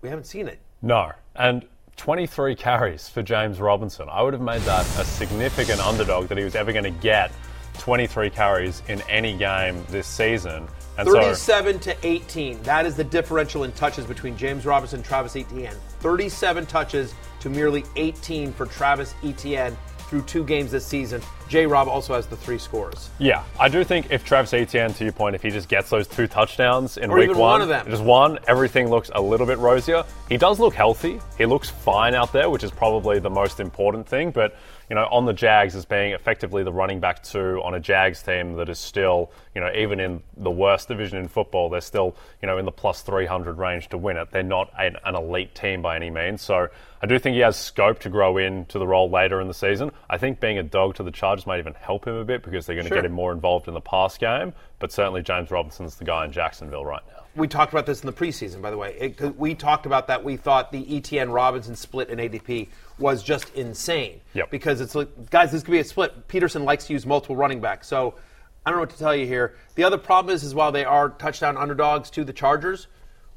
we 0.02 0.10
haven't 0.10 0.26
seen 0.26 0.48
it. 0.48 0.60
No. 0.82 1.12
And 1.36 1.66
23 1.98 2.56
carries 2.56 3.10
for 3.10 3.22
James 3.22 3.60
Robinson. 3.60 4.08
I 4.10 4.24
would 4.24 4.34
have 4.34 4.42
made 4.42 4.62
that 4.62 4.86
a 4.98 5.04
significant 5.04 5.82
underdog 5.82 6.30
that 6.30 6.38
he 6.38 6.44
was 6.46 6.56
ever 6.56 6.72
going 6.72 6.86
to 6.86 6.90
get 6.90 7.32
23 7.80 8.30
carries 8.30 8.82
in 8.88 9.02
any 9.10 9.38
game 9.38 9.84
this 9.90 10.08
season. 10.08 10.68
And 10.98 11.08
so 11.08 11.14
37 11.14 11.80
to 11.80 11.96
18. 12.04 12.64
That 12.64 12.86
is 12.86 12.96
the 12.96 13.04
differential 13.04 13.66
in 13.66 13.72
touches 13.74 14.06
between 14.06 14.38
James 14.38 14.66
Robinson 14.66 15.00
and 15.00 15.06
Travis 15.06 15.36
Etienne. 15.36 15.76
37 16.00 16.66
touches 16.66 17.14
to 17.42 17.50
merely 17.50 17.84
18 17.98 18.54
for 18.54 18.66
Travis 18.66 19.14
Etienne 19.24 19.78
through 20.10 20.24
two 20.24 20.44
games 20.44 20.72
this 20.72 20.86
season. 20.86 21.22
J. 21.48 21.66
Rob 21.66 21.88
also 21.88 22.14
has 22.16 22.26
the 22.26 22.36
three 22.36 22.58
scores. 22.58 23.10
Yeah, 23.20 23.44
I 23.60 23.70
do 23.70 23.84
think 23.84 24.08
if 24.12 24.26
Travis 24.26 24.54
Etienne, 24.54 24.94
to 24.96 25.04
your 25.04 25.14
point, 25.14 25.36
if 25.36 25.42
he 25.42 25.50
just 25.50 25.70
gets 25.70 25.90
those 25.90 26.08
two 26.08 26.28
touchdowns 26.28 26.98
in 26.98 27.12
Or 27.12 27.18
week 27.18 27.36
one 27.36 27.62
of 27.62 27.68
them. 27.68 27.88
just 27.90 28.04
one, 28.04 28.40
everything 28.48 28.90
looks 28.90 29.10
a 29.14 29.22
little 29.22 29.46
bit 29.46 29.58
rosier. 29.60 30.04
He 30.28 30.38
does 30.38 30.60
look 30.60 30.74
healthy. 30.74 31.20
He 31.38 31.46
looks 31.46 31.70
fine 31.70 32.16
out 32.16 32.34
there, 32.34 32.50
which 32.50 32.64
is 32.64 32.72
probably 32.72 33.20
the 33.20 33.30
most 33.30 33.60
important 33.60 34.08
thing. 34.08 34.32
But 34.32 34.56
you 34.90 34.96
know, 34.96 35.08
on 35.12 35.26
the 35.26 35.34
Jags 35.34 35.76
as 35.76 35.86
being 35.86 36.14
effectively 36.14 36.64
the 36.64 36.72
running 36.74 37.00
back 37.00 37.22
two 37.22 37.62
on 37.64 37.74
a 37.76 37.80
Jags 37.80 38.24
team 38.24 38.54
that 38.56 38.70
is 38.70 38.80
still, 38.80 39.32
you 39.54 39.62
know, 39.62 39.72
even 39.76 40.00
in 40.00 40.24
the 40.38 40.50
worst 40.50 40.88
division 40.88 41.20
in 41.20 41.28
football, 41.28 41.70
they're 41.70 41.80
still, 41.82 42.16
you 42.42 42.48
know, 42.48 42.58
in 42.58 42.66
the 42.66 42.72
plus 42.72 43.02
300 43.04 43.58
range 43.58 43.90
to 43.90 43.98
win 43.98 44.18
it. 44.18 44.32
They're 44.32 44.42
not 44.42 44.72
an, 44.80 44.98
an 45.06 45.16
elite 45.16 45.54
team 45.54 45.82
by 45.82 45.96
any 45.96 46.10
means. 46.10 46.42
So 46.42 46.68
I 47.02 47.06
do 47.06 47.20
think 47.20 47.36
he 47.36 47.42
has 47.42 47.56
scope 47.56 48.00
to 48.00 48.10
grow 48.10 48.38
into 48.38 48.80
the 48.80 48.88
role 48.88 49.10
later 49.10 49.40
in 49.42 49.48
the 49.48 49.54
season. 49.54 49.92
I 50.10 50.18
think 50.18 50.40
being 50.40 50.58
a 50.58 50.64
dog 50.64 50.96
to 50.96 51.04
the 51.04 51.12
Chargers 51.12 51.46
might 51.46 51.60
even 51.60 51.76
help 51.76 52.08
him 52.08 52.16
a 52.16 52.26
bit 52.26 52.42
because 52.44 52.66
they're 52.66 52.76
going 52.76 52.86
to 52.86 52.90
Sure. 52.90 52.98
get 52.98 53.06
him 53.06 53.12
more 53.14 53.32
involved 53.32 53.68
in 53.68 53.76
the 53.76 53.82
pass 53.82 54.18
game. 54.18 54.54
But 54.80 54.92
certainly 54.92 55.22
James 55.22 55.52
Robinson's 55.52 55.96
the 55.98 56.06
guy 56.06 56.26
in 56.26 56.32
Jacksonville 56.32 56.86
right 56.86 57.04
now. 57.08 57.19
We 57.40 57.48
talked 57.48 57.74
about 57.74 57.86
this 57.86 58.02
in 58.02 58.06
the 58.06 58.14
preseason, 58.14 58.62
by 58.62 58.70
the 58.70 58.78
way. 58.78 58.96
It- 59.00 59.38
we 59.38 59.56
talked 59.56 59.86
about 59.86 60.08
that. 60.08 60.24
We 60.24 60.38
thought 60.38 60.72
the 60.72 60.98
Etienne 60.98 61.32
Robinson 61.32 61.76
split 61.76 62.10
in 62.10 62.20
ADP 62.20 62.70
was 63.00 63.24
just 63.24 63.54
insane. 63.56 64.22
Yep. 64.34 64.52
Because 64.52 64.82
it's 64.82 64.94
like, 64.94 65.30
guys, 65.30 65.52
this 65.52 65.64
could 65.64 65.72
be 65.72 65.80
a 65.80 65.84
split. 65.84 66.28
Pederson 66.28 66.66
likes 66.66 66.86
to 66.88 66.94
use 66.94 67.06
multiple 67.06 67.36
running 67.36 67.62
backs. 67.62 67.88
So 67.88 68.16
I 68.66 68.70
don't 68.70 68.78
know 68.78 68.82
what 68.82 68.90
to 68.92 68.98
tell 69.00 69.16
you 69.16 69.26
here. 69.26 69.56
The 69.76 69.84
other 69.86 69.98
problem 69.98 70.36
is, 70.36 70.44
is 70.44 70.54
while 70.54 70.72
they 70.72 70.86
are 70.86 71.10
touchdown 71.10 71.56
underdogs 71.58 72.10
to 72.12 72.24
the 72.24 72.34
Chargers, 72.34 72.88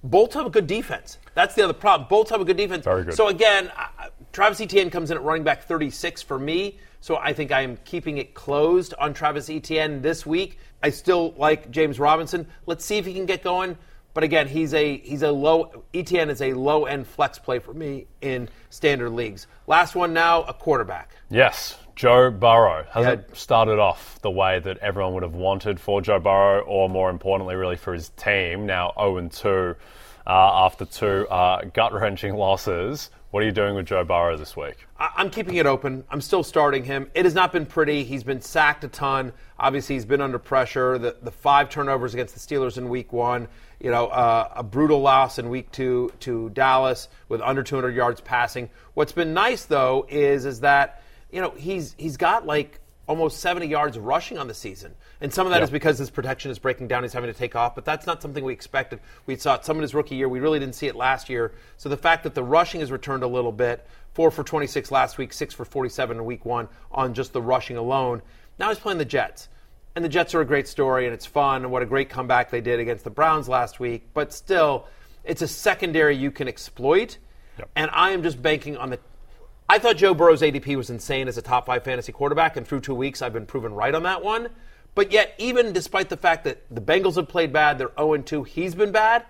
Bolts 0.05 0.35
have 0.35 0.47
a 0.47 0.51
good 0.51 0.67
defense. 0.67 1.19
That's 1.35 1.55
the 1.55 1.63
other 1.63 1.73
problem. 1.73 2.09
Bolts 2.09 2.31
have 2.33 2.41
a 2.41 2.45
good 2.45 2.57
defense. 2.57 2.85
Very 2.85 3.05
good. 3.05 3.15
So 3.15 3.29
again, 3.29 3.71
I- 3.77 4.09
Travis 4.33 4.61
Etienne 4.61 4.91
comes 4.91 5.13
in 5.13 5.17
at 5.17 5.23
running 5.23 5.45
back 5.45 5.63
36 5.63 6.23
for 6.23 6.39
me. 6.41 6.79
So 7.01 7.17
I 7.17 7.33
think 7.33 7.53
I 7.53 7.61
am 7.61 7.77
keeping 7.85 8.19
it 8.19 8.35
closed 8.35 8.95
on 8.99 9.15
Travis 9.15 9.49
Etienne 9.49 10.03
this 10.03 10.27
week. 10.27 10.59
I 10.83 10.91
still 10.91 11.35
like 11.37 11.71
James 11.71 12.01
Robinson. 12.01 12.49
Let's 12.67 12.85
see 12.85 12.99
if 12.99 13.07
he 13.07 13.15
can 13.15 13.27
get 13.27 13.45
going. 13.45 13.77
But 14.15 14.25
again, 14.25 14.47
he's 14.49 14.75
a 14.75 14.99
he's 14.99 15.23
a 15.23 15.31
low 15.33 15.85
Etienne 15.95 16.29
is 16.31 16.43
a 16.43 16.53
low 16.53 16.85
end 16.85 17.07
flex 17.07 17.39
play 17.39 17.59
for 17.59 17.73
me 17.73 18.07
in 18.21 18.49
standard 18.71 19.11
leagues. 19.11 19.47
Last 19.67 19.95
one 19.95 20.13
now, 20.13 20.43
a 20.43 20.53
quarterback. 20.53 21.13
Yes, 21.31 21.79
Joe 21.97 22.31
Burrow 22.31 22.85
hasn't 22.91 23.25
Yeah. 23.29 23.35
started 23.35 23.79
off 23.79 24.21
the 24.21 24.31
way 24.31 24.59
that 24.61 24.79
everyone 24.79 25.15
would 25.15 25.23
have 25.23 25.35
wanted 25.35 25.81
for 25.81 26.03
Joe 26.03 26.19
Burrow, 26.19 26.61
or 26.61 26.89
more 26.91 27.09
importantly, 27.09 27.55
really 27.57 27.77
for 27.77 27.95
his 27.95 28.11
team. 28.11 28.67
Now 28.67 28.93
0 28.99 29.29
2 29.29 29.75
uh, 30.27 30.31
after 30.67 30.85
two 30.85 31.27
uh, 31.29 31.63
gut 31.73 31.93
wrenching 31.95 32.35
losses. 32.47 33.11
What 33.31 33.43
are 33.43 33.47
you 33.47 33.53
doing 33.53 33.75
with 33.75 33.87
Joe 33.87 34.05
Burrow 34.05 34.37
this 34.37 34.55
week? 34.59 34.87
I- 35.01 35.11
I'm 35.17 35.31
keeping 35.31 35.55
it 35.57 35.65
open. 35.65 36.05
I'm 36.11 36.21
still 36.21 36.43
starting 36.43 36.85
him. 36.85 37.11
It 37.15 37.25
has 37.25 37.35
not 37.35 37.51
been 37.51 37.65
pretty. 37.65 38.05
He's 38.05 38.23
been 38.23 38.43
sacked 38.43 38.85
a 38.85 38.89
ton. 38.89 39.33
Obviously, 39.59 39.95
he's 39.97 40.05
been 40.05 40.21
under 40.21 40.39
pressure. 40.39 40.99
The, 40.99 41.17
the 41.23 41.31
five 41.31 41.71
turnovers 41.71 42.13
against 42.13 42.35
the 42.35 42.41
Steelers 42.41 42.77
in 42.77 42.91
week 42.91 43.11
one, 43.11 43.49
you 43.83 43.91
know, 43.91 44.07
uh, 44.07 44.49
a 44.55 44.63
brutal 44.63 45.01
loss 45.01 45.39
in 45.41 45.49
week 45.51 45.71
two 45.73 46.13
to 46.21 46.49
Dallas 46.51 47.09
with 47.29 47.41
under 47.41 47.63
200 47.65 47.95
yards 47.95 48.21
passing. 48.21 48.71
What's 48.95 49.11
been 49.13 49.35
nice, 49.35 49.65
though, 49.65 50.07
is, 50.09 50.45
is 50.47 50.61
that, 50.61 51.03
you 51.33 51.41
know, 51.41 51.51
he's, 51.51 51.95
he's 51.99 52.17
got 52.17 52.47
like 52.47 52.79
almost 53.09 53.41
70 53.41 53.67
yards 53.67 53.99
rushing 53.99 54.39
on 54.39 54.47
the 54.47 54.55
season. 54.55 54.95
And 55.21 55.35
some 55.35 55.49
of 55.49 55.51
that 55.51 55.59
Yeah. 55.59 55.65
is 55.65 55.71
because 55.71 55.99
his 55.99 56.11
protection 56.11 56.53
is 56.53 56.61
breaking 56.61 56.87
down. 56.87 57.03
He's 57.03 57.13
having 57.13 57.33
to 57.33 57.37
take 57.39 57.57
off, 57.57 57.75
but 57.75 57.85
that's 57.85 58.07
not 58.07 58.23
something 58.23 58.45
we 58.45 58.53
expected. 58.53 59.01
We 59.27 59.35
saw 59.35 59.57
it 59.57 59.65
some 59.65 59.77
in 59.79 59.83
his 59.83 59.95
rookie 59.95 60.15
year. 60.15 60.29
We 60.29 60.39
really 60.39 60.61
didn't 60.61 60.77
see 60.77 60.87
it 60.87 60.95
last 60.95 61.29
year. 61.29 61.53
So 61.77 61.89
the 61.89 61.97
fact 61.97 62.23
that 62.23 62.35
the 62.37 62.45
rushing 62.45 62.79
has 62.81 62.93
returned 62.93 63.25
a 63.25 63.29
little 63.29 63.51
bit, 63.53 63.85
four 64.15 64.31
for 64.31 64.45
26 64.45 64.93
last 64.93 65.19
week, 65.19 65.33
six 65.33 65.53
for 65.53 65.65
47 65.65 66.19
in 66.19 66.25
week 66.25 66.45
one 66.45 66.69
on 66.93 67.15
just 67.15 67.33
the 67.33 67.43
rushing 67.43 67.77
alone. 67.77 68.23
Now 68.61 68.69
he's 68.69 68.79
playing 68.79 68.99
the 68.99 69.05
Jets. 69.05 69.49
And 69.95 70.05
the 70.05 70.09
Jets 70.09 70.35
are 70.35 70.41
a 70.41 70.47
great 70.47 70.69
story, 70.69 71.05
and 71.05 71.13
it's 71.13 71.27
fun, 71.27 71.63
and 71.63 71.71
what 71.71 71.83
a 71.83 71.87
great 71.87 72.09
comeback 72.09 72.51
they 72.51 72.61
did 72.61 72.81
against 72.81 73.05
the 73.05 73.11
Browns 73.11 73.49
last 73.49 73.79
week. 73.79 74.09
But 74.15 74.33
still, 74.33 74.89
it's 75.25 75.43
a 75.43 75.49
secondary 75.49 76.17
you 76.17 76.31
can 76.31 76.49
exploit. 76.49 77.19
Yep. 77.59 77.71
And 77.77 77.91
I 77.93 78.13
am 78.13 78.23
just 78.23 78.41
banking 78.41 78.77
on 78.79 78.91
the 78.91 78.99
I 79.73 79.79
thought 79.79 79.97
Joe 79.97 80.13
Burrow's 80.13 80.43
ADP 80.43 80.77
was 80.77 80.91
insane 80.91 81.29
as 81.29 81.39
a 81.39 81.43
top 81.43 81.65
five 81.65 81.83
fantasy 81.83 82.13
quarterback, 82.13 82.59
and 82.59 82.67
through 82.67 82.81
two 82.81 82.95
weeks, 82.95 83.23
I've 83.23 83.33
been 83.33 83.47
proven 83.47 83.73
right 83.73 83.95
on 83.95 84.03
that 84.03 84.23
one. 84.23 84.51
But 84.95 85.13
yet, 85.13 85.35
even 85.39 85.73
despite 85.73 86.11
the 86.11 86.17
fact 86.19 86.45
that 86.45 86.63
the 86.71 86.83
Bengals 86.83 87.17
have 87.17 87.27
played 87.27 87.55
bad, 87.55 87.79
they're 87.79 87.91
0 87.97 88.19
2, 88.19 88.43
he's 88.45 88.75
been 88.75 88.93
bad, 88.93 89.25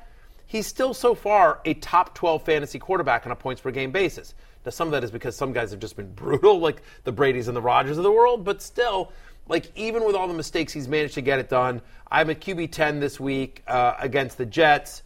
he's 0.44 0.66
still 0.66 0.94
so 0.94 1.14
far 1.14 1.60
a 1.64 1.74
top 1.74 2.16
12 2.16 2.42
fantasy 2.42 2.80
quarterback 2.80 3.24
on 3.24 3.30
a 3.30 3.36
points 3.36 3.60
per 3.60 3.70
game 3.70 3.92
basis. 3.92 4.34
Now, 4.64 4.70
some 4.70 4.88
of 4.88 4.92
that 4.92 5.04
is 5.04 5.12
because 5.12 5.36
some 5.36 5.52
guys 5.52 5.70
have 5.70 5.78
just 5.78 5.96
been 5.96 6.12
brutal, 6.16 6.58
like 6.58 6.82
the 7.04 7.12
Brady's 7.12 7.46
and 7.46 7.56
the 7.56 7.62
Rodgers 7.62 7.96
of 7.96 8.02
the 8.02 8.10
world, 8.10 8.44
but 8.44 8.60
still, 8.60 9.12
like 9.48 9.70
even 9.76 10.04
with 10.04 10.14
all 10.14 10.28
the 10.28 10.34
mistakes, 10.34 10.72
he's 10.72 10.88
managed 10.88 11.14
to 11.14 11.20
get 11.20 11.38
it 11.38 11.48
done. 11.48 11.82
I'm 12.10 12.30
at 12.30 12.40
QB 12.40 12.72
10 12.72 13.00
this 13.00 13.18
week 13.18 13.62
uh, 13.66 13.94
against 13.98 14.38
the 14.38 14.46
Jets. 14.46 15.02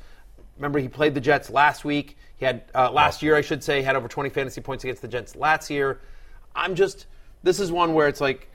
Remember, 0.56 0.78
he 0.78 0.88
played 0.88 1.14
the 1.14 1.20
Jets 1.20 1.50
last 1.50 1.84
week. 1.84 2.16
He 2.36 2.44
had 2.44 2.64
uh, 2.74 2.90
last 2.90 3.22
year, 3.22 3.36
I 3.36 3.40
should 3.40 3.62
say, 3.62 3.82
had 3.82 3.96
over 3.96 4.08
20 4.08 4.30
fantasy 4.30 4.60
points 4.60 4.84
against 4.84 5.02
the 5.02 5.08
Jets 5.08 5.36
last 5.36 5.70
year. 5.70 6.00
I'm 6.54 6.74
just 6.74 7.06
this 7.42 7.60
is 7.60 7.70
one 7.70 7.94
where 7.94 8.08
it's 8.08 8.20
like 8.20 8.50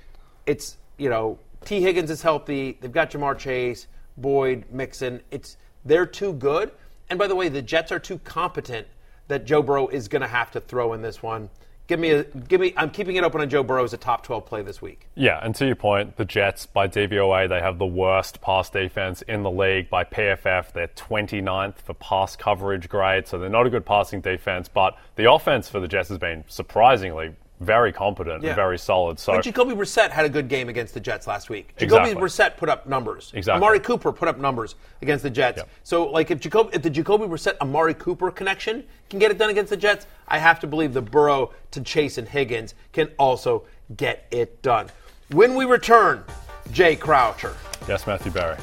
it's 0.45 0.77
you 0.97 1.09
know 1.09 1.39
Tee 1.65 1.81
Higgins 1.81 2.09
is 2.11 2.21
healthy. 2.21 2.77
They've 2.81 2.91
got 2.91 3.11
Ja'Marr 3.11 3.37
Chase, 3.37 3.87
Boyd, 4.17 4.65
Mixon. 4.71 5.21
It's 5.31 5.57
they're 5.85 6.05
too 6.05 6.33
good. 6.33 6.71
And 7.09 7.17
by 7.19 7.27
the 7.27 7.35
way, 7.35 7.49
the 7.49 7.61
Jets 7.61 7.91
are 7.91 7.99
too 7.99 8.19
competent 8.19 8.87
that 9.27 9.45
Joe 9.45 9.61
Burrow 9.61 9.87
is 9.87 10.07
going 10.07 10.21
to 10.21 10.27
have 10.27 10.51
to 10.51 10.59
throw 10.59 10.93
in 10.93 11.01
this 11.01 11.21
one. 11.21 11.49
Give 11.91 11.99
me 11.99 12.11
a 12.11 12.23
give 12.23 12.61
me. 12.61 12.73
I'm 12.77 12.89
keeping 12.89 13.17
it 13.17 13.23
open 13.25 13.41
on 13.41 13.49
Joe 13.49 13.63
Burrow 13.63 13.83
as 13.83 13.91
a 13.91 13.97
top 13.97 14.23
12 14.23 14.45
play 14.45 14.61
this 14.61 14.81
week. 14.81 15.07
Yeah, 15.13 15.41
and 15.43 15.53
to 15.55 15.65
your 15.65 15.75
point, 15.75 16.15
the 16.15 16.23
Jets 16.23 16.65
by 16.65 16.87
DVOA 16.87 17.49
they 17.49 17.59
have 17.59 17.79
the 17.79 17.85
worst 17.85 18.39
pass 18.39 18.69
defense 18.69 19.21
in 19.23 19.43
the 19.43 19.51
league. 19.51 19.89
By 19.89 20.05
PFF, 20.05 20.71
they're 20.71 20.87
29th 20.87 21.79
for 21.79 21.93
pass 21.95 22.37
coverage 22.37 22.87
grade, 22.87 23.27
so 23.27 23.37
they're 23.37 23.49
not 23.49 23.67
a 23.67 23.69
good 23.69 23.85
passing 23.85 24.21
defense. 24.21 24.69
But 24.69 24.97
the 25.17 25.29
offense 25.29 25.67
for 25.67 25.81
the 25.81 25.87
Jets 25.89 26.07
has 26.07 26.17
been 26.17 26.45
surprisingly 26.47 27.35
very 27.61 27.93
competent 27.93 28.41
Yeah. 28.43 28.49
and 28.49 28.55
very 28.55 28.77
solid. 28.79 29.19
So 29.19 29.33
But 29.33 29.43
Jacoby 29.43 29.73
Brissett 29.73 30.09
had 30.09 30.25
a 30.25 30.29
good 30.29 30.47
game 30.49 30.67
against 30.67 30.93
the 30.93 30.99
Jets 30.99 31.27
last 31.27 31.49
week. 31.49 31.75
Jacoby 31.77 32.09
Exactly. 32.09 32.21
Brissett 32.21 32.57
put 32.57 32.69
up 32.69 32.87
numbers. 32.87 33.31
Exactly. 33.35 33.57
Amari 33.57 33.79
Cooper 33.79 34.11
put 34.11 34.27
up 34.27 34.39
numbers 34.39 34.75
against 35.01 35.23
the 35.23 35.29
Jets. 35.29 35.57
Yep. 35.57 35.69
So, 35.83 36.05
like, 36.09 36.31
if 36.31 36.39
Jacob, 36.39 36.71
if 36.73 36.81
the 36.81 36.89
Jacoby 36.89 37.25
Brissett 37.25 37.57
Amari 37.61 37.93
Cooper 37.93 38.31
connection 38.31 38.83
can 39.09 39.19
get 39.19 39.29
it 39.31 39.37
done 39.37 39.51
against 39.51 39.69
the 39.69 39.77
Jets, 39.77 40.07
I 40.27 40.39
have 40.39 40.59
to 40.61 40.67
believe 40.67 40.93
the 40.93 41.01
Burrow 41.01 41.51
to 41.71 41.81
Chase 41.81 42.17
and 42.17 42.27
Higgins 42.27 42.73
can 42.93 43.09
also 43.19 43.63
get 43.95 44.25
it 44.31 44.61
done. 44.63 44.87
When 45.31 45.53
we 45.55 45.65
return, 45.65 46.23
Jay 46.71 46.95
Croucher, 46.95 47.55
yes, 47.87 48.07
Matthew 48.07 48.31
Berry. 48.31 48.57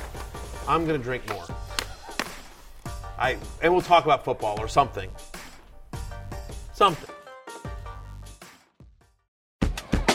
I'm 0.66 0.84
going 0.86 0.98
to 0.98 1.02
drink 1.04 1.26
more. 1.30 1.44
I 3.18 3.36
and 3.62 3.72
we'll 3.72 3.82
talk 3.82 4.04
about 4.04 4.24
football 4.24 4.60
or 4.60 4.68
something. 4.68 5.10
Something. 6.74 7.14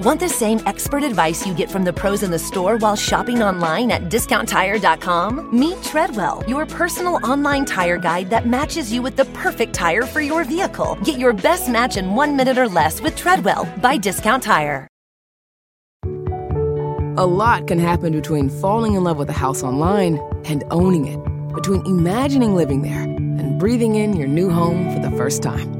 Want 0.00 0.18
the 0.18 0.30
same 0.30 0.60
expert 0.64 1.02
advice 1.02 1.46
you 1.46 1.52
get 1.52 1.70
from 1.70 1.84
the 1.84 1.92
pros 1.92 2.22
in 2.22 2.30
the 2.30 2.38
store 2.38 2.78
while 2.78 2.96
shopping 2.96 3.42
online 3.42 3.90
at 3.90 4.04
discounttire.com? 4.04 5.50
Meet 5.52 5.82
Treadwell, 5.82 6.42
your 6.48 6.64
personal 6.64 7.16
online 7.22 7.66
tire 7.66 7.98
guide 7.98 8.30
that 8.30 8.46
matches 8.46 8.90
you 8.90 9.02
with 9.02 9.16
the 9.16 9.26
perfect 9.26 9.74
tire 9.74 10.06
for 10.06 10.22
your 10.22 10.42
vehicle. 10.44 10.96
Get 11.04 11.18
your 11.18 11.34
best 11.34 11.68
match 11.68 11.98
in 11.98 12.14
one 12.14 12.34
minute 12.34 12.56
or 12.56 12.66
less 12.66 13.02
with 13.02 13.14
Treadwell 13.14 13.68
by 13.82 13.98
Discount 13.98 14.42
Tire. 14.42 14.88
A 17.18 17.26
lot 17.26 17.66
can 17.66 17.78
happen 17.78 18.14
between 18.14 18.48
falling 18.48 18.94
in 18.94 19.04
love 19.04 19.18
with 19.18 19.28
a 19.28 19.34
house 19.34 19.62
online 19.62 20.18
and 20.46 20.64
owning 20.70 21.04
it, 21.08 21.22
between 21.52 21.84
imagining 21.84 22.54
living 22.54 22.80
there 22.80 23.02
and 23.02 23.60
breathing 23.60 23.96
in 23.96 24.16
your 24.16 24.28
new 24.28 24.48
home 24.48 24.94
for 24.94 25.00
the 25.06 25.14
first 25.18 25.42
time. 25.42 25.79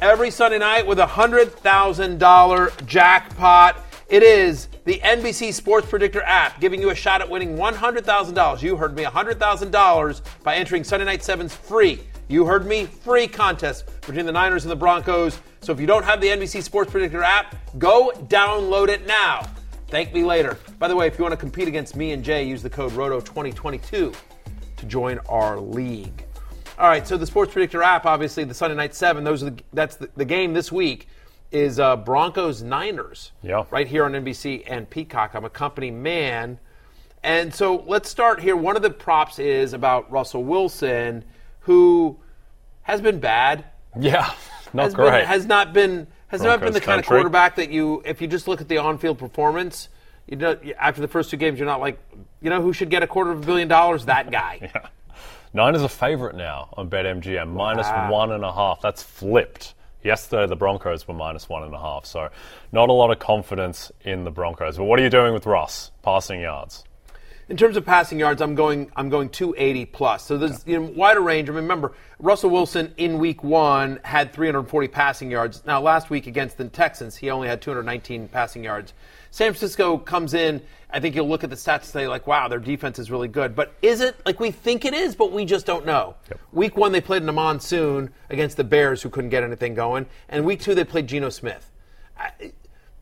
every 0.00 0.30
Sunday 0.30 0.58
night 0.58 0.86
with 0.86 0.98
a 0.98 1.06
$100,000 1.06 2.86
jackpot. 2.86 3.84
It 4.08 4.22
is 4.22 4.68
the 4.84 4.98
NBC 4.98 5.52
Sports 5.52 5.88
Predictor 5.88 6.22
app 6.22 6.60
giving 6.60 6.80
you 6.80 6.90
a 6.90 6.94
shot 6.94 7.20
at 7.20 7.28
winning 7.28 7.56
$100,000. 7.56 8.62
You 8.62 8.76
heard 8.76 8.94
me, 8.94 9.04
$100,000 9.04 10.20
by 10.42 10.56
entering 10.56 10.84
Sunday 10.84 11.06
Night 11.06 11.22
Sevens 11.22 11.54
free. 11.54 12.00
You 12.28 12.44
heard 12.44 12.66
me, 12.66 12.86
free 12.86 13.26
contest 13.26 13.86
between 14.02 14.26
the 14.26 14.32
Niners 14.32 14.64
and 14.64 14.70
the 14.70 14.76
Broncos. 14.76 15.38
So 15.60 15.72
if 15.72 15.80
you 15.80 15.86
don't 15.86 16.04
have 16.04 16.20
the 16.20 16.28
NBC 16.28 16.62
Sports 16.62 16.90
Predictor 16.90 17.22
app, 17.22 17.56
go 17.78 18.12
download 18.28 18.88
it 18.88 19.06
now. 19.06 19.46
Thank 19.88 20.12
me 20.12 20.24
later. 20.24 20.58
By 20.78 20.88
the 20.88 20.96
way, 20.96 21.06
if 21.06 21.18
you 21.18 21.22
want 21.22 21.32
to 21.32 21.38
compete 21.38 21.68
against 21.68 21.96
me 21.96 22.12
and 22.12 22.24
Jay, 22.24 22.44
use 22.44 22.62
the 22.62 22.70
code 22.70 22.92
ROTO2022 22.92 24.14
to 24.76 24.86
join 24.86 25.18
our 25.28 25.60
league. 25.60 26.24
All 26.76 26.88
right, 26.88 27.06
so 27.06 27.16
the 27.16 27.26
Sports 27.26 27.52
Predictor 27.52 27.82
app, 27.82 28.04
obviously, 28.04 28.42
the 28.42 28.54
Sunday 28.54 28.76
Night 28.76 28.94
Seven. 28.94 29.22
Those 29.22 29.44
are 29.44 29.50
the, 29.50 29.62
that's 29.72 29.96
the, 29.96 30.10
the 30.16 30.24
game 30.24 30.54
this 30.54 30.72
week 30.72 31.08
is 31.52 31.78
uh, 31.78 31.96
Broncos 31.96 32.62
Niners. 32.62 33.30
Yeah. 33.42 33.64
Right 33.70 33.86
here 33.86 34.04
on 34.04 34.12
NBC 34.12 34.64
and 34.66 34.90
Peacock. 34.90 35.34
I'm 35.34 35.44
a 35.44 35.50
company 35.50 35.92
man, 35.92 36.58
and 37.22 37.54
so 37.54 37.84
let's 37.86 38.08
start 38.08 38.40
here. 38.40 38.56
One 38.56 38.74
of 38.74 38.82
the 38.82 38.90
props 38.90 39.38
is 39.38 39.72
about 39.72 40.10
Russell 40.10 40.42
Wilson, 40.42 41.24
who 41.60 42.18
has 42.82 43.00
been 43.00 43.20
bad. 43.20 43.64
Yeah, 43.98 44.34
not 44.72 44.84
has 44.84 44.94
great. 44.94 45.10
Been, 45.10 45.26
has 45.26 45.46
not 45.46 45.72
been 45.72 46.08
has 46.26 46.42
not 46.42 46.58
been 46.58 46.72
the 46.72 46.80
kind 46.80 46.98
of 46.98 47.06
quarterback 47.06 47.54
that 47.56 47.70
you, 47.70 48.02
if 48.04 48.20
you 48.20 48.26
just 48.26 48.48
look 48.48 48.60
at 48.60 48.68
the 48.68 48.78
on-field 48.78 49.18
performance, 49.18 49.88
you 50.26 50.36
know, 50.36 50.58
after 50.76 51.00
the 51.00 51.06
first 51.06 51.30
two 51.30 51.36
games, 51.36 51.60
you're 51.60 51.68
not 51.68 51.78
like, 51.78 52.00
you 52.40 52.50
know, 52.50 52.60
who 52.60 52.72
should 52.72 52.90
get 52.90 53.04
a 53.04 53.06
quarter 53.06 53.30
of 53.30 53.44
a 53.44 53.46
billion 53.46 53.68
dollars? 53.68 54.06
That 54.06 54.32
guy. 54.32 54.72
Nine 55.56 55.76
is 55.76 55.82
a 55.82 55.88
favorite 55.88 56.34
now 56.34 56.68
on 56.76 56.90
BetMGM, 56.90 57.48
minus 57.48 57.86
Wow. 57.86 58.10
one 58.10 58.32
and 58.32 58.42
a 58.44 58.52
half. 58.52 58.80
That's 58.80 59.04
flipped. 59.04 59.74
Yesterday, 60.02 60.48
the 60.48 60.56
Broncos 60.56 61.06
were 61.06 61.14
minus 61.14 61.48
one 61.48 61.62
and 61.62 61.72
a 61.72 61.78
half. 61.78 62.06
So, 62.06 62.28
not 62.72 62.88
a 62.88 62.92
lot 62.92 63.12
of 63.12 63.20
confidence 63.20 63.92
in 64.02 64.24
the 64.24 64.32
Broncos. 64.32 64.76
But 64.76 64.84
what 64.84 64.98
are 64.98 65.02
you 65.04 65.10
doing 65.10 65.32
with 65.32 65.46
Ross? 65.46 65.92
Passing 66.02 66.40
yards. 66.40 66.82
In 67.48 67.56
terms 67.56 67.76
of 67.76 67.86
passing 67.86 68.18
yards, 68.18 68.42
I'm 68.42 68.56
going 68.56 68.90
I'm 68.96 69.10
going 69.10 69.28
280 69.28 69.84
plus. 69.86 70.26
So 70.26 70.38
there's 70.38 70.66
you 70.66 70.80
know, 70.80 70.92
wider 70.96 71.20
range. 71.20 71.48
And 71.48 71.54
remember, 71.56 71.92
Russell 72.18 72.50
Wilson 72.50 72.92
in 72.96 73.18
Week 73.18 73.44
One 73.44 74.00
had 74.02 74.32
340 74.32 74.88
passing 74.88 75.30
yards. 75.30 75.62
Now 75.64 75.80
last 75.80 76.10
week 76.10 76.26
against 76.26 76.56
the 76.58 76.64
Texans, 76.68 77.14
he 77.16 77.30
only 77.30 77.46
had 77.46 77.60
219 77.62 78.26
passing 78.28 78.64
yards. 78.64 78.92
San 79.34 79.52
Francisco 79.52 79.98
comes 79.98 80.32
in. 80.32 80.62
I 80.90 81.00
think 81.00 81.16
you'll 81.16 81.26
look 81.28 81.42
at 81.42 81.50
the 81.50 81.56
stats 81.56 81.78
and 81.78 81.84
say 81.86 82.06
like, 82.06 82.28
wow, 82.28 82.46
their 82.46 82.60
defense 82.60 83.00
is 83.00 83.10
really 83.10 83.26
good. 83.26 83.56
But 83.56 83.74
is 83.82 84.00
it 84.00 84.14
like 84.24 84.38
we 84.38 84.52
think 84.52 84.84
it 84.84 84.94
is? 84.94 85.16
But 85.16 85.32
we 85.32 85.44
just 85.44 85.66
don't 85.66 85.84
know. 85.84 86.14
Week 86.52 86.76
One 86.76 86.92
they 86.92 87.00
played 87.00 87.20
in 87.24 87.28
a 87.28 87.32
monsoon 87.32 88.10
against 88.30 88.56
the 88.56 88.62
Bears, 88.62 89.02
who 89.02 89.08
couldn't 89.08 89.30
get 89.30 89.42
anything 89.42 89.74
going. 89.74 90.06
And 90.28 90.44
Week 90.44 90.60
Two 90.60 90.76
they 90.76 90.84
played 90.84 91.08
Geno 91.08 91.30
Smith. 91.30 91.68
I- 92.16 92.52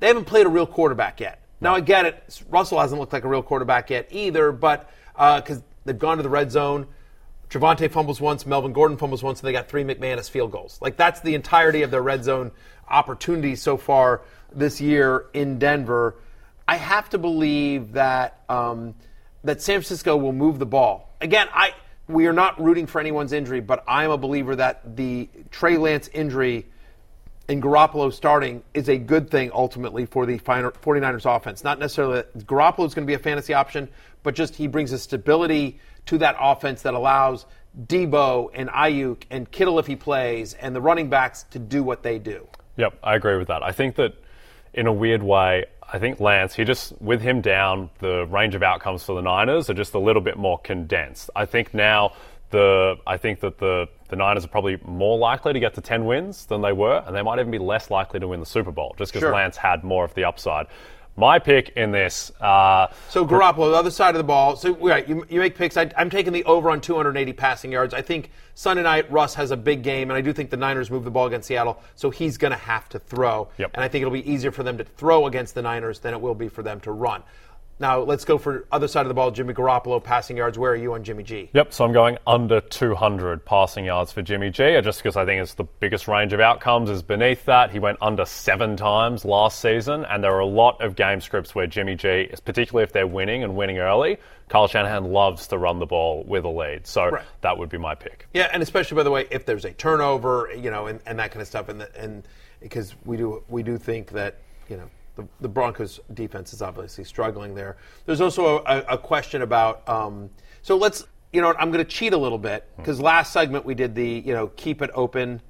They 0.01 0.07
haven't 0.07 0.25
played 0.25 0.47
a 0.47 0.49
real 0.49 0.67
quarterback 0.67 1.21
yet. 1.21 1.39
Now 1.61 1.75
I 1.75 1.81
get 1.81 2.07
it. 2.07 2.43
Russell 2.49 2.81
hasn't 2.81 2.99
looked 2.99 3.13
like 3.13 3.25
a 3.25 3.29
real 3.29 3.43
quarterback 3.43 3.91
yet 3.91 4.09
either, 4.11 4.53
but 4.53 4.89
uh, 5.15 5.43
because 5.43 5.63
they've 5.85 5.99
gone 5.99 6.17
to 6.17 6.23
the 6.23 6.31
red 6.31 6.51
zone. 6.51 6.87
Javonte 7.53 7.91
fumbles 7.91 8.19
once, 8.19 8.47
Melvin 8.47 8.73
Gordon 8.73 8.97
fumbles 8.97 9.23
once, 9.23 9.41
and 9.41 9.47
they 9.47 9.53
got 9.53 9.69
three 9.69 9.85
McManus 9.85 10.31
field 10.31 10.51
goals. 10.51 10.79
Like 10.81 10.97
that's 10.97 11.21
the 11.21 11.35
entirety 11.35 11.83
of 11.83 11.91
their 11.91 12.01
red 12.01 12.25
zone 12.25 12.51
opportunities 12.89 13.61
so 13.61 13.77
far 13.77 14.23
this 14.55 14.81
year 14.81 15.27
in 15.35 15.59
Denver. 15.59 16.17
I 16.67 16.77
have 16.77 17.11
to 17.11 17.19
believe 17.19 17.93
that 17.93 18.41
um, 18.49 18.95
that 19.45 19.61
San 19.61 19.75
Francisco 19.75 20.17
will 20.17 20.33
move 20.33 20.59
the 20.59 20.67
ball 20.67 21.15
again. 21.21 21.47
I 21.53 21.75
we 22.09 22.27
are 22.27 22.33
not 22.33 22.59
rooting 22.61 22.87
for 22.87 23.01
anyone's 23.01 23.35
injury, 23.35 23.61
but 23.61 23.85
I 23.87 24.05
am 24.05 24.13
a 24.13 24.19
believer 24.19 24.57
that 24.57 24.97
the 24.97 25.29
Trey 25.51 25.77
Lance 25.77 26.09
injury 26.09 26.67
and 27.53 27.63
Garoppolo 27.63 28.13
starting 28.13 28.63
is 28.75 28.89
a 28.89 28.99
good 28.99 29.31
thing 29.31 29.51
ultimately 29.53 30.07
for 30.07 30.27
the 30.27 30.39
49ers 30.39 31.37
offense. 31.37 31.63
Not 31.63 31.79
necessarily 31.79 32.23
Garoppolo 32.39 32.87
is 32.87 32.95
going 32.95 33.07
to 33.07 33.11
be 33.11 33.15
a 33.15 33.19
fantasy 33.19 33.55
option, 33.55 33.89
but 34.23 34.35
just 34.35 34.57
he 34.57 34.67
brings 34.67 34.91
a 34.93 34.99
stability 34.99 35.79
to 36.07 36.19
that 36.19 36.37
offense 36.41 36.83
that 36.83 36.95
allows 36.95 37.47
Deebo 37.87 38.51
and 38.55 38.69
Aiyuk 38.71 39.25
and 39.31 39.51
Kittle 39.51 39.79
if 39.79 39.87
he 39.87 39.97
plays 39.97 40.55
and 40.55 40.75
the 40.75 40.81
running 40.81 41.09
backs 41.09 41.45
to 41.51 41.59
do 41.59 41.83
what 41.83 42.03
they 42.03 42.19
do. 42.19 42.49
Yep, 42.77 42.99
I 43.03 43.15
agree 43.15 43.37
with 43.37 43.49
that. 43.49 43.63
I 43.63 43.73
think 43.73 43.97
that 43.97 44.15
in 44.75 44.87
a 44.87 44.93
weird 44.93 45.23
way, 45.23 45.67
I 45.93 45.99
think 45.99 46.21
Lance, 46.21 46.55
he 46.55 46.65
just, 46.65 47.01
with 47.03 47.21
him 47.21 47.43
down, 47.43 47.91
the 47.99 48.27
range 48.27 48.55
of 48.55 48.63
outcomes 48.63 49.05
for 49.05 49.15
the 49.15 49.21
Niners 49.21 49.69
are 49.69 49.75
just 49.75 49.93
a 49.93 49.99
little 49.99 50.23
bit 50.23 50.39
more 50.39 50.59
condensed. 50.59 51.29
I 51.37 51.45
think 51.45 51.75
now 51.75 52.15
the, 52.53 52.97
I 53.07 53.17
think 53.17 53.41
that 53.41 53.59
the, 53.59 53.89
the 54.09 54.17
Niners 54.17 54.45
are 54.45 54.49
probably 54.49 54.79
more 54.85 55.19
likely 55.19 55.53
to 55.53 55.61
get 55.61 55.75
to 55.75 55.81
10 55.81 56.05
wins 56.05 56.47
than 56.47 56.63
they 56.63 56.73
were, 56.73 57.03
and 57.07 57.17
they 57.17 57.23
might 57.23 57.41
even 57.41 57.51
be 57.51 57.59
less 57.59 57.91
likely 57.91 58.21
to 58.21 58.29
win 58.29 58.39
the 58.41 58.47
Super 58.47 58.71
Bowl 58.71 58.95
just 58.97 59.13
because 59.13 59.23
Sure. 59.23 59.33
Lance 59.35 59.57
had 59.57 59.83
more 59.83 60.05
of 60.05 60.15
the 60.15 60.25
upside. 60.25 60.69
My 61.15 61.39
pick 61.39 61.71
in 61.77 61.91
this, 61.93 62.33
uh, 62.41 62.87
So 63.11 63.27
Garoppolo, 63.27 63.71
the 63.71 63.77
other 63.77 63.91
side 63.91 64.15
of 64.15 64.19
the 64.19 64.25
ball. 64.25 64.57
So 64.57 64.75
right, 64.77 65.07
you, 65.07 65.27
you 65.29 65.41
make 65.41 65.57
picks. 65.57 65.77
I, 65.77 65.91
I'm 65.99 66.09
taking 66.09 66.33
the 66.33 66.43
over 66.45 66.71
on 66.71 66.81
280 66.81 67.35
passing 67.35 67.71
yards. 67.71 67.93
I 67.93 68.01
think 68.01 68.31
Sunday 68.55 68.83
night 68.83 69.11
Russ 69.13 69.35
has 69.35 69.51
a 69.51 69.57
big 69.57 69.83
game, 69.83 70.11
and 70.11 70.17
I 70.17 70.23
do 70.23 70.33
think 70.33 70.49
the 70.49 70.57
Niners 70.57 70.91
move 70.91 71.05
the 71.05 71.11
ball 71.11 71.27
against 71.27 71.49
Seattle, 71.49 71.83
so 71.97 72.09
he's 72.09 72.39
going 72.39 72.53
to 72.53 72.57
have 72.57 72.89
to 72.91 72.99
throw. 72.99 73.49
Yep. 73.59 73.73
And 73.75 73.85
I 73.85 73.89
think 73.89 74.01
it'll 74.01 74.13
be 74.13 74.31
easier 74.31 74.53
for 74.53 74.63
them 74.63 74.79
to 74.79 74.85
throw 74.85 75.27
against 75.27 75.55
the 75.55 75.61
Niners 75.61 75.99
than 75.99 76.15
it 76.15 76.21
will 76.21 76.35
be 76.35 76.49
for 76.49 76.63
them 76.63 76.81
to 76.81 76.93
run. 76.93 77.23
Now 77.83 77.99
let's 77.99 78.25
go 78.25 78.39
for 78.39 78.65
other 78.71 78.87
side 78.87 79.01
of 79.01 79.09
the 79.09 79.15
ball. 79.15 79.33
Jimmy 79.33 79.55
Garoppolo 79.55 80.03
passing 80.03 80.37
yards. 80.37 80.57
Where 80.57 80.71
are 80.71 80.77
you 80.77 80.95
on 80.95 81.03
Jimmy 81.03 81.25
G? 81.25 81.51
Yep, 81.53 81.73
so 81.75 81.85
I'm 81.85 81.93
going 81.93 82.17
under 82.29 82.61
200 82.61 83.45
passing 83.45 83.87
yards 83.87 84.13
for 84.13 84.23
Jimmy 84.23 84.51
G, 84.51 84.81
just 84.81 85.01
because 85.03 85.17
I 85.17 85.25
think 85.25 85.43
it's 85.43 85.55
the 85.55 85.65
biggest 85.65 86.07
range 86.07 86.33
of 86.33 86.39
outcomes 86.39 86.89
is 86.89 87.03
beneath 87.03 87.45
that. 87.47 87.73
He 87.73 87.81
went 87.81 87.99
under 88.01 88.25
seven 88.25 88.77
times 88.77 89.25
last 89.25 89.59
season, 89.59 90.05
and 90.05 90.23
there 90.23 90.33
are 90.33 90.39
a 90.39 90.47
lot 90.47 90.81
of 90.81 90.95
game 90.95 91.21
scripts 91.21 91.57
where 91.57 91.67
Jimmy 91.67 91.97
G, 91.97 92.31
particularly 92.45 92.85
if 92.85 92.93
they're 92.93 93.09
winning 93.09 93.43
and 93.43 93.57
winning 93.57 93.79
early, 93.79 94.17
Kyle 94.49 94.69
Shanahan 94.69 95.07
loves 95.13 95.49
to 95.49 95.59
run 95.59 95.81
the 95.81 95.87
ball 95.87 96.23
with 96.23 96.45
a 96.45 96.49
lead. 96.49 96.87
So 96.87 97.09
Right. 97.09 97.25
that 97.41 97.59
would 97.59 97.69
be 97.69 97.79
my 97.79 97.97
pick. 97.97 98.29
Yeah, 98.33 98.49
and 98.53 98.63
especially 98.63 98.95
by 98.95 99.03
the 99.03 99.11
way, 99.11 99.27
if 99.33 99.45
there's 99.45 99.65
a 99.65 99.73
turnover, 99.73 100.53
you 100.57 100.71
know, 100.71 100.87
and, 100.87 101.01
and 101.05 101.19
that 101.19 101.33
kind 101.33 101.43
of 101.43 101.49
stuff, 101.49 101.69
and 101.69 101.81
the, 101.81 102.01
and 102.01 102.23
because 102.61 102.95
we 103.05 103.17
do 103.17 103.43
we 103.49 103.65
do 103.65 103.77
think 103.77 104.13
that 104.13 104.37
you 104.69 104.77
know 104.77 104.89
the, 105.17 105.27
the 105.41 105.49
Broncos 105.49 106.01
defense 106.15 106.53
is 106.53 106.63
obviously 106.63 107.05
struggling 107.05 107.55
there. 107.55 107.77
There's 108.07 108.21
also 108.21 108.59
a, 108.65 108.85
a 108.91 108.99
question 108.99 109.43
about 109.43 109.87
um, 109.89 110.31
so 110.63 110.77
let's 110.77 111.05
you 111.33 111.41
know 111.41 111.55
I'm 111.59 111.71
going 111.71 111.85
to 111.85 111.91
cheat 111.91 112.13
a 112.13 112.19
little 112.19 112.39
bit 112.39 112.69
because 112.77 113.01
last 113.01 113.33
segment 113.33 113.65
we 113.65 113.75
did 113.75 113.95
the 113.95 114.23
you 114.25 114.33
know 114.33 114.49
keep 114.49 114.83
it 114.83 114.91
open, 114.95 115.41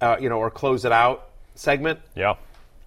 uh, 0.00 0.16
you 0.20 0.28
know, 0.28 0.38
or 0.38 0.50
close 0.50 0.84
it 0.84 0.92
out 0.92 1.30
segment. 1.54 2.00
Yeah. 2.14 2.34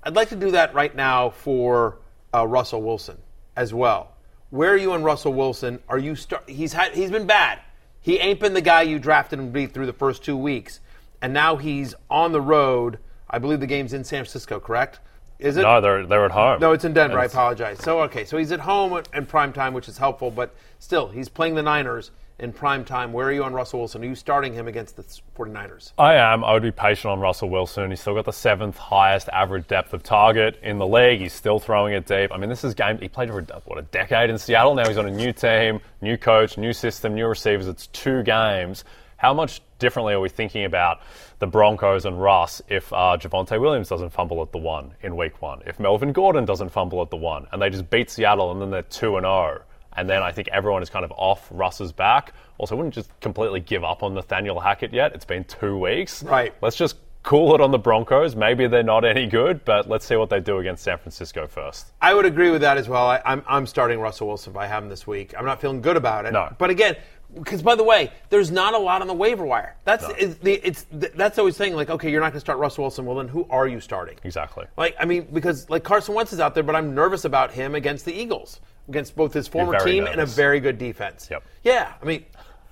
I'd 0.04 0.16
like 0.16 0.30
to 0.30 0.36
do 0.36 0.52
that 0.52 0.74
right 0.74 0.94
now 0.94 1.30
for 1.30 1.98
uh, 2.34 2.46
Russell 2.46 2.82
Wilson 2.82 3.18
as 3.56 3.74
well. 3.74 4.12
Where 4.50 4.72
are 4.72 4.78
you 4.78 4.94
on 4.94 5.04
Russell 5.04 5.34
Wilson? 5.34 5.80
Are 5.88 5.98
you 5.98 6.16
start? 6.16 6.50
He's 6.50 6.74
had 6.74 6.94
he's 6.94 7.12
been 7.12 7.28
bad. 7.28 7.60
He 8.02 8.20
ain't 8.20 8.40
been 8.40 8.54
the 8.54 8.62
guy 8.62 8.82
you 8.82 9.00
drafted 9.00 9.40
him 9.40 9.46
to 9.48 9.52
be 9.52 9.66
through 9.66 9.86
the 9.86 9.94
first 9.94 10.24
two 10.24 10.36
weeks, 10.36 10.80
and 11.22 11.34
now 11.34 11.56
he's 11.56 11.96
on 12.10 12.32
the 12.34 12.42
road. 12.42 13.00
I 13.30 13.40
believe 13.40 13.62
the 13.62 13.68
game's 13.68 13.94
in 13.94 14.04
San 14.04 14.24
Francisco, 14.24 14.60
correct? 14.60 15.00
Is 15.40 15.58
it? 15.58 15.64
No, 15.64 15.82
they're, 15.82 16.06
they're 16.06 16.26
at 16.26 16.32
home. 16.32 16.60
No, 16.60 16.72
it's 16.72 16.86
in 16.86 16.94
Denver. 16.94 17.20
I 17.20 17.26
apologize. 17.26 17.80
So 17.80 18.02
okay, 18.04 18.26
so 18.26 18.38
he's 18.38 18.52
at 18.52 18.60
home 18.60 19.02
in 19.14 19.26
prime 19.26 19.54
time, 19.54 19.74
which 19.74 19.90
is 19.90 19.98
helpful, 19.98 20.32
but 20.32 20.56
still, 20.80 21.10
he's 21.10 21.30
playing 21.30 21.56
the 21.56 21.64
Niners 21.64 22.12
in 22.40 22.52
prime 22.52 22.84
time. 22.84 23.14
Where 23.14 23.28
are 23.28 23.32
you 23.32 23.44
on 23.44 23.54
Russell 23.54 23.80
Wilson? 23.80 24.04
Are 24.04 24.08
you 24.08 24.16
starting 24.16 24.54
him 24.54 24.68
against 24.68 24.96
the 24.96 25.04
49ers? 25.38 25.92
I 25.98 26.16
am. 26.16 26.44
I 26.44 26.54
would 26.54 26.64
be 26.64 26.72
patient 26.72 27.12
on 27.12 27.20
Russell 27.20 27.50
Wilson. 27.50 27.90
He's 27.90 28.02
still 28.02 28.16
got 28.16 28.26
the 28.26 28.34
seventh 28.34 28.78
highest 28.78 29.30
average 29.30 29.68
depth 29.68 29.94
of 29.94 30.04
target 30.04 30.60
in 30.64 30.78
the 30.78 30.88
league. 30.88 31.22
He's 31.22 31.34
still 31.34 31.60
throwing 31.60 31.94
it 31.94 32.06
deep. 32.06 32.32
I 32.34 32.38
mean, 32.38 32.50
this 32.50 32.64
is 32.64 32.74
game. 32.74 32.98
He 32.98 33.08
played 33.08 33.30
for 33.30 33.42
what 33.66 33.78
a 33.78 33.84
decade 33.84 34.30
in 34.30 34.38
Seattle. 34.38 34.76
Now 34.76 34.88
he's 34.88 34.98
on 34.98 35.08
a 35.08 35.12
new 35.12 35.32
team, 35.32 35.80
new 36.02 36.18
coach, 36.18 36.58
new 36.58 36.74
system, 36.74 37.16
new 37.16 37.28
receivers. 37.28 37.68
It's 37.68 37.88
two 37.88 38.24
games. 38.24 38.84
How 39.18 39.34
much 39.34 39.62
differently 39.80 40.14
are 40.14 40.20
we 40.20 40.30
thinking 40.30 40.66
about 40.66 41.02
the 41.44 41.48
Broncos 41.48 42.06
and 42.06 42.22
Russ 42.22 42.62
if 42.70 42.94
uh, 42.94 43.18
Javonte 43.20 43.60
Williams 43.60 43.90
doesn't 43.90 44.12
fumble 44.12 44.42
at 44.42 44.54
the 44.54 44.58
one 44.58 44.94
in 45.02 45.18
Week 45.18 45.42
One, 45.42 45.62
if 45.66 45.78
Melvin 45.78 46.14
Gordon 46.14 46.46
doesn't 46.46 46.70
fumble 46.70 47.02
at 47.02 47.10
the 47.10 47.18
one, 47.18 47.48
and 47.52 47.62
they 47.62 47.70
just 47.70 47.90
beat 47.90 48.10
Seattle 48.10 48.54
and 48.54 48.62
then 48.62 48.72
they're 48.72 48.84
two 48.84 49.18
and 49.18 49.26
zero, 49.26 49.62
and 49.92 50.10
then 50.10 50.24
I 50.24 50.32
think 50.32 50.48
everyone 50.54 50.82
is 50.82 50.90
kind 50.90 51.04
of 51.04 51.12
off 51.12 51.46
Russ's 51.52 51.92
back. 51.92 52.32
Also, 52.58 52.76
I 52.76 52.78
wouldn't 52.78 52.96
just 52.96 53.10
completely 53.20 53.60
give 53.60 53.84
up 53.84 54.04
on 54.04 54.14
Nathaniel 54.14 54.58
Hackett 54.62 54.94
yet. 54.94 55.14
It's 55.16 55.26
been 55.26 55.44
two 55.44 55.78
weeks. 55.78 56.24
Right. 56.24 56.54
Let's 56.62 56.78
just 56.78 56.96
cool 57.24 57.54
it 57.56 57.60
on 57.60 57.72
the 57.72 57.78
Broncos. 57.78 58.38
Maybe 58.38 58.68
they're 58.68 58.82
not 58.82 59.04
any 59.04 59.28
good, 59.28 59.66
but 59.66 59.90
let's 59.90 60.06
see 60.06 60.16
what 60.16 60.30
they 60.30 60.40
do 60.40 60.60
against 60.60 60.82
San 60.82 60.98
Francisco 60.98 61.46
first. 61.46 61.92
I 62.02 62.14
would 62.14 62.26
agree 62.26 62.52
with 62.52 62.62
that 62.62 62.78
as 62.78 62.88
well. 62.88 63.06
I, 63.06 63.22
I'm, 63.26 63.44
I'm 63.48 63.66
starting 63.66 64.00
Russell 64.00 64.28
Wilson 64.28 64.54
if 64.54 64.58
I 64.58 64.68
have 64.68 64.84
him 64.84 64.90
this 64.90 65.06
week. 65.06 65.34
I'm 65.38 65.46
not 65.46 65.60
feeling 65.60 65.82
good 65.82 65.98
about 65.98 66.26
it. 66.26 66.32
No. 66.32 66.54
But 66.58 66.70
again, 66.70 66.96
because 67.36 67.62
by 67.62 67.76
the 67.76 67.84
way, 67.84 68.12
there's 68.30 68.52
not 68.52 68.74
a 68.74 68.78
lot 68.78 69.02
on 69.02 69.08
the 69.08 69.14
waiver 69.14 69.46
wire. 69.46 69.76
That's 69.86 70.06
it's, 70.18 70.36
the, 70.36 70.54
it's 70.54 70.86
that's 70.92 71.38
always 71.40 71.56
saying 71.56 71.76
like, 71.76 71.90
okay, 71.90 72.12
you're 72.12 72.22
not 72.22 72.28
going 72.28 72.38
to 72.38 72.40
start 72.40 72.60
Russell 72.60 72.84
Wilson. 72.84 73.06
Well, 73.06 73.16
then 73.18 73.28
who 73.28 73.48
are 73.50 73.68
you 73.68 73.80
starting? 73.80 74.18
Exactly. 74.24 74.66
Like, 74.78 74.96
I 75.00 75.06
mean, 75.06 75.28
because 75.34 75.70
like 75.70 75.84
Carson 75.84 76.16
Wentz 76.16 76.34
is 76.34 76.40
out 76.40 76.54
there, 76.54 76.64
but 76.64 76.76
I'm 76.76 76.94
nervous 76.94 77.26
about 77.26 77.52
him 77.52 77.76
against 77.76 78.06
the 78.06 78.14
Eagles. 78.14 78.60
against 78.90 79.16
both 79.16 79.34
his 79.34 79.48
former 79.48 79.80
team 79.80 80.06
and 80.06 80.22
a 80.22 80.26
very 80.26 80.60
good 80.60 80.78
defense. 80.78 81.28
Yep. 81.32 81.44
Yeah, 81.64 81.94
I 82.02 82.06
mean, 82.06 82.26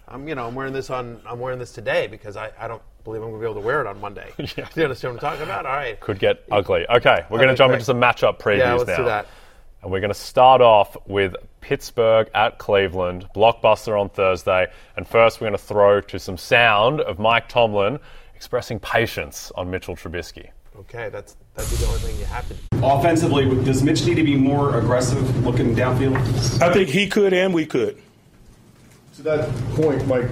I'm 0.08 0.28
you 0.28 0.36
know 0.36 0.48
I'm 0.48 0.56
wearing 0.56 0.74
this 0.74 0.90
on 0.90 1.22
I'm 1.26 1.40
wearing 1.40 1.60
this 1.60 1.72
today 1.72 2.08
because 2.08 2.36
I, 2.38 2.52
I 2.60 2.68
don't 2.68 2.82
believe 3.04 3.22
I'm 3.24 3.30
going 3.30 3.42
to 3.42 3.46
be 3.48 3.50
able 3.50 3.62
to 3.62 3.66
wear 3.66 3.82
it 3.82 3.88
on 3.88 4.00
Monday. 4.00 4.32
Yeah. 4.38 4.68
Do 4.74 4.82
you 4.82 4.84
understand 4.84 5.16
what 5.16 5.24
I'm 5.24 5.32
talking 5.32 5.44
about? 5.44 5.66
All 5.66 5.72
right. 5.72 6.00
Could 6.00 6.20
get 6.20 6.44
ugly. 6.52 6.86
Okay, 6.90 7.24
we're 7.30 7.38
going 7.38 7.50
to 7.50 7.56
jump 7.56 7.70
great. 7.70 7.76
into 7.78 7.86
some 7.86 8.00
matchup 8.00 8.38
previews 8.40 8.60
Yeah, 8.60 8.74
let's 8.74 8.90
now. 8.90 8.98
do 8.98 9.06
that. 9.06 9.28
And 9.82 9.92
we're 9.92 10.00
going 10.00 10.14
to 10.14 10.20
start 10.20 10.62
off 10.62 10.96
with 11.08 11.36
Pittsburgh 11.60 12.30
at 12.36 12.60
Cleveland, 12.60 13.28
blockbuster 13.36 14.00
on 14.00 14.10
Thursday. 14.10 14.68
And 14.96 15.08
first, 15.08 15.42
we're 15.42 15.46
going 15.46 15.58
to 15.58 15.64
throw 15.64 16.02
to 16.02 16.20
some 16.20 16.38
sound 16.38 17.02
of 17.02 17.18
Mike 17.18 17.50
Tomlin 17.50 18.00
expressing 18.36 18.80
patience 18.80 19.52
on 19.56 19.72
Mitchell 19.72 19.96
Trubisky. 19.96 20.50
Okay, 20.76 21.10
that's 21.10 21.36
that'd 21.56 21.70
be 21.70 21.78
the 21.78 21.86
only 21.88 22.00
thing 22.00 22.18
you 22.18 22.26
have 22.26 22.48
to 22.48 22.54
do. 22.54 22.62
Offensively, 22.84 23.46
does 23.64 23.84
Mitch 23.84 24.06
need 24.06 24.16
to 24.16 24.24
be 24.24 24.36
more 24.36 24.78
aggressive 24.78 25.46
looking 25.46 25.76
downfield? 25.76 26.62
I 26.62 26.74
think 26.74 26.90
he 26.90 27.08
could 27.08 27.34
and 27.34 27.54
we 27.54 27.66
could. 27.66 28.02
To 29.16 29.24
that 29.24 29.50
point, 29.76 30.08
Mike, 30.08 30.30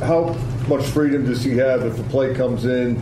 how 0.00 0.32
much 0.68 0.84
freedom 0.86 1.26
does 1.26 1.44
he 1.44 1.56
have 1.58 1.84
if 1.84 1.98
a 1.98 2.02
play 2.04 2.34
comes 2.34 2.64
in 2.64 2.96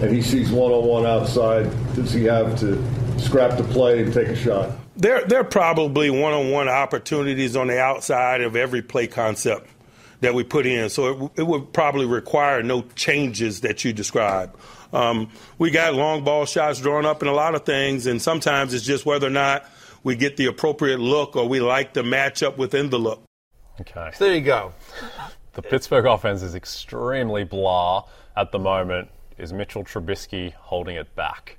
and 0.00 0.10
he 0.10 0.22
sees 0.22 0.50
one-on-one 0.50 1.04
outside? 1.04 1.70
Does 1.94 2.12
he 2.12 2.24
have 2.24 2.58
to 2.60 2.82
scrap 3.18 3.56
the 3.58 3.64
play 3.64 4.02
and 4.02 4.12
take 4.14 4.28
a 4.28 4.36
shot? 4.36 4.70
There, 4.98 5.24
there 5.24 5.40
are 5.40 5.44
probably 5.44 6.10
one-on-one 6.10 6.68
opportunities 6.68 7.54
on 7.56 7.68
the 7.68 7.80
outside 7.80 8.40
of 8.40 8.56
every 8.56 8.82
play 8.82 9.06
concept 9.06 9.68
that 10.20 10.34
we 10.34 10.42
put 10.42 10.66
in. 10.66 10.90
So 10.90 11.26
it, 11.26 11.40
it 11.40 11.42
would 11.44 11.72
probably 11.72 12.04
require 12.04 12.62
no 12.62 12.82
changes 12.96 13.60
that 13.60 13.84
you 13.84 13.92
describe. 13.92 14.56
Um, 14.92 15.30
we 15.56 15.70
got 15.70 15.94
long 15.94 16.24
ball 16.24 16.46
shots 16.46 16.80
drawn 16.80 17.06
up 17.06 17.22
in 17.22 17.28
a 17.28 17.32
lot 17.32 17.54
of 17.54 17.64
things, 17.64 18.06
and 18.06 18.20
sometimes 18.20 18.74
it's 18.74 18.84
just 18.84 19.06
whether 19.06 19.28
or 19.28 19.30
not 19.30 19.64
we 20.02 20.16
get 20.16 20.36
the 20.36 20.46
appropriate 20.46 20.98
look 20.98 21.36
or 21.36 21.48
we 21.48 21.60
like 21.60 21.92
the 21.94 22.02
matchup 22.02 22.56
within 22.56 22.90
the 22.90 22.98
look. 22.98 23.22
Okay. 23.80 24.10
So 24.14 24.24
there 24.24 24.34
you 24.34 24.40
go. 24.40 24.72
The 25.52 25.62
Pittsburgh 25.62 26.06
offense 26.06 26.42
is 26.42 26.54
extremely 26.54 27.44
blah 27.44 28.04
at 28.36 28.50
the 28.50 28.58
moment. 28.58 29.10
Is 29.36 29.52
Mitchell 29.52 29.84
Trubisky 29.84 30.52
holding 30.54 30.96
it 30.96 31.14
back? 31.14 31.58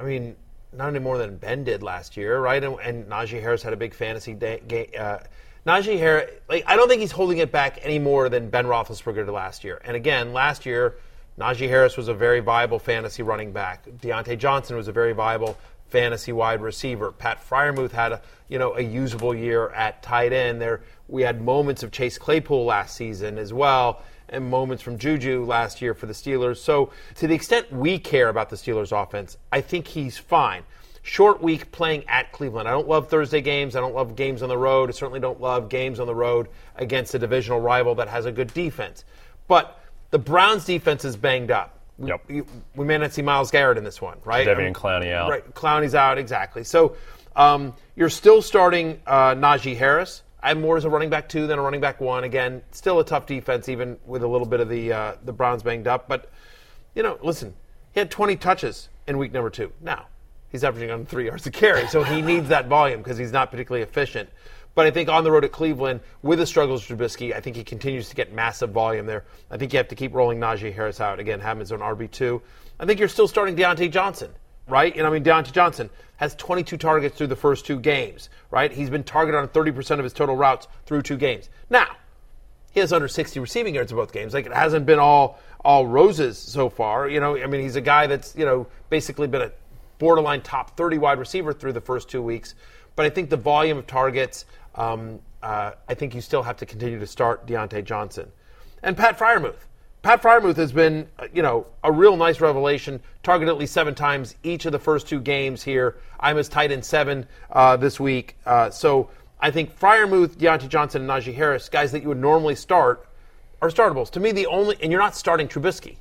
I 0.00 0.02
mean, 0.02 0.34
not 0.76 0.88
any 0.88 0.98
more 0.98 1.18
than 1.18 1.36
Ben 1.36 1.64
did 1.64 1.82
last 1.82 2.16
year, 2.16 2.38
right? 2.38 2.62
And, 2.62 2.76
and 2.80 3.06
Najee 3.06 3.40
Harris 3.40 3.62
had 3.62 3.72
a 3.72 3.76
big 3.76 3.94
fantasy. 3.94 4.34
Game, 4.34 4.90
uh, 4.98 5.18
Najee 5.66 5.98
Harris, 5.98 6.30
like, 6.48 6.64
I 6.66 6.76
don't 6.76 6.88
think 6.88 7.00
he's 7.00 7.12
holding 7.12 7.38
it 7.38 7.50
back 7.50 7.78
any 7.82 7.98
more 7.98 8.28
than 8.28 8.50
Ben 8.50 8.66
Roethlisberger 8.66 9.26
did 9.26 9.28
last 9.28 9.64
year. 9.64 9.80
And 9.84 9.96
again, 9.96 10.32
last 10.32 10.66
year, 10.66 10.96
Najee 11.38 11.68
Harris 11.68 11.96
was 11.96 12.08
a 12.08 12.14
very 12.14 12.40
viable 12.40 12.78
fantasy 12.78 13.22
running 13.22 13.52
back. 13.52 13.84
Diontae 13.86 14.38
Johnson 14.38 14.76
was 14.76 14.88
a 14.88 14.92
very 14.92 15.12
viable 15.12 15.58
fantasy 15.88 16.32
wide 16.32 16.60
receiver. 16.60 17.12
Pat 17.12 17.38
Freiermuth 17.48 17.92
had 17.92 18.12
a 18.12 18.22
you 18.48 18.58
know 18.58 18.74
a 18.74 18.80
usable 18.80 19.34
year 19.34 19.68
at 19.70 20.02
tight 20.02 20.32
end. 20.32 20.60
There 20.60 20.82
we 21.08 21.22
had 21.22 21.42
moments 21.42 21.82
of 21.82 21.92
Chase 21.92 22.18
Claypool 22.18 22.64
last 22.64 22.96
season 22.96 23.38
as 23.38 23.52
well, 23.52 24.02
and 24.28 24.50
moments 24.50 24.82
from 24.82 24.98
Juju 24.98 25.44
last 25.44 25.80
year 25.80 25.94
for 25.94 26.06
the 26.06 26.12
Steelers. 26.12 26.58
So 26.58 26.90
to 27.16 27.26
the 27.26 27.34
extent 27.34 27.72
we 27.72 27.98
care 27.98 28.28
about 28.28 28.50
the 28.50 28.56
Steelers 28.56 28.90
offense, 28.90 29.36
I 29.52 29.60
think 29.60 29.88
he's 29.88 30.18
fine. 30.18 30.62
Short 31.02 31.40
week 31.40 31.70
playing 31.70 32.04
at 32.08 32.32
Cleveland. 32.32 32.66
I 32.68 32.72
don't 32.72 32.88
love 32.88 33.08
Thursday 33.08 33.40
games. 33.40 33.76
I 33.76 33.80
don't 33.80 33.94
love 33.94 34.16
games 34.16 34.42
on 34.42 34.48
the 34.48 34.58
road. 34.58 34.88
I 34.88 34.92
certainly 34.92 35.20
don't 35.20 35.40
love 35.40 35.68
games 35.68 36.00
on 36.00 36.08
the 36.08 36.14
road 36.14 36.48
against 36.74 37.14
a 37.14 37.18
divisional 37.18 37.60
rival 37.60 37.94
that 37.96 38.08
has 38.08 38.26
a 38.26 38.32
good 38.32 38.52
defense. 38.52 39.04
But 39.46 39.78
the 40.10 40.18
Browns 40.18 40.64
defense 40.64 41.04
is 41.04 41.16
banged 41.16 41.50
up. 41.52 41.78
We, 41.98 42.08
Yep. 42.08 42.20
we, 42.28 42.42
we 42.74 42.84
may 42.84 42.98
not 42.98 43.12
see 43.12 43.22
Myles 43.22 43.50
Garrett 43.50 43.78
in 43.78 43.84
this 43.84 44.02
one, 44.02 44.18
right? 44.24 44.46
Devian 44.46 44.72
Clowney 44.74 45.12
out. 45.12 45.30
Right, 45.30 45.54
Clowney's 45.54 45.94
out, 45.94 46.18
exactly. 46.18 46.64
So 46.64 46.96
um, 47.36 47.72
you're 47.94 48.10
still 48.10 48.42
starting 48.42 49.00
uh, 49.06 49.34
Najee 49.34 49.76
Harris. 49.76 50.22
I 50.46 50.50
have 50.50 50.58
more 50.58 50.76
as 50.76 50.84
a 50.84 50.88
running 50.88 51.10
back 51.10 51.28
two 51.28 51.48
than 51.48 51.58
a 51.58 51.62
running 51.62 51.80
back 51.80 52.00
one. 52.00 52.22
Again, 52.22 52.62
still 52.70 53.00
a 53.00 53.04
tough 53.04 53.26
defense, 53.26 53.68
even 53.68 53.98
with 54.06 54.22
a 54.22 54.28
little 54.28 54.46
bit 54.46 54.60
of 54.60 54.68
the 54.68 54.92
uh, 54.92 55.14
the 55.24 55.32
Browns 55.32 55.64
banged 55.64 55.88
up. 55.88 56.06
But 56.06 56.30
you 56.94 57.02
know, 57.02 57.18
listen, 57.20 57.52
he 57.90 57.98
had 57.98 58.12
20 58.12 58.36
touches 58.36 58.88
in 59.08 59.18
week 59.18 59.32
number 59.32 59.50
two. 59.50 59.72
Now 59.80 60.06
he's 60.50 60.62
averaging 60.62 60.92
on 60.92 61.04
three 61.04 61.26
yards 61.26 61.48
a 61.48 61.50
carry, 61.50 61.88
so 61.88 62.04
he 62.04 62.22
needs 62.32 62.48
that 62.50 62.68
volume 62.68 63.02
because 63.02 63.18
he's 63.18 63.32
not 63.32 63.50
particularly 63.50 63.82
efficient. 63.82 64.30
But 64.76 64.86
I 64.86 64.92
think 64.92 65.08
on 65.08 65.24
the 65.24 65.32
road 65.32 65.44
at 65.44 65.50
Cleveland, 65.50 65.98
with 66.22 66.38
the 66.38 66.46
struggles 66.46 66.88
of 66.88 66.96
Trubisky, 66.96 67.34
I 67.34 67.40
think 67.40 67.56
he 67.56 67.64
continues 67.64 68.08
to 68.10 68.14
get 68.14 68.32
massive 68.32 68.70
volume 68.70 69.06
there. 69.06 69.24
I 69.50 69.56
think 69.56 69.72
you 69.72 69.78
have 69.78 69.88
to 69.88 69.96
keep 69.96 70.14
rolling 70.14 70.38
Najee 70.38 70.72
Harris 70.72 71.00
out 71.00 71.18
again, 71.18 71.40
have 71.40 71.56
him 71.56 71.62
as 71.62 71.72
an 71.72 71.80
RB 71.80 72.08
two. 72.08 72.40
I 72.78 72.86
think 72.86 73.00
you're 73.00 73.08
still 73.08 73.26
starting 73.26 73.56
Diontae 73.56 73.90
Johnson, 73.90 74.30
right? 74.68 74.94
And 74.96 75.06
I 75.06 75.10
mean 75.10 75.24
Diontae 75.24 75.52
Johnson 75.52 75.90
has 76.16 76.34
22 76.34 76.76
targets 76.76 77.16
through 77.16 77.26
the 77.26 77.36
first 77.36 77.66
two 77.66 77.78
games, 77.78 78.30
right? 78.50 78.72
He's 78.72 78.90
been 78.90 79.04
targeted 79.04 79.38
on 79.38 79.48
30% 79.48 79.98
of 79.98 80.04
his 80.04 80.12
total 80.12 80.36
routes 80.36 80.66
through 80.86 81.02
two 81.02 81.16
games. 81.16 81.50
Now, 81.68 81.96
he 82.70 82.80
has 82.80 82.92
under 82.92 83.08
60 83.08 83.40
receiving 83.40 83.74
yards 83.74 83.92
in 83.92 83.96
both 83.96 84.12
games. 84.12 84.34
Like 84.34 84.46
it 84.46 84.52
hasn't 84.52 84.86
been 84.86 84.98
all 84.98 85.38
all 85.64 85.86
roses 85.86 86.38
so 86.38 86.68
far. 86.68 87.08
You 87.08 87.20
know, 87.20 87.36
I 87.36 87.46
mean, 87.46 87.60
he's 87.60 87.76
a 87.76 87.80
guy 87.80 88.06
that's 88.06 88.36
you 88.36 88.44
know 88.44 88.66
basically 88.90 89.26
been 89.26 89.42
a 89.42 89.52
borderline 89.98 90.42
top 90.42 90.76
30 90.76 90.98
wide 90.98 91.18
receiver 91.18 91.52
through 91.52 91.72
the 91.72 91.80
first 91.80 92.08
two 92.08 92.22
weeks. 92.22 92.54
But 92.94 93.06
I 93.06 93.10
think 93.10 93.30
the 93.30 93.36
volume 93.36 93.78
of 93.78 93.86
targets, 93.86 94.44
um, 94.74 95.20
uh, 95.42 95.72
I 95.88 95.94
think 95.94 96.14
you 96.14 96.20
still 96.20 96.42
have 96.42 96.56
to 96.58 96.66
continue 96.66 96.98
to 96.98 97.06
start 97.06 97.46
Diontae 97.46 97.84
Johnson 97.84 98.30
and 98.82 98.96
Pat 98.96 99.18
Freiermuth. 99.18 99.66
Pat 100.06 100.22
Freiermuth 100.22 100.54
has 100.54 100.70
been, 100.70 101.08
uh, 101.18 101.26
you 101.34 101.42
know, 101.42 101.66
a 101.82 101.90
real 101.90 102.16
nice 102.16 102.40
revelation. 102.40 103.00
Targeted 103.24 103.48
at 103.52 103.58
least 103.58 103.72
seven 103.72 103.92
times 103.92 104.36
each 104.44 104.64
of 104.64 104.70
the 104.70 104.78
first 104.78 105.08
two 105.08 105.18
games 105.18 105.64
here. 105.64 105.96
I'm 106.20 106.38
as 106.38 106.48
tight 106.48 106.70
in 106.70 106.80
seven 106.80 107.26
uh, 107.50 107.76
this 107.76 107.98
week. 107.98 108.36
Uh, 108.46 108.70
so 108.70 109.10
I 109.40 109.50
think 109.50 109.76
Freiermuth, 109.76 110.36
Diontae 110.36 110.68
Johnson, 110.68 111.02
and 111.02 111.10
Najee 111.10 111.34
Harris, 111.34 111.68
guys 111.68 111.90
that 111.90 112.02
you 112.02 112.08
would 112.08 112.20
normally 112.20 112.54
start, 112.54 113.08
are 113.60 113.68
startables. 113.68 114.08
To 114.12 114.20
me, 114.20 114.30
the 114.30 114.46
only, 114.46 114.76
and 114.80 114.92
you're 114.92 115.00
not 115.00 115.16
starting 115.16 115.48
Trubisky. 115.48 115.96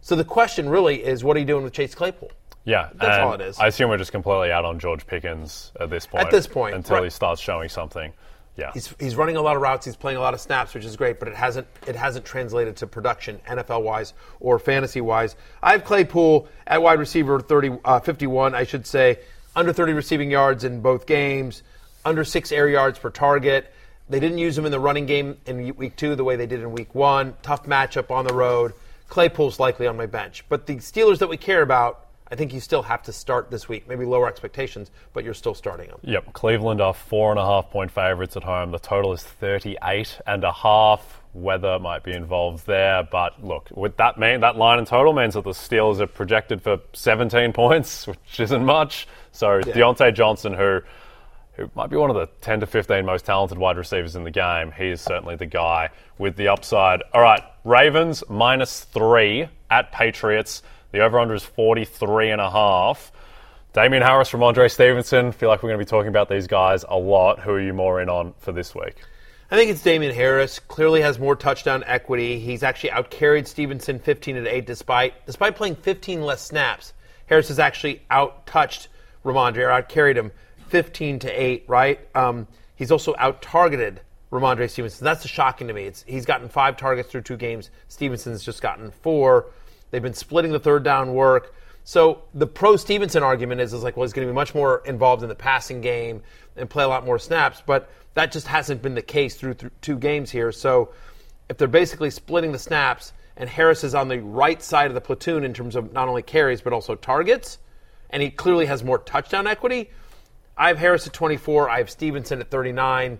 So 0.00 0.16
the 0.16 0.24
question 0.24 0.66
really 0.66 1.04
is, 1.04 1.22
what 1.22 1.36
are 1.36 1.40
you 1.40 1.44
doing 1.44 1.62
with 1.62 1.74
Chase 1.74 1.94
Claypool? 1.94 2.32
Yeah, 2.64 2.88
That's 2.94 3.18
all 3.18 3.34
it 3.34 3.42
is. 3.42 3.58
I 3.58 3.66
assume 3.66 3.90
we're 3.90 3.98
just 3.98 4.12
completely 4.12 4.50
out 4.50 4.64
on 4.64 4.78
George 4.78 5.06
Pickens 5.06 5.72
at 5.78 5.90
this 5.90 6.06
point. 6.06 6.24
At 6.24 6.30
this 6.30 6.46
point, 6.46 6.74
until 6.74 7.02
he 7.02 7.10
starts 7.10 7.42
showing 7.42 7.68
something. 7.68 8.14
Yeah, 8.56 8.70
He's, 8.74 8.94
he's 9.00 9.16
running 9.16 9.36
a 9.36 9.40
lot 9.40 9.56
of 9.56 9.62
routes. 9.62 9.86
He's 9.86 9.96
playing 9.96 10.18
a 10.18 10.20
lot 10.20 10.34
of 10.34 10.40
snaps, 10.40 10.74
which 10.74 10.84
is 10.84 10.94
great, 10.94 11.18
but 11.18 11.26
it 11.26 11.34
hasn't 11.34 11.66
it 11.86 11.96
hasn't 11.96 12.26
translated 12.26 12.76
to 12.76 12.86
production 12.86 13.40
NFL 13.48 13.82
wise 13.82 14.12
or 14.40 14.58
fantasy 14.58 15.00
wise. 15.00 15.36
I 15.62 15.72
have 15.72 15.84
Claypool 15.84 16.46
at 16.66 16.82
wide 16.82 16.98
receiver 16.98 17.40
30, 17.40 17.78
uh, 17.82 18.00
51, 18.00 18.54
I 18.54 18.64
should 18.64 18.86
say, 18.86 19.20
under 19.56 19.72
30 19.72 19.94
receiving 19.94 20.30
yards 20.30 20.64
in 20.64 20.82
both 20.82 21.06
games, 21.06 21.62
under 22.04 22.24
six 22.24 22.52
air 22.52 22.68
yards 22.68 22.98
per 22.98 23.08
target. 23.08 23.72
They 24.10 24.20
didn't 24.20 24.38
use 24.38 24.58
him 24.58 24.66
in 24.66 24.72
the 24.72 24.80
running 24.80 25.06
game 25.06 25.38
in 25.46 25.74
week 25.76 25.96
two 25.96 26.14
the 26.14 26.24
way 26.24 26.36
they 26.36 26.46
did 26.46 26.60
in 26.60 26.72
week 26.72 26.94
one. 26.94 27.34
Tough 27.40 27.64
matchup 27.64 28.10
on 28.10 28.26
the 28.26 28.34
road. 28.34 28.74
Claypool's 29.08 29.58
likely 29.58 29.86
on 29.86 29.96
my 29.96 30.06
bench, 30.06 30.44
but 30.50 30.66
the 30.66 30.76
Steelers 30.76 31.18
that 31.18 31.28
we 31.28 31.38
care 31.38 31.62
about. 31.62 32.06
I 32.32 32.34
think 32.34 32.54
you 32.54 32.60
still 32.60 32.82
have 32.82 33.02
to 33.02 33.12
start 33.12 33.50
this 33.50 33.68
week. 33.68 33.86
Maybe 33.86 34.06
lower 34.06 34.26
expectations, 34.26 34.90
but 35.12 35.22
you're 35.22 35.34
still 35.34 35.52
starting 35.52 35.88
them. 35.88 35.98
Yep, 36.02 36.32
Cleveland 36.32 36.80
are 36.80 36.94
four 36.94 37.30
and 37.30 37.38
a 37.38 37.44
half 37.44 37.68
point 37.70 37.90
favourites 37.90 38.38
at 38.38 38.42
home. 38.42 38.70
The 38.70 38.78
total 38.78 39.12
is 39.12 39.22
38 39.22 40.18
and 40.26 40.42
a 40.42 40.50
half. 40.50 41.20
Weather 41.34 41.78
might 41.78 42.02
be 42.02 42.12
involved 42.12 42.66
there, 42.66 43.02
but 43.02 43.44
look, 43.44 43.68
with 43.70 43.98
that 43.98 44.18
mean 44.18 44.40
that 44.40 44.56
line 44.56 44.78
in 44.78 44.86
total 44.86 45.12
means 45.12 45.34
that 45.34 45.44
the 45.44 45.50
Steelers 45.50 46.00
are 46.00 46.06
projected 46.06 46.62
for 46.62 46.78
17 46.94 47.52
points, 47.54 48.06
which 48.06 48.40
isn't 48.40 48.64
much. 48.64 49.06
So 49.32 49.60
Diontae 49.60 50.14
Johnson, 50.14 50.54
who 50.54 50.80
who 51.52 51.70
might 51.74 51.90
be 51.90 51.96
one 51.96 52.08
of 52.08 52.16
the 52.16 52.28
10 52.40 52.60
to 52.60 52.66
15 52.66 53.04
most 53.04 53.26
talented 53.26 53.58
wide 53.58 53.76
receivers 53.76 54.16
in 54.16 54.24
the 54.24 54.30
game, 54.30 54.72
he 54.72 54.88
is 54.88 55.02
certainly 55.02 55.36
the 55.36 55.44
guy 55.44 55.90
with 56.16 56.36
the 56.36 56.48
upside. 56.48 57.02
All 57.12 57.20
right, 57.20 57.42
Ravens 57.64 58.24
minus 58.30 58.84
three 58.84 59.48
at 59.70 59.92
Patriots. 59.92 60.62
The 60.92 61.00
over/under 61.00 61.34
is 61.34 61.42
43 61.42 62.30
and 62.30 62.40
a 62.40 62.50
half. 62.50 63.12
Damien 63.72 64.02
Harris 64.02 64.28
from 64.28 64.42
Andre 64.42 64.68
Stevenson. 64.68 65.32
Feel 65.32 65.48
like 65.48 65.62
we're 65.62 65.70
going 65.70 65.80
to 65.80 65.84
be 65.84 65.88
talking 65.88 66.08
about 66.08 66.28
these 66.28 66.46
guys 66.46 66.84
a 66.86 66.98
lot. 66.98 67.40
Who 67.40 67.52
are 67.52 67.60
you 67.60 67.72
more 67.72 68.02
in 68.02 68.10
on 68.10 68.34
for 68.38 68.52
this 68.52 68.74
week? 68.74 68.96
I 69.50 69.56
think 69.56 69.70
it's 69.70 69.82
Damien 69.82 70.14
Harris. 70.14 70.58
Clearly 70.58 71.00
has 71.00 71.18
more 71.18 71.34
touchdown 71.34 71.82
equity. 71.86 72.38
He's 72.38 72.62
actually 72.62 72.90
outcarried 72.90 73.46
Stevenson 73.46 73.98
15 73.98 74.44
to 74.44 74.46
8 74.46 74.66
despite 74.66 75.26
despite 75.26 75.56
playing 75.56 75.76
15 75.76 76.20
less 76.20 76.44
snaps. 76.44 76.92
Harris 77.26 77.48
has 77.48 77.58
actually 77.58 78.02
out 78.10 78.46
touched 78.46 78.88
Rhamondre 79.24 79.66
or 79.66 79.70
out 79.70 79.88
carried 79.88 80.18
him 80.18 80.30
15 80.68 81.20
to 81.20 81.30
8, 81.30 81.64
right? 81.68 82.00
Um, 82.14 82.46
he's 82.76 82.92
also 82.92 83.14
out 83.18 83.40
targeted 83.40 84.02
Rhamondre 84.30 84.68
Stevenson. 84.68 85.04
That's 85.04 85.26
shocking 85.26 85.68
to 85.68 85.72
me. 85.72 85.84
It's, 85.84 86.02
he's 86.02 86.26
gotten 86.26 86.50
five 86.50 86.76
targets 86.76 87.10
through 87.10 87.22
two 87.22 87.36
games. 87.38 87.70
Stevenson's 87.88 88.42
just 88.42 88.60
gotten 88.60 88.90
four. 88.90 89.46
They've 89.92 90.02
been 90.02 90.14
splitting 90.14 90.50
the 90.50 90.58
third 90.58 90.82
down 90.82 91.14
work. 91.14 91.54
So 91.84 92.22
the 92.34 92.48
pro 92.48 92.76
Stevenson 92.76 93.22
argument 93.22 93.60
is, 93.60 93.72
is 93.72 93.84
like, 93.84 93.96
well, 93.96 94.04
he's 94.04 94.12
going 94.12 94.26
to 94.26 94.32
be 94.32 94.34
much 94.34 94.54
more 94.54 94.82
involved 94.84 95.22
in 95.22 95.28
the 95.28 95.36
passing 95.36 95.80
game 95.80 96.22
and 96.56 96.68
play 96.68 96.82
a 96.82 96.88
lot 96.88 97.06
more 97.06 97.20
snaps, 97.20 97.62
but 97.64 97.90
that 98.14 98.32
just 98.32 98.48
hasn't 98.48 98.82
been 98.82 98.94
the 98.94 99.02
case 99.02 99.36
through, 99.36 99.54
through 99.54 99.70
two 99.80 99.96
games 99.96 100.30
here. 100.30 100.50
So 100.50 100.90
if 101.48 101.58
they're 101.58 101.68
basically 101.68 102.10
splitting 102.10 102.50
the 102.50 102.58
snaps 102.58 103.12
and 103.36 103.48
Harris 103.48 103.84
is 103.84 103.94
on 103.94 104.08
the 104.08 104.20
right 104.20 104.60
side 104.62 104.88
of 104.88 104.94
the 104.94 105.00
platoon 105.00 105.44
in 105.44 105.54
terms 105.54 105.76
of 105.76 105.92
not 105.92 106.08
only 106.08 106.22
carries 106.22 106.60
but 106.60 106.72
also 106.72 106.96
targets, 106.96 107.58
and 108.10 108.22
he 108.22 108.30
clearly 108.30 108.66
has 108.66 108.82
more 108.82 108.98
touchdown 108.98 109.46
equity, 109.46 109.90
I 110.56 110.68
have 110.68 110.78
Harris 110.78 111.06
at 111.06 111.12
24. 111.12 111.70
I 111.70 111.78
have 111.78 111.90
Stevenson 111.90 112.40
at 112.40 112.50
39. 112.50 113.18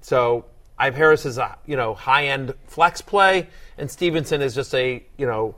So 0.00 0.44
I 0.78 0.84
have 0.84 0.94
Harris 0.94 1.26
as 1.26 1.38
a 1.38 1.58
you 1.66 1.76
know 1.76 1.94
high 1.94 2.26
end 2.26 2.54
flex 2.66 3.00
play, 3.00 3.48
and 3.78 3.90
Stevenson 3.90 4.42
is 4.42 4.54
just 4.54 4.74
a 4.74 5.04
you 5.16 5.26
know 5.26 5.56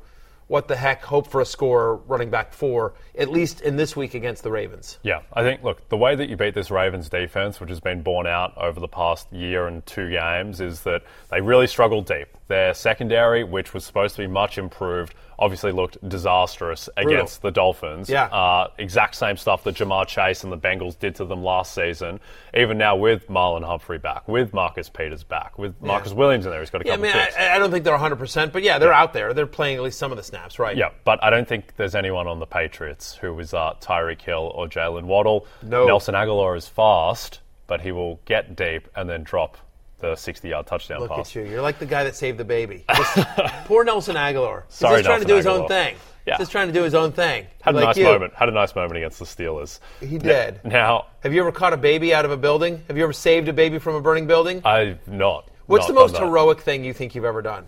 what 0.49 0.67
the 0.67 0.77
heck 0.77 1.05
hope 1.05 1.29
for 1.29 1.41
a 1.41 1.47
score 1.47 1.97
running 2.07 2.31
back 2.31 2.53
four 2.53 2.95
at 3.17 3.31
least 3.31 3.61
in 3.61 3.77
this 3.77 3.95
week 3.97 4.15
against 4.15 4.43
the 4.43 4.51
Ravens. 4.51 4.99
Yeah, 5.03 5.21
I 5.33 5.43
think, 5.43 5.63
look, 5.63 5.89
the 5.89 5.97
way 5.97 6.15
that 6.15 6.29
you 6.29 6.37
beat 6.37 6.55
this 6.55 6.71
Ravens 6.71 7.09
defense, 7.09 7.61
which 7.61 7.69
has 7.69 7.81
been 7.81 8.03
borne 8.03 8.27
out 8.27 8.57
over 8.57 8.81
the 8.81 8.89
past 8.89 9.33
year 9.33 9.67
and 9.67 9.85
two 9.87 10.11
games, 10.11 10.61
is 10.61 10.83
that 10.83 11.03
they 11.31 11.41
really 11.41 11.67
struggled 11.67 12.07
deep. 12.07 12.29
Their 12.47 12.75
secondary, 12.75 13.45
which 13.45 13.75
was 13.75 13.85
supposed 13.85 14.17
to 14.17 14.23
be 14.23 14.27
much 14.27 14.57
improved, 14.59 15.15
obviously 15.39 15.71
looked 15.73 15.97
disastrous 16.09 16.89
against 16.97 17.43
the 17.43 17.51
Dolphins. 17.51 18.09
Yeah. 18.11 18.25
Uh, 18.25 18.69
exact 18.79 19.15
same 19.15 19.37
stuff 19.37 19.65
that 19.65 19.77
Ja'Marr 19.77 20.07
Chase 20.07 20.43
and 20.43 20.53
the 20.53 20.59
Bengals 20.59 20.99
did 20.99 21.15
to 21.17 21.25
them 21.25 21.43
last 21.45 21.75
season. 21.75 22.21
Even 22.55 22.77
now 22.79 22.97
with 22.97 23.29
Marlon 23.29 23.65
Humphrey 23.65 23.99
back, 23.99 24.27
with 24.27 24.53
Marcus 24.53 24.89
Peters 24.89 25.23
back, 25.23 25.59
with 25.59 25.81
Marcus 25.81 26.13
Williams 26.13 26.45
in 26.45 26.51
there, 26.51 26.61
he's 26.61 26.71
got 26.71 26.83
a 26.83 26.87
Yeah, 26.87 26.95
I 26.95 26.97
couple 26.97 27.13
mean, 27.13 27.25
picks. 27.25 27.37
I, 27.37 27.55
I 27.55 27.59
don't 27.59 27.71
think 27.71 27.85
they're 27.85 27.97
100%, 27.97 28.53
but 28.53 28.63
yeah, 28.63 28.79
they're 28.79 28.93
out 28.93 29.13
there. 29.13 29.33
They're 29.33 29.47
playing 29.47 29.77
at 29.77 29.83
least 29.83 29.99
some 29.99 30.11
of 30.11 30.17
the 30.17 30.25
snaps, 30.25 30.59
right? 30.59 30.77
Yeah, 30.77 30.91
but 31.05 31.23
I 31.23 31.31
don't 31.31 31.47
think 31.47 31.77
there's 31.77 31.95
anyone 31.95 32.27
on 32.27 32.41
the 32.41 32.47
Patriots 32.47 33.15
who 33.15 33.39
is 33.39 33.55
uh, 33.55 33.75
Tyreek 33.81 34.21
Hill 34.23 34.53
or 34.55 34.67
Jaylen 34.67 35.05
Waddle. 35.05 35.47
No. 35.63 35.87
Nelson 35.87 36.15
Agholor 36.15 36.57
is 36.57 36.67
fast, 36.67 37.41
but 37.67 37.81
he 37.81 37.93
will 37.93 38.19
get 38.25 38.57
deep 38.57 38.89
and 38.97 39.09
then 39.09 39.23
drop 39.23 39.57
the 39.99 40.13
60-yard 40.13 40.67
touchdown 40.67 41.01
Look 41.01 41.11
pass. 41.11 41.31
at 41.31 41.35
you. 41.35 41.51
You're 41.51 41.63
like 41.63 41.79
the 41.79 41.87
guy 41.87 42.05
that 42.05 42.15
saved 42.17 42.39
the 42.39 42.45
baby. 42.45 42.85
Just, 42.95 43.17
poor 43.65 43.85
Nelson 43.85 44.17
Agholor. 44.17 44.65
He's 44.67 44.75
Sorry, 44.77 44.99
just 44.99 45.07
trying 45.07 45.21
to 45.21 45.27
Nelson 45.27 45.29
do 45.29 45.37
his 45.37 45.47
own 45.47 45.69
thing. 45.69 45.97
Yeah. 46.27 46.37
Just 46.37 46.53
trying 46.53 46.67
to 46.67 46.73
do 46.75 46.83
his 46.83 46.95
own 46.95 47.13
thing. 47.13 47.47
Had 47.63 47.75
a 47.75 47.79
like 47.79 47.87
nice 47.87 47.97
you. 47.97 48.05
moment. 48.05 48.35
Had 48.35 48.49
a 48.51 48.53
nice 48.53 48.75
moment 48.75 48.97
against 48.99 49.19
the 49.19 49.25
Steelers. 49.25 49.81
He 50.01 50.19
did. 50.19 50.61
Now, 50.65 51.07
Have 51.23 51.33
you 51.33 51.41
ever 51.41 51.53
caught 51.53 51.73
a 51.73 51.79
baby 51.79 52.13
out 52.13 52.25
of 52.27 52.31
a 52.31 52.37
building? 52.37 52.83
Have 52.89 52.99
you 52.99 53.03
ever 53.05 53.15
saved 53.15 53.49
a 53.49 53.53
baby 53.53 53.79
from 53.79 53.95
a 53.95 54.01
burning 54.01 54.27
building? 54.27 54.61
I've 54.65 55.07
not. 55.09 55.49
What's 55.67 55.89
not 55.89 55.95
the 55.95 56.01
most 56.01 56.19
heroic 56.19 56.61
thing 56.61 56.85
you 56.85 56.93
think 56.93 57.15
you've 57.15 57.25
ever 57.25 57.43
done? 57.43 57.67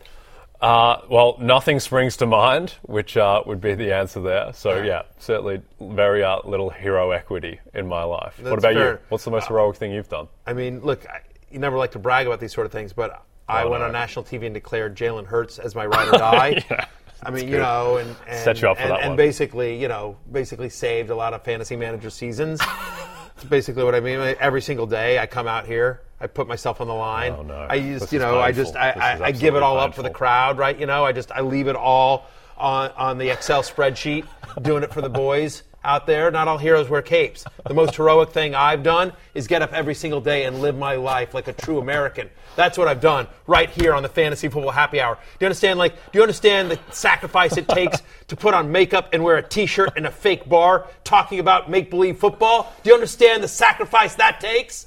Uh, 0.61 1.01
well, 1.09 1.37
nothing 1.41 1.81
springs 1.81 2.19
to 2.19 2.27
mind, 2.27 2.75
which 2.83 3.17
uh, 3.17 3.43
would 3.47 3.63
be 3.63 3.75
the 3.75 3.95
answer 3.95 4.21
there. 4.21 4.53
So, 4.53 4.83
yeah, 4.83 5.03
certainly 5.19 5.63
very 5.81 6.23
uh, 6.23 6.41
little 6.45 6.69
hero 6.69 7.13
equity 7.13 7.61
in 7.73 7.87
my 7.89 8.03
life. 8.05 8.35
That's 8.37 8.51
what 8.51 8.59
about 8.59 8.75
you? 8.75 8.99
What's 9.09 9.25
the 9.25 9.31
most 9.31 9.49
heroic 9.49 9.77
thing 9.77 9.91
you've 9.93 10.11
done? 10.11 10.29
I 10.47 10.53
mean, 10.53 10.81
look, 10.81 11.09
I, 11.09 11.21
you 11.51 11.59
never 11.59 11.77
like 11.77 11.93
to 11.93 11.99
brag 11.99 12.27
about 12.27 12.41
these 12.41 12.53
sort 12.53 12.67
of 12.67 12.73
things, 12.73 12.93
but 12.93 13.25
I 13.49 13.65
went 13.65 13.83
on 13.83 13.91
uh, 13.91 13.93
national 13.93 14.25
TV 14.25 14.47
and 14.47 14.55
declared 14.55 14.97
Jalen 14.97 15.27
Hurts 15.27 15.59
as 15.59 15.75
my 15.75 15.87
ride 15.87 16.09
or 16.09 16.13
die. 16.13 16.65
Yeah, 17.23 17.29
I 17.29 17.31
mean, 17.33 17.45
you 17.45 17.57
good. 17.57 17.63
know, 17.63 17.99
and, 17.99 18.17
and 18.27 18.39
Set 18.43 18.63
you 18.63 18.69
up 18.71 18.79
for 18.79 18.83
and, 18.83 18.93
that 18.93 19.01
and 19.01 19.11
one. 19.11 19.17
basically, 19.19 19.79
you 19.79 19.89
know, 19.89 20.17
basically 20.33 20.71
saved 20.71 21.11
a 21.11 21.15
lot 21.15 21.35
of 21.35 21.45
fantasy 21.45 21.77
manager 21.77 22.09
seasons. 22.09 22.63
It's 23.37 23.45
basically 23.45 23.85
what 23.85 23.95
I 23.95 24.01
mean. 24.01 24.19
Every 24.41 24.63
single 24.63 24.87
day, 24.87 25.19
I 25.19 25.27
come 25.27 25.47
out 25.47 25.67
here, 25.67 26.01
I 26.19 26.29
put 26.29 26.49
myself 26.49 26.81
on 26.81 26.87
the 26.87 26.95
line. 26.95 27.35
Oh, 27.37 27.43
no. 27.43 27.67
I 27.69 27.79
just, 27.79 28.01
This 28.05 28.13
you 28.15 28.21
know, 28.21 28.39
I 28.41 28.53
just, 28.53 28.75
I, 28.75 28.91
I, 28.93 29.25
I 29.27 29.33
give 29.33 29.55
it 29.55 29.63
all 29.63 29.79
up 29.79 29.95
for 29.95 30.03
the 30.03 30.09
crowd, 30.09 30.57
right? 30.57 30.79
You 30.79 30.87
know, 30.87 31.05
I 31.05 31.13
just, 31.13 31.31
I 31.31 31.43
leave 31.43 31.69
it 31.69 31.77
all 31.77 32.27
on 32.57 32.91
on 32.97 33.19
the 33.19 33.29
Excel 33.29 33.63
spreadsheet, 33.63 34.27
doing 34.63 34.83
it 34.83 34.93
for 34.93 35.03
the 35.03 35.11
boys 35.11 35.63
out 35.85 36.07
there. 36.07 36.31
Not 36.31 36.49
all 36.49 36.59
heroes 36.59 36.89
wear 36.89 37.03
capes. 37.03 37.45
The 37.67 37.75
most 37.75 37.95
heroic 37.97 38.31
thing 38.31 38.55
I've 38.55 38.83
done 38.83 39.13
is 39.35 39.47
get 39.47 39.63
up 39.63 39.73
every 39.73 39.95
single 39.95 40.21
day 40.21 40.45
and 40.45 40.61
live 40.61 40.77
my 40.77 40.97
life 40.97 41.35
like 41.35 41.49
a 41.49 41.53
true 41.53 41.79
American. 41.79 42.29
That's 42.57 42.77
what 42.77 42.89
I've 42.89 43.01
done 43.01 43.27
right 43.47 43.71
here 43.71 43.95
on 43.95 44.03
the 44.03 44.09
Fantasy 44.09 44.49
Football 44.49 44.73
Happy 44.73 45.01
Hour. 45.01 45.15
Do 45.15 45.21
you 45.41 45.47
understand? 45.47 45.79
Like, 45.79 45.95
do 46.13 46.19
you 46.19 46.23
understand 46.23 46.71
the 46.71 46.79
sacrifice 46.91 47.57
it 47.57 47.69
takes 47.69 48.03
to 48.29 48.37
put 48.37 48.55
on 48.55 48.71
makeup 48.71 49.11
and 49.13 49.23
wear 49.23 49.37
a 49.37 49.43
T-shirt 49.43 49.91
and 49.97 50.07
a 50.07 50.11
fake 50.11 50.49
bar 50.49 50.87
talking 51.05 51.39
about 51.39 51.71
make-believe 51.71 52.19
football? 52.19 52.73
Do 52.83 52.91
you 52.91 52.95
understand 52.95 53.43
the 53.43 53.49
sacrifice 53.49 54.15
that 54.17 54.41
takes? 54.41 54.87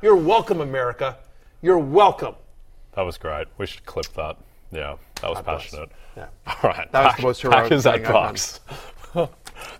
You're 0.00 0.16
welcome, 0.16 0.60
America. 0.60 1.18
You're 1.60 1.78
welcome. 1.78 2.34
That 2.94 3.02
was 3.02 3.18
great. 3.18 3.46
We 3.58 3.66
should 3.66 3.86
clip 3.86 4.06
that. 4.14 4.36
Yeah, 4.72 4.96
that 5.20 5.28
was 5.28 5.38
God 5.38 5.44
passionate. 5.44 5.90
Yeah. 6.16 6.26
All 6.46 6.70
right. 6.70 6.90
That 6.92 7.04
was 7.04 7.16
the 7.16 7.22
most 7.22 7.42
heroic 7.42 7.62
Packers 7.64 7.82
thing 7.84 7.92
at 7.92 7.98
I've 8.00 8.04
done. 8.04 8.12
Bucks. 8.12 8.60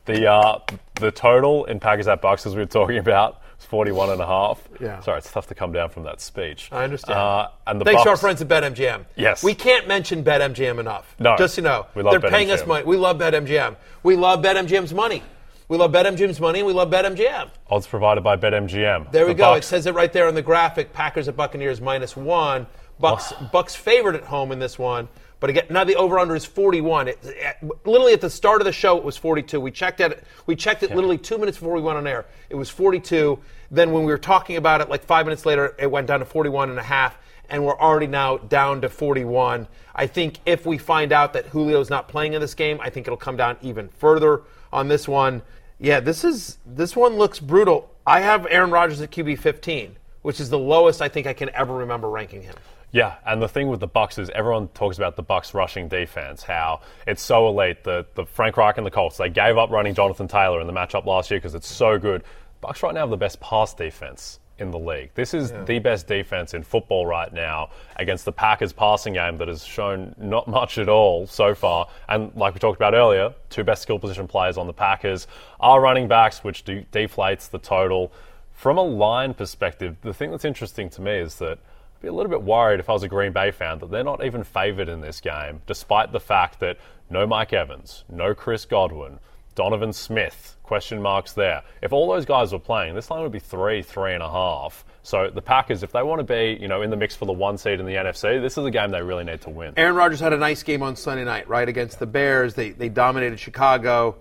The 0.04 0.26
uh, 0.30 0.58
the 0.94 1.10
total 1.10 1.64
in 1.64 1.80
Packers 1.80 2.08
at 2.08 2.20
Bucks, 2.20 2.46
as 2.46 2.54
we 2.54 2.60
were 2.62 2.66
talking 2.66 2.98
about, 2.98 3.40
is 3.58 3.66
41 3.66 4.10
and 4.10 4.20
a 4.20 4.26
half. 4.26 4.60
Yeah. 4.80 5.00
Sorry, 5.00 5.18
it's 5.18 5.30
tough 5.30 5.46
to 5.48 5.54
come 5.54 5.72
down 5.72 5.90
from 5.90 6.04
that 6.04 6.20
speech. 6.20 6.68
I 6.72 6.84
understand. 6.84 7.18
Uh, 7.18 7.48
and 7.66 7.80
the 7.80 7.84
Thanks 7.84 8.02
to 8.02 8.10
our 8.10 8.16
friends 8.16 8.40
at 8.42 8.48
BetMGM. 8.48 9.04
Yes. 9.16 9.42
We 9.42 9.54
can't 9.54 9.86
mention 9.88 10.22
BetMGM 10.24 10.78
enough. 10.78 11.14
No. 11.18 11.36
Just 11.36 11.54
so 11.54 11.60
you 11.60 11.64
know. 11.64 11.86
We 11.94 12.02
love 12.02 12.20
They're 12.20 12.30
paying 12.30 12.50
us 12.50 12.66
money. 12.66 12.84
We 12.84 12.96
love 12.96 13.18
BetMGM. 13.18 13.76
We 14.02 14.16
love 14.16 14.40
BetMGM's 14.42 14.94
money. 14.94 15.22
We 15.68 15.78
love 15.78 15.92
BetMGM's 15.92 16.38
money 16.40 16.58
and 16.58 16.66
we 16.66 16.74
love 16.74 16.90
BetMGM. 16.90 17.48
Odds 17.70 17.86
provided 17.86 18.22
by 18.22 18.36
BetMGM. 18.36 19.10
There 19.10 19.24
we 19.26 19.32
The 19.32 19.38
go. 19.38 19.44
Bucks- 19.54 19.66
It 19.66 19.68
says 19.70 19.86
it 19.86 19.94
right 19.94 20.12
there 20.12 20.28
on 20.28 20.34
the 20.34 20.42
graphic. 20.42 20.92
Packers 20.92 21.28
at 21.28 21.36
Buccaneers 21.36 21.80
minus 21.80 22.14
one. 22.16 22.66
Bucks 23.00 23.32
Bucks 23.52 23.74
favored 23.74 24.14
at 24.14 24.22
home 24.24 24.52
in 24.52 24.58
this 24.58 24.78
one. 24.78 25.08
But 25.42 25.50
again, 25.50 25.64
now 25.70 25.82
the 25.82 25.96
over 25.96 26.20
under 26.20 26.36
is 26.36 26.44
41. 26.44 27.08
It, 27.08 27.18
it- 27.24 27.56
literally 27.84 28.12
at 28.12 28.20
the 28.20 28.30
start 28.30 28.60
of 28.60 28.64
the 28.64 28.70
show, 28.72 28.96
it 28.96 29.02
was 29.02 29.16
42. 29.16 29.58
We 29.60 29.72
checked 29.72 29.98
it. 29.98 30.22
We 30.46 30.54
checked 30.54 30.84
it 30.84 30.94
literally 30.94 31.18
two 31.18 31.36
minutes 31.36 31.58
before 31.58 31.74
we 31.74 31.80
went 31.80 31.98
on 31.98 32.06
air. 32.06 32.26
It 32.48 32.54
was 32.54 32.70
42. 32.70 33.40
Then 33.72 33.90
when 33.90 34.04
we 34.04 34.12
were 34.12 34.18
talking 34.18 34.56
about 34.56 34.80
it, 34.82 34.88
like 34.88 35.02
five 35.02 35.26
minutes 35.26 35.44
later, 35.44 35.74
it 35.80 35.90
went 35.90 36.06
down 36.06 36.20
to 36.20 36.24
41 36.24 36.70
and 36.70 36.78
a 36.78 36.82
half. 36.84 37.18
And 37.50 37.64
we're 37.66 37.76
already 37.76 38.06
now 38.06 38.36
down 38.38 38.82
to 38.82 38.88
41. 38.88 39.66
I 39.96 40.06
think 40.06 40.38
if 40.46 40.64
we 40.64 40.78
find 40.78 41.10
out 41.10 41.32
that 41.32 41.50
Julio's 41.50 41.90
not 41.90 42.06
playing 42.06 42.34
in 42.34 42.40
this 42.40 42.54
game, 42.54 42.78
I 42.80 42.88
think 42.88 43.08
it'll 43.08 43.16
come 43.16 43.36
down 43.36 43.56
even 43.62 43.88
further 43.88 44.42
on 44.72 44.86
this 44.86 45.08
one. 45.08 45.42
Yeah, 45.80 45.98
this 45.98 46.22
is 46.22 46.58
this 46.64 46.94
one 46.94 47.16
looks 47.16 47.40
brutal. 47.40 47.90
I 48.06 48.20
have 48.20 48.46
Aaron 48.48 48.70
Rodgers 48.70 49.00
at 49.00 49.10
QB 49.10 49.40
15, 49.40 49.96
which 50.22 50.38
is 50.38 50.50
the 50.50 50.58
lowest 50.58 51.02
I 51.02 51.08
think 51.08 51.26
I 51.26 51.32
can 51.32 51.50
ever 51.52 51.74
remember 51.74 52.08
ranking 52.08 52.42
him. 52.42 52.54
Yeah, 52.92 53.14
and 53.26 53.40
the 53.40 53.48
thing 53.48 53.68
with 53.68 53.80
the 53.80 53.86
Bucks 53.86 54.18
is 54.18 54.28
everyone 54.30 54.68
talks 54.68 54.98
about 54.98 55.16
the 55.16 55.22
Bucks 55.22 55.54
rushing 55.54 55.88
defense, 55.88 56.42
how 56.42 56.82
it's 57.06 57.22
so 57.22 57.48
elite. 57.48 57.84
The 57.84 58.06
the 58.14 58.26
Frank 58.26 58.58
Reich 58.58 58.76
and 58.76 58.86
the 58.86 58.90
Colts 58.90 59.16
they 59.16 59.30
gave 59.30 59.56
up 59.56 59.70
running 59.70 59.94
Jonathan 59.94 60.28
Taylor 60.28 60.60
in 60.60 60.66
the 60.66 60.74
matchup 60.74 61.06
last 61.06 61.30
year 61.30 61.40
because 61.40 61.54
it's 61.54 61.68
so 61.68 61.98
good. 61.98 62.22
Bucks 62.60 62.82
right 62.82 62.94
now 62.94 63.00
have 63.00 63.10
the 63.10 63.16
best 63.16 63.40
pass 63.40 63.72
defense 63.74 64.38
in 64.58 64.70
the 64.70 64.78
league. 64.78 65.10
This 65.14 65.32
is 65.34 65.52
the 65.66 65.78
best 65.78 66.06
defense 66.06 66.54
in 66.54 66.62
football 66.62 67.06
right 67.06 67.32
now 67.32 67.70
against 67.96 68.24
the 68.26 68.32
Packers 68.32 68.72
passing 68.72 69.14
game 69.14 69.38
that 69.38 69.48
has 69.48 69.64
shown 69.64 70.14
not 70.18 70.46
much 70.46 70.78
at 70.78 70.88
all 70.88 71.26
so 71.26 71.54
far. 71.54 71.88
And 72.08 72.30
like 72.36 72.54
we 72.54 72.60
talked 72.60 72.76
about 72.76 72.94
earlier, 72.94 73.34
two 73.48 73.64
best 73.64 73.82
skill 73.82 73.98
position 73.98 74.28
players 74.28 74.58
on 74.58 74.66
the 74.66 74.72
Packers 74.72 75.26
are 75.58 75.80
running 75.80 76.08
backs, 76.08 76.44
which 76.44 76.64
de- 76.64 76.86
deflates 76.92 77.50
the 77.50 77.58
total. 77.58 78.12
From 78.52 78.76
a 78.78 78.82
line 78.82 79.34
perspective, 79.34 79.96
the 80.02 80.14
thing 80.14 80.30
that's 80.30 80.44
interesting 80.44 80.90
to 80.90 81.02
me 81.02 81.12
is 81.12 81.36
that 81.36 81.58
be 82.02 82.08
a 82.08 82.12
little 82.12 82.30
bit 82.30 82.42
worried 82.42 82.80
if 82.80 82.90
I 82.90 82.92
was 82.92 83.04
a 83.04 83.08
Green 83.08 83.32
Bay 83.32 83.52
fan 83.52 83.78
that 83.78 83.90
they're 83.90 84.04
not 84.04 84.24
even 84.24 84.42
favoured 84.42 84.88
in 84.88 85.00
this 85.00 85.20
game, 85.20 85.62
despite 85.66 86.12
the 86.12 86.20
fact 86.20 86.60
that 86.60 86.76
no 87.08 87.26
Mike 87.26 87.52
Evans, 87.52 88.04
no 88.08 88.34
Chris 88.34 88.64
Godwin, 88.64 89.20
Donovan 89.54 89.92
Smith, 89.92 90.56
question 90.62 91.00
marks 91.00 91.32
there. 91.32 91.62
If 91.80 91.92
all 91.92 92.10
those 92.10 92.24
guys 92.24 92.52
were 92.52 92.58
playing, 92.58 92.94
this 92.94 93.10
line 93.10 93.22
would 93.22 93.32
be 93.32 93.38
three, 93.38 93.82
three 93.82 94.14
and 94.14 94.22
a 94.22 94.28
half. 94.28 94.84
So 95.04 95.30
the 95.30 95.42
Packers, 95.42 95.82
if 95.82 95.92
they 95.92 96.02
want 96.02 96.20
to 96.20 96.24
be, 96.24 96.58
you 96.60 96.68
know, 96.68 96.82
in 96.82 96.90
the 96.90 96.96
mix 96.96 97.14
for 97.14 97.26
the 97.26 97.32
one 97.32 97.58
seed 97.58 97.78
in 97.78 97.86
the 97.86 97.94
NFC, 97.94 98.40
this 98.40 98.58
is 98.58 98.64
a 98.64 98.70
game 98.70 98.90
they 98.90 99.02
really 99.02 99.24
need 99.24 99.42
to 99.42 99.50
win. 99.50 99.74
Aaron 99.76 99.94
Rodgers 99.94 100.20
had 100.20 100.32
a 100.32 100.38
nice 100.38 100.62
game 100.62 100.82
on 100.82 100.96
Sunday 100.96 101.24
night, 101.24 101.48
right, 101.48 101.68
against 101.68 101.98
the 101.98 102.06
Bears. 102.06 102.54
They, 102.54 102.70
they 102.70 102.88
dominated 102.88 103.38
Chicago. 103.38 104.16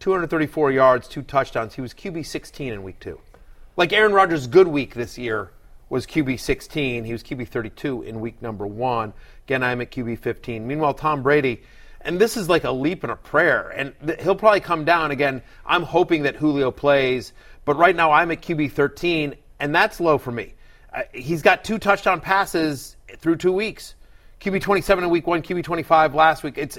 234 0.00 0.70
yards, 0.72 1.08
two 1.08 1.22
touchdowns. 1.22 1.74
He 1.74 1.80
was 1.80 1.92
QB 1.92 2.24
16 2.26 2.72
in 2.72 2.82
week 2.82 3.00
two. 3.00 3.18
Like 3.76 3.92
Aaron 3.92 4.12
Rodgers' 4.12 4.46
good 4.46 4.68
week 4.68 4.94
this 4.94 5.18
year 5.18 5.50
was 5.94 6.06
QB 6.06 6.40
16. 6.40 7.04
He 7.04 7.12
was 7.12 7.22
QB 7.22 7.46
32 7.46 8.02
in 8.02 8.18
week 8.18 8.42
number 8.42 8.66
one. 8.66 9.12
Again, 9.46 9.62
I'm 9.62 9.80
at 9.80 9.92
QB 9.92 10.18
15. 10.18 10.66
Meanwhile, 10.66 10.94
Tom 10.94 11.22
Brady, 11.22 11.62
and 12.00 12.18
this 12.18 12.36
is 12.36 12.48
like 12.48 12.64
a 12.64 12.72
leap 12.72 13.04
and 13.04 13.12
a 13.12 13.16
prayer, 13.16 13.68
and 13.68 13.94
th- 14.04 14.20
he'll 14.20 14.34
probably 14.34 14.58
come 14.58 14.84
down 14.84 15.12
again. 15.12 15.40
I'm 15.64 15.84
hoping 15.84 16.24
that 16.24 16.34
Julio 16.34 16.72
plays, 16.72 17.32
but 17.64 17.76
right 17.76 17.94
now 17.94 18.10
I'm 18.10 18.32
at 18.32 18.42
QB 18.42 18.72
13, 18.72 19.36
and 19.60 19.72
that's 19.72 20.00
low 20.00 20.18
for 20.18 20.32
me. 20.32 20.54
Uh, 20.92 21.02
he's 21.12 21.42
got 21.42 21.62
two 21.62 21.78
touchdown 21.78 22.20
passes 22.20 22.96
through 23.18 23.36
two 23.36 23.52
weeks. 23.52 23.94
QB 24.40 24.62
27 24.62 25.04
in 25.04 25.10
week 25.10 25.28
one, 25.28 25.42
QB 25.42 25.62
25 25.62 26.12
last 26.12 26.42
week. 26.42 26.58
It's 26.58 26.76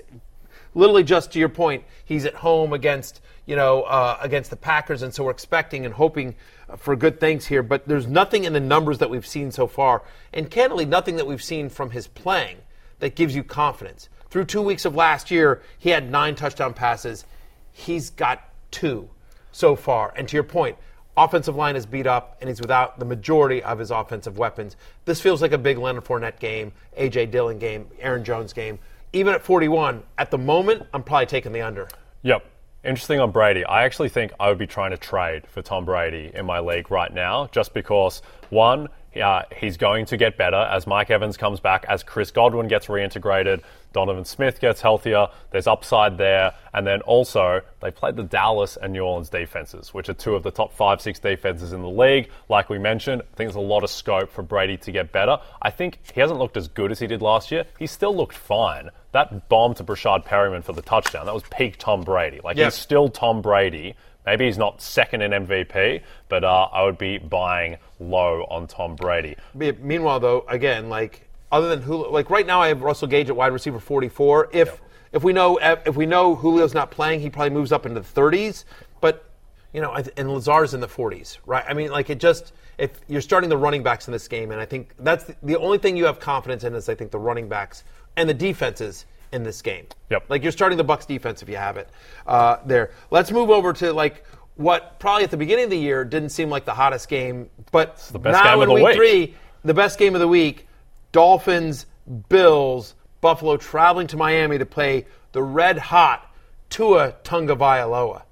literally 0.74 1.05
just 1.05 1.32
to 1.32 1.39
your 1.39 1.47
point. 1.47 1.86
He's 2.03 2.26
at 2.26 2.36
home 2.36 2.74
against 2.74 3.22
you 3.46 3.56
know 3.56 3.84
uh, 3.84 4.18
against 4.22 4.50
the 4.50 4.56
Packers, 4.56 5.02
and 5.02 5.14
so 5.14 5.24
we're 5.24 5.32
expecting 5.32 5.86
and 5.86 5.93
hoping 5.93 6.36
for 6.78 6.96
good 6.96 7.20
things 7.20 7.46
here. 7.46 7.64
But 7.64 7.88
there's 7.88 8.08
nothing 8.08 8.43
in 8.43 8.54
the 8.54 8.60
numbers 8.60 8.98
that 9.00 9.10
we've 9.10 9.26
seen 9.26 9.52
so 9.52 9.68
far, 9.68 10.04
and 10.34 10.50
candidly, 10.50 10.86
nothing 10.86 11.16
that 11.18 11.28
we've 11.28 11.43
seen 11.43 11.70
from 11.70 11.91
his 11.91 12.08
playing 12.08 12.58
that 13.00 13.16
gives 13.16 13.36
you 13.36 13.43
confidence. 13.43 14.10
Through 14.30 14.46
two 14.46 14.62
weeks 14.62 14.86
of 14.86 14.96
last 14.96 15.32
year, 15.32 15.62
he 15.78 15.91
had 15.91 16.12
nine 16.12 16.36
touchdown 16.36 16.74
passes. 16.74 17.26
He's 17.72 18.10
got 18.10 18.41
two 18.72 19.10
so 19.52 19.76
far. 19.76 20.14
And 20.16 20.28
to 20.28 20.36
your 20.36 20.43
point, 20.43 20.78
offensive 21.16 21.56
line 21.56 21.76
is 21.76 21.86
beat 21.86 22.08
up, 22.08 22.38
and 22.41 22.50
he's 22.50 22.60
without 22.60 23.00
the 23.00 23.06
majority 23.06 23.64
of 23.64 23.80
his 23.80 23.91
offensive 23.91 24.38
weapons. 24.38 24.76
This 25.06 25.22
feels 25.22 25.41
like 25.41 25.54
a 25.54 25.58
big 25.58 25.78
Leonard 25.78 26.04
Fournette 26.04 26.39
game, 26.39 26.74
A.J. 26.98 27.28
Dillon 27.28 27.60
game, 27.60 27.88
Aaron 28.00 28.24
Jones 28.24 28.54
game. 28.54 28.80
Even 29.14 29.34
at 29.34 29.43
41, 29.43 30.04
at 30.18 30.32
the 30.32 30.38
moment, 30.38 30.84
I'm 30.93 31.04
probably 31.04 31.28
taking 31.28 31.54
the 31.54 31.62
under. 31.62 31.88
Yep. 32.24 32.46
Interesting 32.86 33.20
on 33.20 33.32
Brady. 33.32 33.66
I 33.66 33.84
actually 33.84 34.10
think 34.10 34.32
I 34.40 34.50
would 34.50 34.60
be 34.60 34.68
trying 34.68 34.92
to 34.92 34.98
trade 34.98 35.48
for 35.48 35.64
Tom 35.64 35.86
Brady 35.86 36.30
in 36.32 36.46
my 36.46 36.60
league 36.60 36.92
right 36.92 37.12
now, 37.12 37.48
just 37.52 37.74
because 37.74 38.22
one, 38.52 38.90
uh, 39.20 39.42
he's 39.58 39.78
going 39.78 40.06
to 40.06 40.18
get 40.18 40.38
better 40.38 40.56
as 40.56 40.86
Mike 40.86 41.10
Evans 41.10 41.36
comes 41.36 41.60
back, 41.60 41.86
as 41.90 42.04
Chris 42.04 42.30
Godwin 42.30 42.68
gets 42.68 42.86
reintegrated, 42.86 43.64
Donovan 43.96 44.26
Smith 44.26 44.60
gets 44.60 44.82
healthier. 44.82 45.28
There's 45.52 45.68
upside 45.68 46.18
there, 46.18 46.52
and 46.74 46.86
then 46.86 47.00
also 47.04 47.62
they 47.82 47.91
played 47.91 48.18
the 48.18 48.24
Dallas 48.24 48.78
and 48.80 48.91
New 48.91 49.00
Orleans 49.06 49.30
defenses, 49.30 49.93
which 49.93 50.10
are 50.10 50.14
two 50.14 50.36
of 50.36 50.43
the 50.43 50.52
top 50.52 50.74
five, 50.74 51.00
six 51.00 51.18
defenses 51.18 51.72
in 51.72 51.82
the 51.82 51.89
league. 51.89 52.30
Like 52.50 52.70
we 52.70 52.78
mentioned, 52.78 53.22
I 53.22 53.36
think 53.38 53.48
there's 53.48 53.56
a 53.56 53.60
lot 53.62 53.86
of 53.86 53.89
scope 53.89 54.30
for 54.32 54.43
Brady 54.43 54.76
to 54.76 54.91
get 54.91 55.14
better. 55.14 55.38
I 55.62 55.70
think 55.72 56.00
he 56.14 56.20
hasn't 56.20 56.38
looked 56.39 56.58
as 56.58 56.68
good 56.68 56.91
as 56.91 57.00
he 57.00 57.08
did 57.08 57.22
last 57.22 57.52
year. 57.52 57.64
He 57.80 57.88
still 57.88 58.14
looked 58.14 58.36
fine. 58.36 58.89
That 59.14 59.48
bomb 59.48 59.74
to 59.76 59.84
Breshad 59.86 60.26
Perriman 60.26 60.62
for 60.62 60.74
the 60.74 60.82
touchdown, 60.82 61.26
that 61.28 61.34
was 61.34 61.43
peak 61.50 61.78
Tom 61.78 62.02
Brady. 62.02 62.41
Like 62.43 62.58
Yeah. 62.58 62.66
he's 62.66 62.74
still 62.74 63.08
Tom 63.08 63.41
Brady. 63.41 63.96
Maybe 64.26 64.43
he's 64.46 64.58
not 64.58 64.82
second 64.82 65.22
in 65.22 65.32
MVP, 65.32 66.02
but 66.28 66.43
uh, 66.43 66.68
I 66.74 66.84
would 66.84 66.98
be 66.98 67.18
buying 67.20 67.78
low 68.02 68.43
on 68.50 68.68
Tom 68.68 68.96
Brady. 68.96 69.38
Meanwhile, 69.54 70.20
though, 70.20 70.43
again, 70.50 70.89
like 70.89 71.22
other 71.56 71.70
than 71.70 71.82
Julio, 71.82 72.12
like 72.12 72.30
right 72.30 72.45
now, 72.45 72.62
I 72.62 72.68
have 72.68 72.82
Russell 72.82 73.08
Gage 73.08 73.30
at 73.30 73.36
wide 73.36 73.53
receiver 73.53 73.80
44. 73.80 74.49
If 74.51 74.82
if 75.14 75.24
we 75.24 75.32
know 75.32 75.58
if 75.58 75.95
we 75.95 76.06
know 76.06 76.36
Julio's 76.36 76.74
not 76.74 76.91
playing, 76.91 77.22
he 77.22 77.30
probably 77.30 77.51
moves 77.51 77.72
up 77.72 77.86
into 77.86 78.01
the 78.01 78.22
30s. 78.22 78.66
But 78.99 79.30
you 79.72 79.80
know, 79.80 79.95
and 80.18 80.30
Lazard's 80.30 80.74
in 80.74 80.82
the 80.82 80.88
40s, 80.88 81.38
right? 81.45 81.64
I 81.66 81.74
mean, 81.74 81.91
like 81.91 82.10
it 82.10 82.20
just 82.20 82.51
if 82.78 82.99
you're 83.08 83.22
starting 83.22 83.49
the 83.49 83.56
running 83.56 83.84
backs 83.84 84.10
in 84.10 84.12
this 84.12 84.28
game, 84.28 84.51
and 84.51 84.60
I 84.60 84.66
think 84.66 84.93
that's 84.99 85.32
the, 85.41 85.58
only 85.58 85.78
thing 85.78 85.95
you 85.95 86.06
have 86.06 86.20
confidence 86.20 86.66
in 86.66 86.76
is 86.76 86.89
I 86.89 86.95
think 86.95 87.12
the 87.12 87.20
running 87.20 87.47
backs 87.47 87.86
and 88.18 88.28
the 88.28 88.34
defenses 88.34 89.06
in 89.32 89.43
this 89.43 89.62
game. 89.62 89.88
Yep. 90.10 90.26
Like 90.28 90.43
you're 90.43 90.51
starting 90.51 90.78
the 90.78 90.84
Bucks 90.84 91.06
defense 91.06 91.41
if 91.41 91.47
you 91.47 91.56
have 91.56 91.78
it 91.78 91.89
uh, 92.28 92.58
there. 92.66 92.91
Let's 93.12 93.32
move 93.32 93.49
over 93.49 93.72
to 93.72 93.93
like 93.93 94.26
what 94.58 94.99
probably 94.99 95.24
at 95.24 95.32
the 95.32 95.38
beginning 95.38 95.66
of 95.66 95.70
the 95.70 95.80
year 95.80 96.03
didn't 96.03 96.30
seem 96.30 96.49
like 96.49 96.66
the 96.66 96.74
hottest 96.74 97.08
game, 97.08 97.49
but 97.72 97.97
now 98.34 98.60
in 98.62 98.74
week 98.74 98.84
week. 98.84 98.95
three, 98.95 99.36
the 99.64 99.74
best 99.74 99.97
game 99.97 100.16
of 100.16 100.22
the 100.22 100.28
week, 100.28 100.68
Dolphins, 101.16 101.86
Bills, 102.28 102.93
Buffalo 103.22 103.55
traveling 103.55 104.05
to 104.07 104.18
Miami 104.18 104.57
to 104.57 104.66
play 104.66 105.05
the 105.32 105.41
red 105.41 105.78
hot 105.78 106.30
Tua 106.70 107.13
Tagovailoa. 107.24 108.24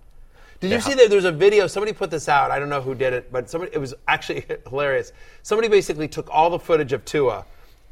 Did 0.59 0.71
you 0.71 0.81
see 0.81 0.93
that 0.95 1.09
there's 1.09 1.23
a 1.23 1.31
video? 1.31 1.67
Somebody 1.67 1.93
put 1.93 2.11
this 2.11 2.27
out. 2.27 2.51
I 2.51 2.59
don't 2.59 2.67
know 2.67 2.81
who 2.81 2.93
did 2.93 3.13
it, 3.13 3.31
but 3.31 3.49
somebody 3.49 3.71
it 3.73 3.77
was 3.77 3.93
actually 4.05 4.43
hilarious. 4.67 5.13
Somebody 5.43 5.69
basically 5.69 6.09
took 6.09 6.27
all 6.29 6.49
the 6.49 6.59
footage 6.59 6.91
of 6.91 7.05
Tua 7.05 7.45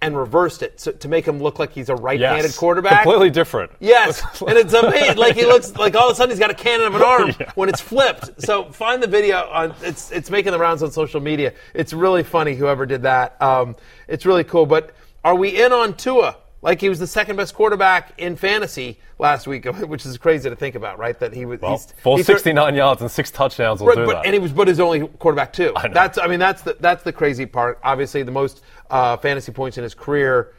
and 0.04 0.18
reversed 0.18 0.64
it 0.64 0.80
so, 0.80 0.92
to 0.92 1.08
make 1.08 1.26
him 1.28 1.40
look 1.40 1.60
like 1.60 1.72
he's 1.72 1.90
a 1.90 1.96
right-handed 1.96 2.44
Yes. 2.46 2.58
quarterback. 2.58 3.04
Completely 3.04 3.30
different. 3.30 3.72
Yes, 3.80 4.22
and 4.48 4.58
it's 4.58 4.74
amazing. 4.74 5.18
Like 5.18 5.36
he 5.36 5.46
looks 5.46 5.76
like 5.76 5.96
all 5.96 6.08
of 6.10 6.14
a 6.14 6.16
sudden 6.16 6.32
he's 6.32 6.40
got 6.40 6.50
a 6.50 6.56
cannon 6.56 6.88
of 6.88 6.96
an 6.96 7.02
arm 7.06 7.32
Yeah. 7.40 7.52
when 7.56 7.70
it's 7.70 7.82
flipped. 7.82 8.42
So 8.42 8.72
find 8.72 9.02
the 9.04 9.08
video 9.08 9.48
on. 9.50 9.74
It's 9.82 10.12
it's 10.12 10.30
making 10.30 10.52
the 10.54 10.60
rounds 10.60 10.82
on 10.84 10.92
social 10.92 11.22
media. 11.22 11.54
It's 11.74 11.94
really 11.94 12.24
funny. 12.24 12.56
Whoever 12.56 12.86
did 12.86 13.04
that, 13.04 13.40
um, 13.42 13.76
it's 14.08 14.26
really 14.26 14.44
cool. 14.44 14.66
But 14.66 14.92
are 15.24 15.36
we 15.36 15.62
in 15.62 15.72
on 15.72 15.96
Tua? 15.96 16.38
Like 16.64 16.80
he 16.80 16.90
was 16.90 17.00
the 17.00 17.08
second 17.08 17.38
best 17.38 17.56
quarterback 17.56 18.14
in 18.20 18.36
fantasy 18.36 19.00
last 19.18 19.48
week, 19.48 19.66
which 19.88 20.06
is 20.06 20.16
crazy 20.20 20.48
to 20.48 20.56
think 20.56 20.76
about, 20.76 21.00
right? 21.00 21.18
That 21.20 21.34
he 21.34 21.46
was. 21.46 21.60
Well, 21.60 21.72
he's, 21.72 21.94
for 22.04 22.18
he's 22.18 22.26
cer- 22.28 22.34
69 22.34 22.76
yards 22.76 23.02
and 23.02 23.10
six 23.10 23.32
touchdowns 23.32 23.80
will 23.80 23.88
Right, 23.88 23.96
do 23.98 24.06
but, 24.06 24.14
that. 24.14 24.26
and 24.26 24.34
he 24.36 24.40
was, 24.40 24.52
but 24.52 24.68
his 24.68 24.80
only 24.80 25.08
quarterback 25.08 25.54
too. 25.54 25.74
I 25.76 25.88
know. 25.88 25.94
That's, 25.96 26.20
I 26.20 26.28
mean, 26.28 26.40
that's 26.40 26.62
the 26.62 26.78
that's 26.80 27.02
the 27.04 27.12
crazy 27.14 27.48
part. 27.48 27.80
Obviously, 27.84 28.22
the 28.22 28.32
most 28.32 28.62
uh, 28.92 29.18
fantasy 29.18 29.52
points 29.52 29.78
in 29.78 29.84
his 29.84 29.96
career. 29.96 30.54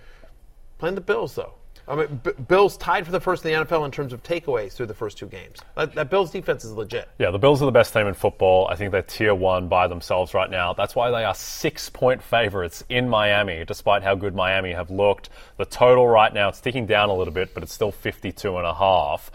Playing 0.79 0.97
the 0.97 1.01
Bills, 1.01 1.35
though. 1.35 1.55
I 1.89 1.97
mean, 1.97 2.21
B- 2.23 2.31
Bills 2.49 2.77
tied 2.77 3.05
for 3.05 3.13
the 3.13 3.21
first 3.21 3.45
in 3.45 3.53
the 3.53 3.65
NFL 3.65 3.85
in 3.85 3.91
terms 3.91 4.13
of 4.13 4.23
takeaways 4.23 4.73
through 4.73 4.87
the 4.87 4.95
first 4.95 5.19
two 5.19 5.27
games. 5.27 5.59
That, 5.77 5.95
that 5.95 6.11
Bills 6.11 6.31
defense 6.31 6.65
is 6.65 6.73
legit. 6.73 7.09
Yeah, 7.19 7.31
the 7.31 7.39
Bills 7.39 7.61
are 7.61 7.67
the 7.67 7.73
best 7.73 7.93
team 7.93 8.07
in 8.07 8.15
football. 8.15 8.69
I 8.69 8.77
think 8.77 8.93
they're 8.93 9.03
tier 9.03 9.35
one 9.35 9.69
by 9.69 9.89
themselves 9.89 10.33
right 10.33 10.51
now. 10.51 10.73
That's 10.75 10.95
why 10.95 11.11
they 11.11 11.25
are 11.25 11.35
six 11.35 11.91
point 11.91 12.23
favorites 12.23 12.85
in 12.89 13.09
Miami, 13.09 13.65
despite 13.65 14.03
how 14.03 14.15
good 14.15 14.35
Miami 14.35 14.73
have 14.73 14.91
looked. 14.91 15.31
The 15.57 15.65
total 15.65 16.07
right 16.07 16.33
now, 16.33 16.49
it's 16.49 16.61
ticking 16.61 16.87
down 16.87 17.09
a 17.09 17.15
little 17.15 17.35
bit, 17.35 17.53
but 17.53 17.63
it's 17.63 17.73
still 17.73 17.93
52 17.93 18.57
and 18.57 18.67
a 18.67 18.75
half. 18.75 19.31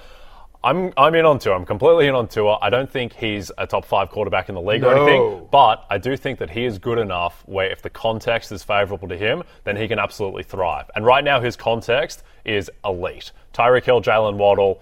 I'm, 0.64 0.92
I'm 0.98 1.14
in 1.16 1.26
on 1.26 1.40
Tua. 1.40 1.56
I'm 1.56 1.66
completely 1.66 2.08
in 2.08 2.16
on 2.16 2.28
Tua. 2.28 2.58
I 2.62 2.70
don't 2.70 2.90
think 2.90 3.14
he's 3.14 3.52
a 3.58 3.66
top 3.68 3.86
five 3.86 4.10
quarterback 4.10 4.50
in 4.50 4.56
the 4.56 4.62
league 4.62 4.84
or 4.84 4.94
No. 4.94 5.04
anything, 5.06 5.48
but 5.52 5.86
I 5.90 5.98
do 5.98 6.18
think 6.18 6.40
that 6.40 6.50
he 6.50 6.66
is 6.66 6.78
good 6.80 6.98
enough 6.98 7.44
where 7.46 7.70
if 7.72 7.82
the 7.82 7.90
context 7.90 8.52
is 8.52 8.64
favorable 8.64 9.08
to 9.08 9.18
him, 9.18 9.44
then 9.64 9.78
he 9.78 9.88
can 9.88 10.00
absolutely 10.00 10.44
thrive. 10.44 10.90
And 10.96 11.06
right 11.06 11.24
now, 11.24 11.40
his 11.40 11.56
context 11.56 12.24
is 12.44 12.70
elite. 12.84 13.32
Tyreek 13.54 13.84
Hill, 13.86 14.02
Jaylen 14.02 14.36
Waddle, 14.36 14.82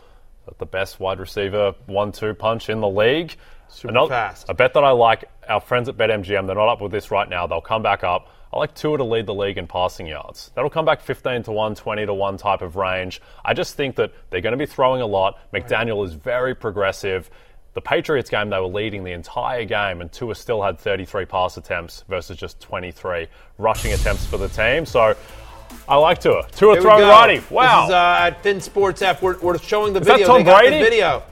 the 0.60 0.66
best 0.66 1.00
wide 1.00 1.20
receiver 1.20 1.74
one-two 1.88 2.34
punch 2.36 2.70
in 2.70 2.80
the 2.80 2.90
league. 2.90 3.36
Super 3.68 3.94
fast. 4.08 4.46
A 4.48 4.54
bet 4.54 4.74
that 4.76 4.84
I 4.84 4.92
like. 4.92 5.26
Our 5.50 5.60
friends 5.60 5.90
at 5.90 5.98
BetMGM, 5.98 6.46
they're 6.48 6.56
not 6.56 6.70
up 6.70 6.82
with 6.82 6.92
this 6.92 7.12
right 7.12 7.28
now. 7.28 7.46
They'll 7.48 7.62
come 7.62 7.82
back 7.84 8.04
up. 8.04 8.30
I 8.56 8.60
like 8.60 8.74
Tua 8.74 8.97
to 8.97 9.03
lead 9.03 9.26
the 9.26 9.34
league 9.34 9.58
in 9.58 9.68
passing 9.68 10.08
yards. 10.08 10.51
That'll 10.56 10.70
come 10.70 10.86
back 10.86 11.01
15 11.01 11.43
to 11.43 11.51
1, 11.51 11.76
20 11.76 12.06
to 12.06 12.14
1 12.14 12.38
type 12.38 12.62
of 12.62 12.78
range. 12.78 13.22
I 13.43 13.53
just 13.53 13.76
think 13.76 13.97
that 13.97 14.14
they're 14.30 14.39
going 14.39 14.53
to 14.53 14.58
be 14.58 14.66
throwing 14.66 15.01
a 15.01 15.06
lot. 15.06 15.39
McDaniel 15.53 16.06
is 16.06 16.14
very 16.14 16.56
progressive. 16.56 17.30
The 17.74 17.82
Patriots 17.82 18.30
game, 18.30 18.49
they 18.49 18.58
were 18.58 18.68
leading 18.68 19.03
the 19.03 19.12
entire 19.12 19.66
game, 19.66 19.99
and 19.99 20.10
Tua 20.10 20.36
still 20.36 20.64
had 20.64 20.80
33 20.80 21.26
pass 21.26 21.58
attempts 21.58 22.06
versus 22.08 22.38
just 22.38 22.62
23 22.62 23.28
rushing 23.58 23.91
attempts 23.91 24.26
for 24.26 24.38
the 24.38 24.47
team. 24.47 24.86
So 24.86 25.18
I 25.89 25.97
like 25.97 26.22
Tua. 26.22 26.47
Tua 26.53 26.80
throwing 26.80 27.10
righty. 27.10 27.43
Wow. 27.49 27.82
This 27.82 27.89
is 27.89 27.93
uh, 27.93 28.18
at 28.22 28.41
Fin 28.41 28.62
Sports 28.62 29.01
F. 29.01 29.22
We're, 29.22 29.38
we're 29.39 29.58
showing 29.58 29.91
the 29.91 29.99
Is 29.99 30.08
that. 30.08 30.22
Tom 30.26 30.38
They 30.38 30.43
got 30.45 30.64
the 30.64 30.70
Brady? 30.70 30.82
video. 30.82 31.24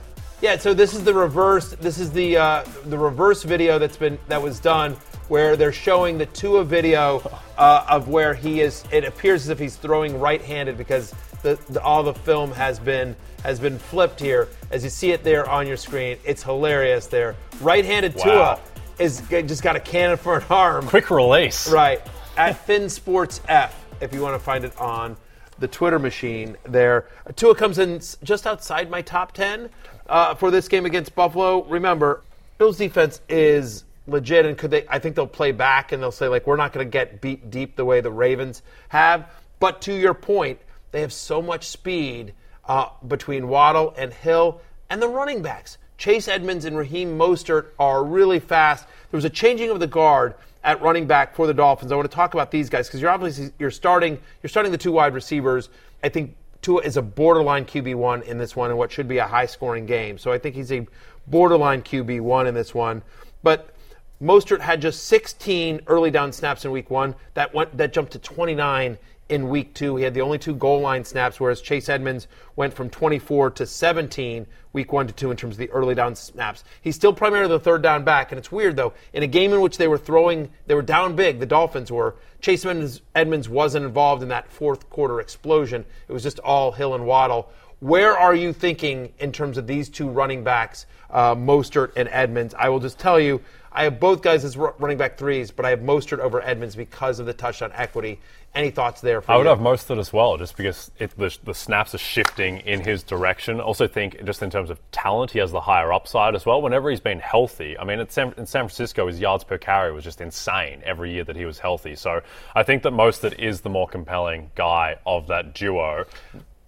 Yeah. 0.41 0.57
So 0.57 0.74
this 0.74 0.93
is 0.93 1.05
the 1.05 1.13
reverse. 1.13 1.69
This 1.76 1.99
is 1.99 2.11
the 2.11 2.36
uh, 2.36 2.65
the 2.88 2.97
reverse 2.97 3.43
video 3.43 3.80
that's 3.80 3.95
been 3.95 4.19
that 4.28 4.41
was 4.41 4.59
done 4.59 4.97
where 5.34 5.57
they're 5.57 5.73
showing 5.73 6.19
the 6.19 6.27
Tua 6.27 6.63
video 6.63 7.19
uh, 7.57 7.84
of 7.89 8.07
where 8.07 8.36
he 8.36 8.61
is. 8.61 8.84
It 8.91 9.03
appears 9.03 9.41
as 9.41 9.49
if 9.49 9.57
he's 9.57 9.75
throwing 9.75 10.19
right-handed 10.19 10.77
because 10.77 11.11
the, 11.41 11.59
the 11.69 11.81
all 11.81 12.03
the 12.03 12.13
film 12.13 12.51
has 12.51 12.77
been 12.77 13.15
has 13.41 13.59
been 13.59 13.79
flipped 13.79 14.19
here. 14.19 14.47
As 14.69 14.84
you 14.84 14.91
see 14.91 15.11
it 15.11 15.23
there 15.23 15.49
on 15.49 15.65
your 15.65 15.75
screen, 15.75 16.19
it's 16.23 16.43
hilarious. 16.43 17.07
There, 17.07 17.36
right-handed 17.61 18.13
Wow. 18.13 18.23
Tua 18.23 18.59
is 18.99 19.23
just 19.27 19.63
got 19.63 19.75
a 19.75 19.79
cannon 19.79 20.17
for 20.17 20.38
an 20.38 20.43
arm. 20.51 20.86
Quick 20.86 21.09
release. 21.09 21.67
Right. 21.67 21.99
At 22.38 22.55
Fin 22.67 22.88
Sports 22.88 23.41
F, 23.47 23.88
if 24.01 24.13
you 24.13 24.21
want 24.21 24.36
to 24.36 24.39
find 24.39 24.63
it 24.63 24.79
on 24.79 25.17
the 25.57 25.67
Twitter 25.67 25.97
machine 25.97 26.57
there. 26.61 27.07
Tua 27.36 27.55
comes 27.55 27.79
in 27.79 27.99
just 28.21 28.45
outside 28.45 28.88
my 28.88 29.01
top 29.01 29.31
10 29.31 29.67
uh, 30.05 30.36
for 30.36 30.51
this 30.51 30.67
game 30.67 30.86
against 30.86 31.15
Buffalo. 31.15 31.63
Remember, 31.63 32.21
Bills 32.59 32.77
defense 32.77 33.19
is 33.27 33.84
legit, 34.08 34.45
and 34.45 34.58
could 34.58 34.72
they? 34.72 34.86
I 34.88 34.99
think 34.99 35.16
they'll 35.16 35.28
play 35.28 35.51
back 35.51 35.91
and 35.91 36.01
they'll 36.01 36.12
say, 36.12 36.28
like, 36.28 36.47
we're 36.47 36.58
not 36.58 36.74
going 36.74 36.86
to 36.86 36.89
get 36.89 37.22
beat 37.22 37.49
deep 37.49 37.76
the 37.76 37.86
way 37.86 38.01
the 38.01 38.12
Ravens 38.12 38.62
have. 38.89 39.30
But 39.60 39.82
to 39.84 39.93
your 39.93 40.14
point, 40.14 40.60
they 40.91 41.01
have 41.01 41.14
so 41.14 41.41
much 41.41 41.68
speed 41.68 42.34
uh, 42.66 42.89
between 43.08 43.47
Waddle 43.47 43.93
and 43.97 44.14
Hill 44.14 44.62
and 44.89 45.01
the 45.01 45.08
running 45.08 45.41
backs. 45.41 45.78
Chase 45.97 46.28
Edmonds 46.28 46.66
and 46.66 46.78
Raheem 46.78 47.18
Mostert 47.18 47.68
are 47.80 48.04
really 48.04 48.39
fast. 48.39 48.86
There 49.12 49.18
was 49.18 49.26
a 49.26 49.30
changing 49.30 49.70
of 49.70 49.80
the 49.80 49.88
guard 49.88 50.36
at 50.64 50.82
running 50.82 51.08
back 51.08 51.36
for 51.36 51.47
the 51.47 51.54
Dolphins. 51.54 51.91
I 51.91 51.95
want 51.95 52.10
to 52.10 52.16
talk 52.16 52.34
about 52.34 52.51
these 52.51 52.70
guys 52.70 52.88
because 52.88 53.01
you're 53.01 53.12
obviously 53.12 53.51
you're 53.60 53.72
starting 53.72 54.20
you're 54.41 54.49
starting 54.49 54.72
the 54.72 54.78
two 54.78 54.91
wide 54.91 55.14
receivers. 55.14 55.70
I 56.04 56.10
think 56.10 56.36
Tua 56.62 56.82
is 56.82 56.97
a 56.97 57.01
borderline 57.01 57.66
QB 57.66 57.95
one 57.95 58.24
in 58.24 58.38
this 58.38 58.56
one, 58.56 58.70
and 58.70 58.80
what 58.80 58.91
should 58.91 59.08
be 59.08 59.18
a 59.18 59.28
high 59.28 59.45
scoring 59.45 59.86
game. 59.86 60.18
So 60.18 60.32
I 60.32 60.38
think 60.38 60.56
he's 60.56 60.72
a 60.72 60.88
borderline 61.28 61.82
QB 61.82 62.22
one 62.22 62.47
in 62.47 62.54
this 62.54 62.74
one. 62.74 63.04
But 63.43 63.72
Mostert 64.22 64.61
had 64.61 64.82
just 64.82 65.07
16 65.07 65.82
early 65.88 66.11
down 66.11 66.32
snaps 66.32 66.66
in 66.66 66.72
week 66.72 66.89
one. 66.89 67.16
That 67.34 67.53
went 67.53 67.76
that 67.78 67.93
jumped 67.93 68.14
to 68.14 68.20
29 68.20 68.97
in 69.30 69.49
week 69.49 69.74
two. 69.74 69.95
He 69.95 70.03
had 70.03 70.14
the 70.14 70.22
only 70.22 70.38
two 70.38 70.55
goal 70.55 70.82
line 70.82 71.03
snaps, 71.03 71.39
whereas 71.39 71.61
Chase 71.61 71.89
Edmonds 71.89 72.28
went 72.55 72.74
from 72.74 72.89
24 72.89 73.51
to 73.51 73.66
17 73.66 74.45
week 74.74 74.91
one 74.91 75.07
to 75.07 75.14
two 75.14 75.32
in 75.32 75.38
terms 75.38 75.55
of 75.55 75.59
the 75.59 75.70
early 75.72 75.95
down 75.95 76.16
snaps. 76.16 76.64
He's 76.82 76.95
still 76.95 77.14
primarily 77.14 77.49
the 77.49 77.59
third 77.59 77.82
down 77.82 78.03
back, 78.03 78.32
and 78.32 78.39
it's 78.39 78.51
weird 78.51 78.76
though. 78.76 78.93
In 79.14 79.24
a 79.24 79.28
game 79.28 79.53
in 79.53 79.61
which 79.61 79.78
they 79.78 79.88
were 79.88 79.97
throwing, 79.97 80.49
they 80.68 80.76
were 80.76 80.82
down 80.82 81.16
big. 81.16 81.39
The 81.39 81.45
Dolphins 81.45 81.91
were. 81.91 82.16
Chase 82.41 82.66
Edmonds, 82.66 83.01
Edmonds 83.16 83.47
wasn't 83.47 83.86
involved 83.86 84.22
in 84.22 84.30
that 84.30 84.51
fourth 84.51 84.89
quarter 84.89 85.22
explosion. 85.22 85.86
It 86.07 86.11
was 86.11 86.24
just 86.24 86.39
all 86.39 86.72
Hill 86.72 86.93
and 86.93 87.05
Waddle. 87.05 87.49
Where 87.80 88.18
are 88.18 88.36
you 88.36 88.53
thinking 88.53 89.14
in 89.20 89.32
terms 89.32 89.57
of 89.57 89.68
these 89.68 89.89
two 89.89 90.07
running 90.07 90.43
backs, 90.43 90.86
uh, 91.09 91.36
Mostert 91.36 91.91
and 91.95 92.07
Edmonds? 92.09 92.53
I 92.57 92.70
will 92.70 92.80
just 92.80 92.97
tell 92.97 93.20
you, 93.20 93.41
I 93.76 93.86
have 93.86 93.99
both 93.99 94.21
guys 94.21 94.45
as 94.45 94.55
running 94.55 94.97
back 94.97 95.17
threes, 95.17 95.49
but 95.49 95.65
I 95.65 95.71
have 95.71 95.80
Mostert 95.80 96.19
over 96.19 96.41
Edmonds 96.41 96.76
because 96.76 97.19
of 97.19 97.26
the 97.26 97.34
touchdown 97.34 97.71
equity. 97.74 98.19
Any 98.53 98.69
thoughts 98.69 99.01
there 99.01 99.19
for 99.19 99.32
I 99.32 99.38
would 99.38 99.43
you? 99.43 99.49
have 99.49 99.57
Mostert 99.59 99.97
as 99.97 100.13
well, 100.13 100.38
just 100.38 100.55
because 100.55 100.91
it, 100.99 101.17
the, 101.17 101.36
the 101.43 101.55
snaps 101.55 101.95
are 101.95 101.99
shifting 101.99 102.59
in 102.59 102.82
his 102.82 103.01
direction. 103.01 103.59
Also, 103.59 103.88
think 103.88 104.24
just 104.26 104.43
in 104.43 104.51
terms 104.51 104.69
of 104.69 104.80
talent, 104.91 105.32
he 105.32 105.39
has 105.39 105.51
the 105.51 105.61
higher 105.61 105.91
upside 105.91 106.36
as 106.36 106.45
well. 106.45 106.61
Whenever 106.61 106.91
he's 106.91 106.99
been 106.99 107.19
healthy, 107.19 107.76
I 107.80 107.84
mean, 107.84 107.99
at 107.99 108.11
San, 108.11 108.28
in 108.38 108.45
San 108.45 108.65
Francisco, 108.65 109.07
his 109.07 109.19
yards 109.19 109.43
per 109.43 109.57
carry 109.57 109.91
was 109.91 110.03
just 110.03 110.21
insane 110.21 110.84
every 110.86 111.11
year 111.11 111.24
that 111.24 111.36
he 111.36 111.45
was 111.45 111.57
healthy. 111.57 111.95
So 111.95 112.21
I 112.53 112.61
think 112.61 112.84
that 112.84 112.93
Mostert 112.93 113.39
is 113.39 113.61
the 113.61 113.69
more 113.69 113.88
compelling 113.88 114.51
guy 114.53 114.97
of 115.03 115.28
that 115.28 115.55
duo. 115.55 116.05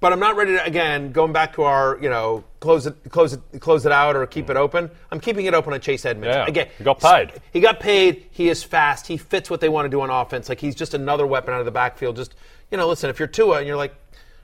But 0.05 0.13
I'm 0.13 0.19
not 0.19 0.35
ready 0.35 0.51
to 0.51 0.63
again 0.63 1.11
going 1.11 1.33
back 1.33 1.55
to 1.55 1.63
our 1.63 1.97
you 1.99 2.09
know 2.09 2.43
close 2.59 2.85
it 2.85 2.95
close 3.09 3.33
it 3.33 3.41
close 3.59 3.87
it 3.87 3.91
out 3.91 4.15
or 4.15 4.27
keep 4.27 4.51
it 4.51 4.55
open. 4.55 4.91
I'm 5.11 5.19
keeping 5.19 5.47
it 5.47 5.55
open 5.55 5.73
on 5.73 5.81
Chase 5.81 6.05
Edmonds. 6.05 6.35
Yeah, 6.35 6.45
again, 6.45 6.67
he 6.77 6.83
got 6.83 6.99
paid. 6.99 7.31
He 7.51 7.59
got 7.59 7.79
paid. 7.79 8.27
He 8.29 8.49
is 8.49 8.61
fast. 8.61 9.07
He 9.07 9.17
fits 9.17 9.49
what 9.49 9.61
they 9.61 9.67
want 9.67 9.85
to 9.85 9.89
do 9.89 10.01
on 10.01 10.11
offense. 10.11 10.47
Like 10.47 10.59
he's 10.59 10.75
just 10.75 10.93
another 10.93 11.25
weapon 11.25 11.55
out 11.55 11.59
of 11.59 11.65
the 11.65 11.71
backfield. 11.71 12.17
Just 12.17 12.35
you 12.69 12.77
know, 12.77 12.87
listen, 12.87 13.09
if 13.09 13.17
you're 13.17 13.27
Tua 13.27 13.57
and 13.57 13.65
you're 13.65 13.77
like, 13.77 13.95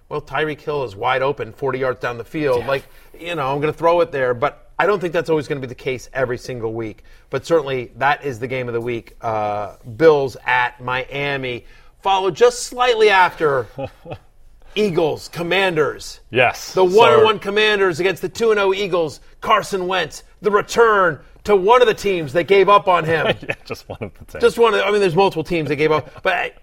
well, 0.10 0.20
Tyreek 0.20 0.62
Hill 0.62 0.84
is 0.84 0.96
wide 0.96 1.22
open, 1.22 1.54
40 1.54 1.78
yards 1.78 2.00
down 2.00 2.18
the 2.18 2.26
field. 2.26 2.66
Like 2.66 2.84
you 3.20 3.36
know, 3.36 3.54
I'm 3.54 3.62
going 3.62 3.72
to 3.72 3.78
throw 3.78 4.02
it 4.02 4.12
there, 4.12 4.34
but. 4.34 4.68
I 4.80 4.88
don't 4.88 5.00
think 5.00 5.14
that's 5.14 5.30
always 5.30 5.48
going 5.48 5.62
to 5.62 5.68
be 5.68 5.70
the 5.70 5.76
case 5.76 6.10
every 6.12 6.40
single 6.40 6.74
week, 6.74 7.04
but 7.30 7.46
certainly 7.46 7.92
that 7.98 8.26
is 8.26 8.40
the 8.40 8.48
game 8.48 8.68
of 8.68 8.74
the 8.74 8.82
week. 8.82 9.16
Uh, 9.22 9.76
Bills 9.96 10.38
at 10.44 10.82
Miami, 10.82 11.66
followed 12.02 12.36
just 12.36 12.64
slightly 12.64 13.12
after 13.12 13.68
Eagles, 14.76 15.28
Commanders. 15.30 16.20
Yes. 16.30 16.74
The 16.74 16.84
1 16.84 16.94
So- 16.94 17.24
1 17.24 17.40
Commanders 17.40 18.00
against 18.00 18.22
the 18.22 18.30
2 18.30 18.54
0 18.54 18.74
Eagles. 18.74 19.20
Carson 19.42 19.88
Wentz, 19.88 20.24
the 20.42 20.52
return 20.52 21.20
to 21.44 21.56
one 21.56 21.82
of 21.82 21.88
the 21.88 21.94
teams 21.94 22.34
that 22.34 22.44
gave 22.44 22.70
up 22.70 22.88
on 22.88 23.04
him. 23.04 23.26
yeah, 23.42 23.56
just 23.66 23.90
one 23.90 23.98
of 24.02 24.14
the 24.14 24.26
teams. 24.26 24.42
Just 24.42 24.58
one 24.58 24.74
of 24.74 24.80
the, 24.80 24.86
I 24.86 24.92
mean, 24.92 25.02
there's 25.02 25.16
multiple 25.16 25.44
teams 25.44 25.70
that 25.70 25.78
gave 25.78 25.92
up. 25.92 26.22
But 26.24 26.54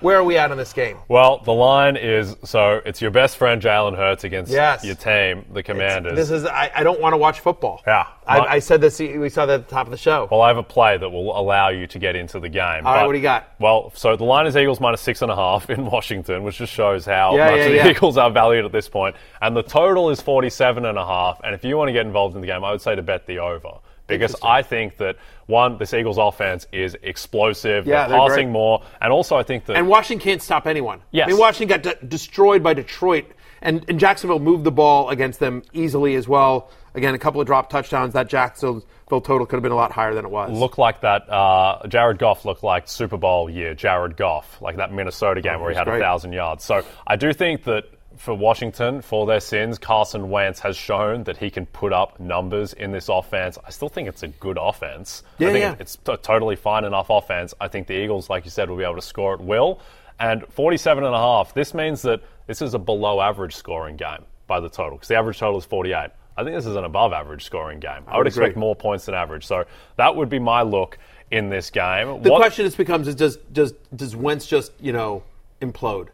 where 0.00 0.16
are 0.16 0.24
we 0.24 0.36
at 0.38 0.50
in 0.50 0.58
this 0.58 0.72
game? 0.72 0.96
Well, 1.08 1.38
the 1.44 1.52
line 1.52 1.96
is 1.96 2.36
so 2.44 2.80
it's 2.84 3.00
your 3.02 3.10
best 3.10 3.36
friend 3.36 3.60
Jalen 3.60 3.96
Hurts 3.96 4.24
against 4.24 4.50
Yes. 4.52 4.84
your 4.84 4.94
team, 4.94 5.44
the 5.52 5.62
Commanders. 5.62 6.14
This 6.16 6.30
is, 6.30 6.44
I, 6.44 6.70
I 6.74 6.82
don't 6.82 7.00
want 7.00 7.12
to 7.14 7.16
watch 7.16 7.40
football. 7.40 7.82
Yeah. 7.86 8.06
I, 8.26 8.40
I 8.40 8.58
said 8.58 8.80
this, 8.82 8.98
we 9.00 9.28
saw 9.30 9.46
that 9.46 9.60
at 9.60 9.68
the 9.68 9.74
top 9.74 9.86
of 9.86 9.90
the 9.90 9.96
show. 9.96 10.28
well, 10.30 10.42
I 10.42 10.48
have 10.48 10.58
a 10.58 10.62
play 10.62 10.98
that 10.98 11.08
will 11.08 11.36
allow 11.38 11.70
you 11.70 11.86
to 11.86 11.98
get 11.98 12.14
into 12.14 12.38
the 12.40 12.48
game. 12.50 12.86
All 12.86 12.92
right, 12.92 13.00
But- 13.00 13.06
what 13.06 13.12
do 13.12 13.18
you 13.18 13.22
got? 13.22 13.48
Well, 13.58 13.90
so 13.94 14.16
the 14.16 14.24
line 14.24 14.46
is 14.46 14.56
Eagles 14.56 14.80
minus 14.80 15.00
six 15.00 15.22
and 15.22 15.30
a 15.30 15.36
half 15.36 15.70
in 15.70 15.86
Washington, 15.86 16.42
which 16.44 16.58
just 16.58 16.72
shows 16.72 17.06
how 17.06 17.34
Yeah, 17.36 17.50
much 17.50 17.58
yeah, 17.58 17.68
the 17.68 17.74
yeah. 17.76 17.88
Eagles 17.88 18.16
are 18.18 18.30
valued 18.30 18.64
at 18.66 18.72
this 18.72 18.88
point. 18.88 19.16
And 19.40 19.56
the 19.56 19.62
total 19.62 20.10
is 20.10 20.20
47 20.20 20.84
and 20.84 20.98
a 20.98 21.04
half. 21.06 21.40
And 21.42 21.54
if 21.54 21.64
you 21.64 21.76
want 21.76 21.88
to 21.88 21.92
get 21.92 22.04
involved 22.06 22.34
in 22.34 22.40
the 22.42 22.46
game, 22.46 22.64
I 22.64 22.70
would 22.72 22.82
say 22.82 22.94
to 22.94 23.02
bet 23.02 23.26
the 23.26 23.38
over. 23.38 23.78
Because 24.08 24.34
I 24.42 24.62
think 24.62 24.96
that 24.98 25.16
one, 25.46 25.78
this 25.78 25.92
Eagles 25.94 26.18
offense 26.18 26.66
is 26.72 26.96
explosive. 27.02 27.86
Yeah, 27.86 28.08
they're 28.08 28.18
they're 28.18 28.28
passing 28.28 28.46
great. 28.46 28.52
more, 28.52 28.82
and 29.00 29.12
also 29.12 29.36
I 29.36 29.42
think 29.42 29.66
that 29.66 29.76
And 29.76 29.88
Washington 29.88 30.22
can't 30.24 30.42
stop 30.42 30.66
anyone. 30.66 31.00
Yes. 31.10 31.26
I 31.26 31.30
mean, 31.32 31.38
Washington 31.38 31.80
got 31.80 31.82
de- 32.00 32.06
destroyed 32.06 32.62
by 32.62 32.74
Detroit, 32.74 33.26
and, 33.62 33.84
and 33.88 34.00
Jacksonville 34.00 34.38
moved 34.38 34.64
the 34.64 34.70
ball 34.72 35.10
against 35.10 35.40
them 35.40 35.62
easily 35.72 36.14
as 36.14 36.26
well. 36.28 36.70
Again, 36.94 37.14
a 37.14 37.18
couple 37.18 37.40
of 37.40 37.46
drop 37.46 37.70
touchdowns. 37.70 38.14
That 38.14 38.28
Jacksonville 38.28 38.82
total 39.20 39.46
could 39.46 39.56
have 39.56 39.62
been 39.62 39.72
a 39.72 39.76
lot 39.76 39.92
higher 39.92 40.14
than 40.14 40.24
it 40.24 40.30
was. 40.30 40.50
look 40.58 40.78
like 40.78 41.02
that. 41.02 41.30
Uh, 41.30 41.86
Jared 41.86 42.18
Goff 42.18 42.44
looked 42.44 42.64
like 42.64 42.88
Super 42.88 43.16
Bowl 43.16 43.48
year 43.48 43.74
Jared 43.74 44.16
Goff, 44.16 44.60
like 44.60 44.76
that 44.76 44.92
Minnesota 44.92 45.40
game 45.40 45.56
Oh, 45.56 45.62
where 45.62 45.70
he 45.70 45.76
had 45.76 45.86
a 45.86 45.98
thousand 45.98 46.32
yards. 46.32 46.64
So 46.64 46.82
I 47.06 47.16
do 47.16 47.32
think 47.32 47.64
that 47.64 47.84
for 48.18 48.34
Washington, 48.34 49.00
for 49.00 49.26
their 49.26 49.40
sins, 49.40 49.78
Carson 49.78 50.28
Wentz 50.28 50.60
has 50.60 50.76
shown 50.76 51.24
that 51.24 51.36
he 51.36 51.50
can 51.50 51.66
put 51.66 51.92
up 51.92 52.18
numbers 52.20 52.72
in 52.72 52.92
this 52.92 53.08
offense. 53.08 53.56
I 53.64 53.70
still 53.70 53.88
think 53.88 54.08
it's 54.08 54.22
a 54.22 54.28
good 54.28 54.58
offense. 54.60 55.22
Yeah, 55.38 55.48
I 55.48 55.52
think 55.52 55.62
yeah. 55.62 55.76
it's 55.78 55.96
a 56.06 56.16
totally 56.16 56.56
fine 56.56 56.84
enough 56.84 57.10
offense. 57.10 57.54
I 57.60 57.68
think 57.68 57.86
the 57.86 57.94
Eagles, 57.94 58.28
like 58.28 58.44
you 58.44 58.50
said, 58.50 58.68
will 58.68 58.76
be 58.76 58.84
able 58.84 58.96
to 58.96 59.02
score 59.02 59.34
at 59.34 59.40
will. 59.40 59.80
And 60.20 60.44
47 60.48 61.04
and 61.04 61.14
a 61.14 61.18
half, 61.18 61.54
this 61.54 61.74
means 61.74 62.02
that 62.02 62.20
this 62.46 62.60
is 62.60 62.74
a 62.74 62.78
below 62.78 63.20
average 63.20 63.54
scoring 63.54 63.96
game 63.96 64.24
by 64.48 64.60
the 64.60 64.68
total, 64.68 64.96
because 64.96 65.08
the 65.08 65.14
average 65.14 65.38
total 65.38 65.58
is 65.58 65.64
48. 65.64 66.10
I 66.36 66.44
think 66.44 66.54
this 66.56 66.66
is 66.66 66.76
an 66.76 66.84
above 66.84 67.12
average 67.12 67.44
scoring 67.44 67.80
game. 67.80 68.02
I, 68.06 68.16
would 68.16 68.18
would 68.18 68.26
expect 68.28 68.56
more 68.56 68.76
points 68.76 69.06
than 69.06 69.14
average. 69.14 69.46
So 69.46 69.64
that 69.96 70.14
would 70.16 70.28
be 70.28 70.38
my 70.38 70.62
look 70.62 70.98
in 71.30 71.50
this 71.50 71.70
game. 71.70 72.22
The 72.22 72.30
What- 72.30 72.38
question 72.38 72.64
is 72.66 72.74
becomes 72.74 73.08
is 73.08 73.14
does 73.14 73.36
does 73.52 73.72
does 73.94 74.16
Wentz 74.16 74.46
just 74.46 74.72
you 74.80 74.92
know 74.92 75.22
implode? 75.60 76.08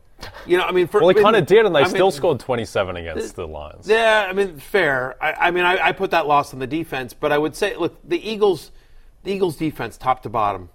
You 0.47 0.59
know, 0.59 0.65
I 0.65 0.73
mean, 0.73 0.87
for, 0.87 1.01
well, 1.01 1.09
he 1.11 1.21
kind 1.21 1.37
of 1.37 1.47
did, 1.47 1.67
and 1.67 1.75
they 1.75 1.81
I 1.81 1.89
still 1.89 2.07
mean, 2.07 2.13
scored 2.13 2.41
27 2.41 2.97
against 2.97 3.37
the 3.37 3.47
Lions. 3.47 3.89
Yeah, 3.89 4.27
I 4.29 4.33
mean, 4.33 4.59
fair. 4.59 5.17
I, 5.23 5.49
I 5.49 5.51
mean, 5.51 5.65
I, 5.65 5.89
I 5.89 5.93
put 5.93 6.11
that 6.13 6.27
loss 6.27 6.53
on 6.53 6.61
the 6.61 6.67
defense, 6.67 7.13
but 7.15 7.33
I 7.33 7.39
would 7.39 7.57
say, 7.57 7.77
look, 7.77 7.97
the 8.07 8.19
Eagles, 8.27 8.71
the 9.23 9.33
Eagles 9.33 9.57
defense, 9.57 9.97
top 9.97 10.23
to 10.23 10.29
bottom, 10.29 10.71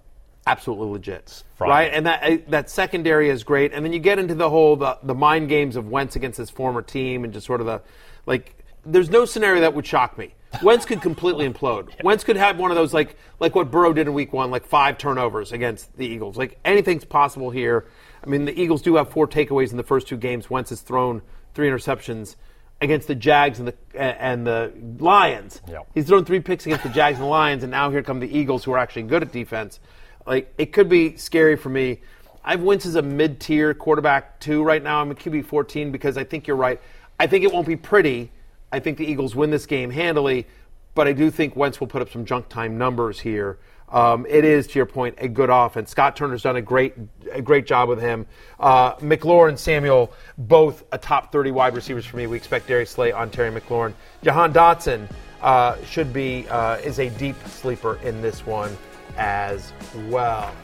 absolutely 0.46 0.88
legit, 0.88 1.42
frightening. 1.56 1.76
right? 1.76 1.92
And 1.92 2.06
that 2.06 2.50
that 2.50 2.70
secondary 2.70 3.28
is 3.30 3.42
great. 3.44 3.72
And 3.72 3.84
then 3.84 3.92
you 3.92 3.98
get 3.98 4.18
into 4.18 4.34
the 4.34 4.50
whole 4.50 4.76
the, 4.76 4.98
the 5.02 5.14
mind 5.14 5.48
games 5.48 5.76
of 5.76 5.88
Wentz 5.88 6.16
against 6.16 6.38
his 6.38 6.50
former 6.50 6.82
team, 6.82 7.24
and 7.24 7.32
just 7.32 7.46
sort 7.46 7.60
of 7.60 7.66
the 7.66 7.82
like. 8.26 8.56
There's 8.82 9.10
no 9.10 9.26
scenario 9.26 9.60
that 9.60 9.74
would 9.74 9.86
shock 9.86 10.16
me. 10.16 10.34
Wentz 10.62 10.86
could 10.86 11.02
completely 11.02 11.46
implode. 11.50 12.02
Wentz 12.02 12.24
could 12.24 12.36
have 12.36 12.58
one 12.58 12.70
of 12.70 12.76
those 12.76 12.94
like 12.94 13.16
like 13.38 13.54
what 13.54 13.70
Burrow 13.70 13.92
did 13.92 14.06
in 14.06 14.14
Week 14.14 14.32
One, 14.32 14.50
like 14.50 14.64
five 14.64 14.96
turnovers 14.98 15.52
against 15.52 15.94
the 15.96 16.06
Eagles. 16.06 16.36
Like 16.36 16.58
anything's 16.64 17.04
possible 17.04 17.50
here. 17.50 17.86
I 18.22 18.26
mean, 18.26 18.44
the 18.44 18.60
Eagles 18.60 18.82
do 18.82 18.96
have 18.96 19.08
four 19.10 19.26
takeaways 19.26 19.70
in 19.70 19.76
the 19.76 19.82
first 19.82 20.08
two 20.08 20.16
games. 20.16 20.50
Wentz 20.50 20.70
has 20.70 20.80
thrown 20.80 21.22
three 21.54 21.68
interceptions 21.68 22.36
against 22.80 23.08
the 23.08 23.14
Jags 23.14 23.58
and 23.58 23.68
the 23.68 23.74
and 23.94 24.46
the 24.46 24.72
Lions. 24.98 25.60
Yep. 25.68 25.88
He's 25.94 26.06
thrown 26.06 26.24
three 26.24 26.40
picks 26.40 26.66
against 26.66 26.84
the 26.84 26.90
Jags 26.90 27.18
and 27.18 27.24
the 27.24 27.30
Lions, 27.30 27.62
and 27.62 27.70
now 27.70 27.90
here 27.90 28.02
come 28.02 28.20
the 28.20 28.38
Eagles, 28.38 28.64
who 28.64 28.72
are 28.72 28.78
actually 28.78 29.02
good 29.02 29.22
at 29.22 29.32
defense. 29.32 29.80
Like 30.26 30.52
it 30.58 30.72
could 30.72 30.88
be 30.88 31.16
scary 31.16 31.56
for 31.56 31.68
me. 31.68 32.00
I 32.42 32.52
have 32.52 32.62
Wentz 32.62 32.86
as 32.86 32.94
a 32.94 33.02
mid-tier 33.02 33.74
quarterback 33.74 34.40
two 34.40 34.62
right 34.62 34.82
now. 34.82 35.00
I'm 35.00 35.10
a 35.10 35.14
QB 35.14 35.44
14 35.44 35.92
because 35.92 36.16
I 36.16 36.24
think 36.24 36.46
you're 36.46 36.56
right. 36.56 36.80
I 37.18 37.26
think 37.26 37.44
it 37.44 37.52
won't 37.52 37.66
be 37.66 37.76
pretty. 37.76 38.30
I 38.72 38.80
think 38.80 38.96
the 38.96 39.04
Eagles 39.04 39.34
win 39.34 39.50
this 39.50 39.66
game 39.66 39.90
handily, 39.90 40.46
but 40.94 41.06
I 41.06 41.12
do 41.12 41.30
think 41.30 41.54
Wentz 41.54 41.80
will 41.80 41.86
put 41.86 42.00
up 42.00 42.10
some 42.10 42.24
junk 42.24 42.48
time 42.48 42.78
numbers 42.78 43.20
here. 43.20 43.58
Um, 43.90 44.24
it 44.28 44.44
is, 44.44 44.66
to 44.68 44.78
your 44.78 44.86
point, 44.86 45.16
a 45.18 45.28
good 45.28 45.50
offense. 45.50 45.90
Scott 45.90 46.16
Turner's 46.16 46.42
done 46.42 46.56
a 46.56 46.62
great, 46.62 46.94
a 47.32 47.42
great 47.42 47.66
job 47.66 47.88
with 47.88 48.00
him. 48.00 48.26
Uh, 48.58 48.94
McLaurin, 48.96 49.58
Samuel, 49.58 50.12
both 50.38 50.84
a 50.92 50.98
top 50.98 51.32
30 51.32 51.50
wide 51.50 51.74
receivers 51.74 52.06
for 52.06 52.16
me. 52.16 52.26
We 52.26 52.36
expect 52.36 52.68
Darius 52.68 52.90
Slay 52.90 53.12
on 53.12 53.30
Terry 53.30 53.50
McLaurin. 53.50 53.94
Jahan 54.22 54.52
Dotson 54.52 55.10
uh, 55.42 55.82
should 55.84 56.12
be 56.12 56.46
uh, 56.48 56.76
is 56.76 56.98
a 56.98 57.10
deep 57.10 57.36
sleeper 57.48 57.98
in 58.02 58.22
this 58.22 58.46
one 58.46 58.76
as 59.16 59.72
well. 60.08 60.54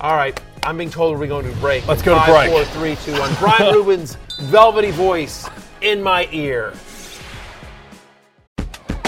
All 0.00 0.16
right, 0.16 0.38
I'm 0.62 0.76
being 0.76 0.90
told 0.90 1.18
we're 1.18 1.26
going 1.26 1.50
to 1.50 1.56
break. 1.60 1.86
Let's 1.86 2.02
go 2.02 2.14
to 2.14 2.20
Five, 2.20 2.28
break. 2.28 2.50
Four, 2.50 2.64
three, 2.74 2.96
two, 2.96 3.18
one. 3.18 3.34
Brian 3.38 3.74
Rubin's 3.74 4.16
velvety 4.40 4.90
voice 4.90 5.48
in 5.80 6.02
my 6.02 6.28
ear. 6.32 6.74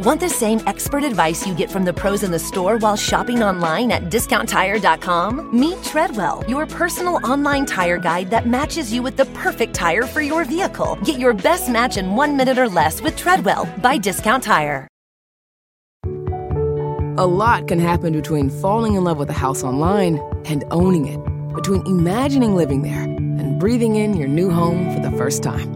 Want 0.00 0.20
the 0.20 0.28
same 0.28 0.60
expert 0.66 1.04
advice 1.04 1.46
you 1.46 1.54
get 1.54 1.70
from 1.70 1.86
the 1.86 1.92
pros 1.92 2.22
in 2.22 2.30
the 2.30 2.38
store 2.38 2.76
while 2.76 2.96
shopping 2.96 3.42
online 3.42 3.90
at 3.90 4.10
discounttire.com? 4.10 5.58
Meet 5.58 5.82
Treadwell, 5.84 6.44
your 6.46 6.66
personal 6.66 7.14
online 7.24 7.64
tire 7.64 7.96
guide 7.96 8.28
that 8.28 8.46
matches 8.46 8.92
you 8.92 9.02
with 9.02 9.16
the 9.16 9.24
perfect 9.26 9.72
tire 9.72 10.02
for 10.02 10.20
your 10.20 10.44
vehicle. 10.44 10.98
Get 11.02 11.18
your 11.18 11.32
best 11.32 11.70
match 11.70 11.96
in 11.96 12.14
one 12.14 12.36
minute 12.36 12.58
or 12.58 12.68
less 12.68 13.00
with 13.00 13.16
Treadwell 13.16 13.64
by 13.80 13.96
Discount 13.96 14.42
Tire. 14.42 14.86
A 17.18 17.26
lot 17.26 17.66
can 17.66 17.78
happen 17.78 18.12
between 18.12 18.50
falling 18.50 18.96
in 18.96 19.04
love 19.04 19.16
with 19.16 19.30
a 19.30 19.40
house 19.46 19.64
online 19.64 20.18
and 20.44 20.62
owning 20.70 21.06
it, 21.06 21.54
between 21.54 21.80
imagining 21.86 22.54
living 22.54 22.82
there 22.82 23.04
and 23.04 23.58
breathing 23.58 23.96
in 23.96 24.14
your 24.14 24.28
new 24.28 24.50
home 24.50 24.92
for 24.92 25.00
the 25.00 25.16
first 25.16 25.42
time. 25.42 25.75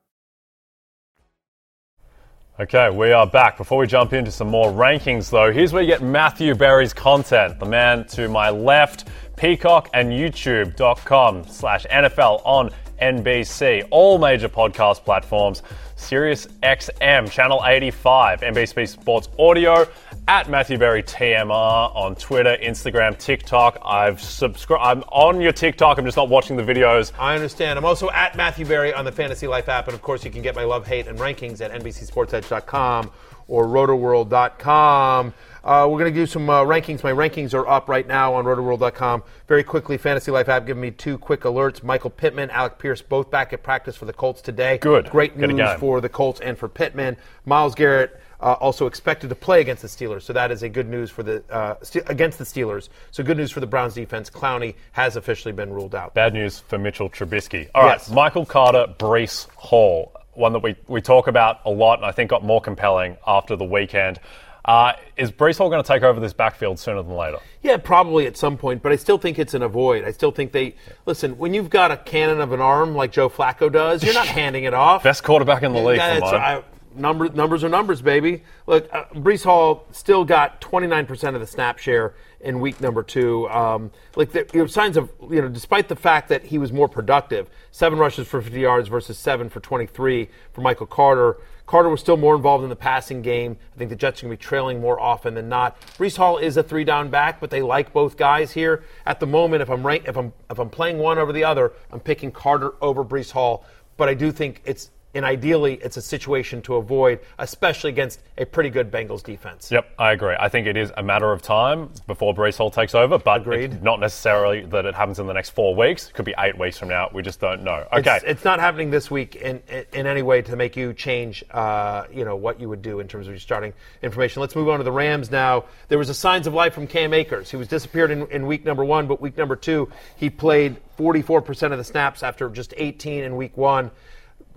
Okay, 2.61 2.91
we 2.91 3.11
are 3.11 3.25
back. 3.25 3.57
Before 3.57 3.79
we 3.79 3.87
jump 3.87 4.13
into 4.13 4.29
some 4.29 4.47
more 4.47 4.71
rankings, 4.71 5.31
though, 5.31 5.51
here's 5.51 5.73
where 5.73 5.81
you 5.81 5.87
get 5.87 6.03
Matthew 6.03 6.53
Berry's 6.53 6.93
content. 6.93 7.59
The 7.59 7.65
man 7.65 8.05
to 8.09 8.29
my 8.29 8.51
left, 8.51 9.07
Peacock 9.35 9.89
and 9.95 10.11
YouTube.com 10.11 11.47
slash 11.47 11.87
NFL 11.87 12.45
on 12.45 12.69
NBC. 13.01 13.87
All 13.89 14.19
major 14.19 14.47
podcast 14.47 15.03
platforms. 15.03 15.63
Sirius 15.95 16.45
XM, 16.61 17.31
Channel 17.31 17.63
85, 17.65 18.41
NBC 18.41 18.87
Sports 18.87 19.29
Audio, 19.39 19.87
at 20.31 20.49
Matthew 20.49 20.77
Berry 20.77 21.03
TMR 21.03 21.93
on 21.93 22.15
Twitter, 22.15 22.57
Instagram, 22.63 23.17
TikTok. 23.17 23.77
I've 23.83 24.21
subscribed. 24.21 24.81
I'm 24.81 25.03
on 25.11 25.41
your 25.41 25.51
TikTok. 25.51 25.97
I'm 25.97 26.05
just 26.05 26.15
not 26.15 26.29
watching 26.29 26.55
the 26.55 26.63
videos. 26.63 27.11
I 27.19 27.35
understand. 27.35 27.77
I'm 27.77 27.83
also 27.83 28.09
at 28.11 28.37
Matthew 28.37 28.65
Berry 28.65 28.93
on 28.93 29.03
the 29.03 29.11
Fantasy 29.11 29.45
Life 29.45 29.67
app, 29.67 29.89
and 29.89 29.93
of 29.93 30.01
course, 30.01 30.23
you 30.23 30.31
can 30.31 30.41
get 30.41 30.55
my 30.55 30.63
love, 30.63 30.87
hate, 30.87 31.07
and 31.07 31.19
rankings 31.19 31.59
at 31.59 31.73
NBCSportsEdge.com 31.73 33.11
or 33.49 33.65
RotoWorld.com. 33.65 35.33
Uh, 35.65 35.87
we're 35.91 35.99
going 35.99 36.13
to 36.13 36.17
do 36.17 36.25
some 36.25 36.49
uh, 36.49 36.63
rankings. 36.63 37.03
My 37.03 37.11
rankings 37.11 37.53
are 37.53 37.67
up 37.67 37.89
right 37.89 38.07
now 38.07 38.33
on 38.33 38.45
RotoWorld.com. 38.45 39.23
Very 39.49 39.65
quickly, 39.65 39.97
Fantasy 39.97 40.31
Life 40.31 40.47
app 40.47 40.65
giving 40.65 40.79
me 40.79 40.91
two 40.91 41.17
quick 41.17 41.41
alerts. 41.41 41.83
Michael 41.83 42.09
Pittman, 42.09 42.49
Alec 42.51 42.79
Pierce, 42.79 43.01
both 43.01 43.29
back 43.29 43.51
at 43.51 43.63
practice 43.63 43.97
for 43.97 44.05
the 44.05 44.13
Colts 44.13 44.41
today. 44.41 44.77
Good. 44.77 45.09
Great 45.09 45.37
Good 45.37 45.49
news 45.49 45.57
game. 45.57 45.79
for 45.79 45.99
the 45.99 46.07
Colts 46.07 46.39
and 46.39 46.57
for 46.57 46.69
Pittman. 46.69 47.17
Myles 47.43 47.75
Garrett. 47.75 48.17
Uh, 48.41 48.53
also 48.53 48.87
expected 48.87 49.29
to 49.29 49.35
play 49.35 49.61
against 49.61 49.83
the 49.83 49.87
Steelers, 49.87 50.23
so 50.23 50.33
that 50.33 50.49
is 50.49 50.63
a 50.63 50.69
good 50.69 50.89
news 50.89 51.11
for 51.11 51.21
the 51.21 51.43
uh, 51.51 51.75
Ste- 51.83 52.09
against 52.09 52.39
the 52.39 52.43
Steelers. 52.43 52.89
So 53.11 53.23
good 53.23 53.37
news 53.37 53.51
for 53.51 53.59
the 53.59 53.67
Browns 53.67 53.93
defense. 53.93 54.31
Clowney 54.31 54.73
has 54.93 55.15
officially 55.15 55.51
been 55.51 55.71
ruled 55.71 55.93
out. 55.93 56.15
Bad 56.15 56.33
news 56.33 56.59
for 56.59 56.79
Mitchell 56.79 57.07
Trubisky. 57.07 57.69
All 57.75 57.83
right, 57.83 57.99
Yes. 57.99 58.09
Michael 58.09 58.45
Carter, 58.47 58.87
Breece 58.97 59.47
Hall, 59.55 60.11
one 60.33 60.53
that 60.53 60.63
we, 60.63 60.75
we 60.87 61.01
talk 61.01 61.27
about 61.27 61.59
a 61.65 61.69
lot 61.69 61.99
and 61.99 62.05
I 62.05 62.11
think 62.11 62.31
got 62.31 62.43
more 62.43 62.59
compelling 62.61 63.17
after 63.27 63.55
the 63.55 63.63
weekend. 63.65 64.19
Uh, 64.65 64.93
is 65.17 65.31
Breece 65.31 65.57
Hall 65.57 65.69
going 65.69 65.83
to 65.83 65.87
take 65.87 66.01
over 66.03 66.19
this 66.19 66.33
backfield 66.33 66.79
sooner 66.79 67.01
than 67.03 67.15
later? 67.15 67.37
Yeah, 67.63 67.77
probably 67.77 68.25
at 68.27 68.37
some 68.37 68.57
point, 68.57 68.81
but 68.83 68.91
I 68.91 68.95
still 68.95 69.17
think 69.17 69.37
it's 69.39 69.53
an 69.55 69.61
avoid. 69.63 70.03
I 70.03 70.11
still 70.11 70.31
think 70.31 70.51
they 70.51 70.75
listen 71.05 71.37
when 71.37 71.53
you've 71.53 71.69
got 71.71 71.89
a 71.91 71.97
cannon 71.97 72.41
of 72.41 72.51
an 72.53 72.61
arm 72.61 72.93
like 72.95 73.11
Joe 73.11 73.27
Flacco 73.29 73.71
does. 73.71 74.03
You're 74.03 74.13
not 74.13 74.27
handing 74.41 74.63
it 74.65 74.73
off. 74.75 75.03
Best 75.03 75.23
quarterback 75.23 75.63
in 75.63 75.73
the 75.73 75.79
league, 75.81 75.97
That's- 75.99 76.19
for 76.29 76.37
mine. 76.37 76.57
I- 76.57 76.63
number, 76.95 77.29
numbers 77.29 77.63
are 77.63 77.69
numbers, 77.69 78.01
baby. 78.01 78.43
Look, 78.67 78.87
uh, 78.93 79.05
Breece 79.13 79.43
Hall 79.43 79.85
still 79.91 80.25
got 80.25 80.61
29% 80.61 81.35
of 81.35 81.41
the 81.41 81.47
snap 81.47 81.77
share 81.77 82.13
in 82.39 82.59
week 82.59 82.81
number 82.81 83.03
two. 83.03 83.49
Um, 83.49 83.91
like 84.15 84.33
you 84.33 84.45
know, 84.53 84.65
signs 84.67 84.97
of 84.97 85.11
you 85.29 85.41
know, 85.41 85.49
despite 85.49 85.87
the 85.87 85.95
fact 85.95 86.29
that 86.29 86.45
he 86.45 86.57
was 86.57 86.71
more 86.71 86.87
productive, 86.87 87.49
seven 87.71 87.99
rushes 87.99 88.27
for 88.27 88.41
50 88.41 88.59
yards 88.59 88.87
versus 88.89 89.17
seven 89.17 89.49
for 89.49 89.59
23 89.59 90.29
for 90.53 90.61
Michael 90.61 90.87
Carter. 90.87 91.37
Carter 91.67 91.87
was 91.87 92.01
still 92.01 92.17
more 92.17 92.35
involved 92.35 92.65
in 92.65 92.69
the 92.69 92.75
passing 92.75 93.21
game. 93.21 93.55
I 93.73 93.77
think 93.77 93.89
the 93.89 93.95
Jets 93.95 94.19
are 94.21 94.25
going 94.25 94.35
to 94.35 94.41
be 94.41 94.45
trailing 94.45 94.81
more 94.81 94.99
often 94.99 95.35
than 95.35 95.47
not. 95.47 95.79
Breece 95.97 96.17
Hall 96.17 96.37
is 96.37 96.57
a 96.57 96.63
three-down 96.63 97.09
back, 97.09 97.39
but 97.39 97.49
they 97.49 97.61
like 97.61 97.93
both 97.93 98.17
guys 98.17 98.51
here. 98.51 98.83
At 99.05 99.21
the 99.21 99.25
moment, 99.25 99.61
if 99.61 99.69
I'm 99.69 99.85
rank, 99.87 100.03
if 100.05 100.17
I'm 100.17 100.33
if 100.49 100.59
I'm 100.59 100.69
playing 100.69 100.97
one 100.97 101.17
over 101.17 101.31
the 101.31 101.45
other, 101.45 101.71
I'm 101.91 102.01
picking 102.01 102.31
Carter 102.31 102.73
over 102.81 103.05
Breece 103.05 103.31
Hall. 103.31 103.65
But 103.95 104.09
I 104.09 104.15
do 104.15 104.31
think 104.31 104.61
it's 104.65 104.89
and 105.13 105.25
ideally 105.25 105.75
it's 105.75 105.97
a 105.97 106.01
situation 106.01 106.61
to 106.63 106.75
avoid, 106.75 107.19
especially 107.39 107.89
against 107.89 108.21
a 108.37 108.45
pretty 108.45 108.69
good 108.69 108.91
Bengals 108.91 109.23
defense. 109.23 109.71
Yep, 109.71 109.93
I 109.97 110.11
agree. 110.11 110.35
I 110.39 110.49
think 110.49 110.67
it 110.67 110.77
is 110.77 110.91
a 110.95 111.03
matter 111.03 111.31
of 111.31 111.41
time 111.41 111.89
before 112.07 112.33
Breece 112.33 112.57
Hall 112.57 112.71
takes 112.71 112.95
over, 112.95 113.17
but 113.17 113.45
not 113.81 113.99
necessarily 113.99 114.65
that 114.65 114.85
it 114.85 114.95
happens 114.95 115.19
in 115.19 115.27
the 115.27 115.33
next 115.33 115.49
four 115.49 115.75
weeks. 115.75 116.07
It 116.09 116.13
could 116.13 116.25
be 116.25 116.33
eight 116.39 116.57
weeks 116.57 116.77
from 116.77 116.89
now. 116.89 117.09
We 117.13 117.21
just 117.21 117.39
don't 117.39 117.63
know. 117.63 117.85
Okay. 117.91 118.17
It's, 118.17 118.25
it's 118.25 118.45
not 118.45 118.59
happening 118.59 118.91
this 118.91 119.11
week 119.11 119.35
in, 119.35 119.61
in, 119.67 119.85
in 119.93 120.07
any 120.07 120.21
way 120.21 120.41
to 120.41 120.55
make 120.55 120.75
you 120.75 120.93
change, 120.93 121.43
uh, 121.51 122.05
you 122.13 122.23
know, 122.23 122.35
what 122.35 122.59
you 122.59 122.69
would 122.69 122.81
do 122.81 122.99
in 122.99 123.07
terms 123.07 123.27
of 123.27 123.33
your 123.33 123.39
starting 123.39 123.73
information. 124.01 124.41
Let's 124.41 124.55
move 124.55 124.69
on 124.69 124.77
to 124.77 124.83
the 124.83 124.91
Rams 124.91 125.31
now. 125.31 125.65
There 125.89 125.97
was 125.97 126.09
a 126.09 126.13
signs 126.13 126.47
of 126.47 126.53
life 126.53 126.73
from 126.73 126.87
Cam 126.87 127.13
Akers. 127.13 127.51
He 127.51 127.57
was 127.57 127.67
disappeared 127.67 128.11
in, 128.11 128.27
in 128.27 128.45
week 128.45 128.65
number 128.65 128.85
one, 128.85 129.07
but 129.07 129.21
week 129.21 129.37
number 129.37 129.55
two, 129.55 129.91
he 130.15 130.29
played 130.29 130.77
44% 130.97 131.71
of 131.71 131.77
the 131.77 131.83
snaps 131.83 132.23
after 132.23 132.49
just 132.49 132.73
18 132.77 133.23
in 133.23 133.35
week 133.35 133.57
one. 133.57 133.91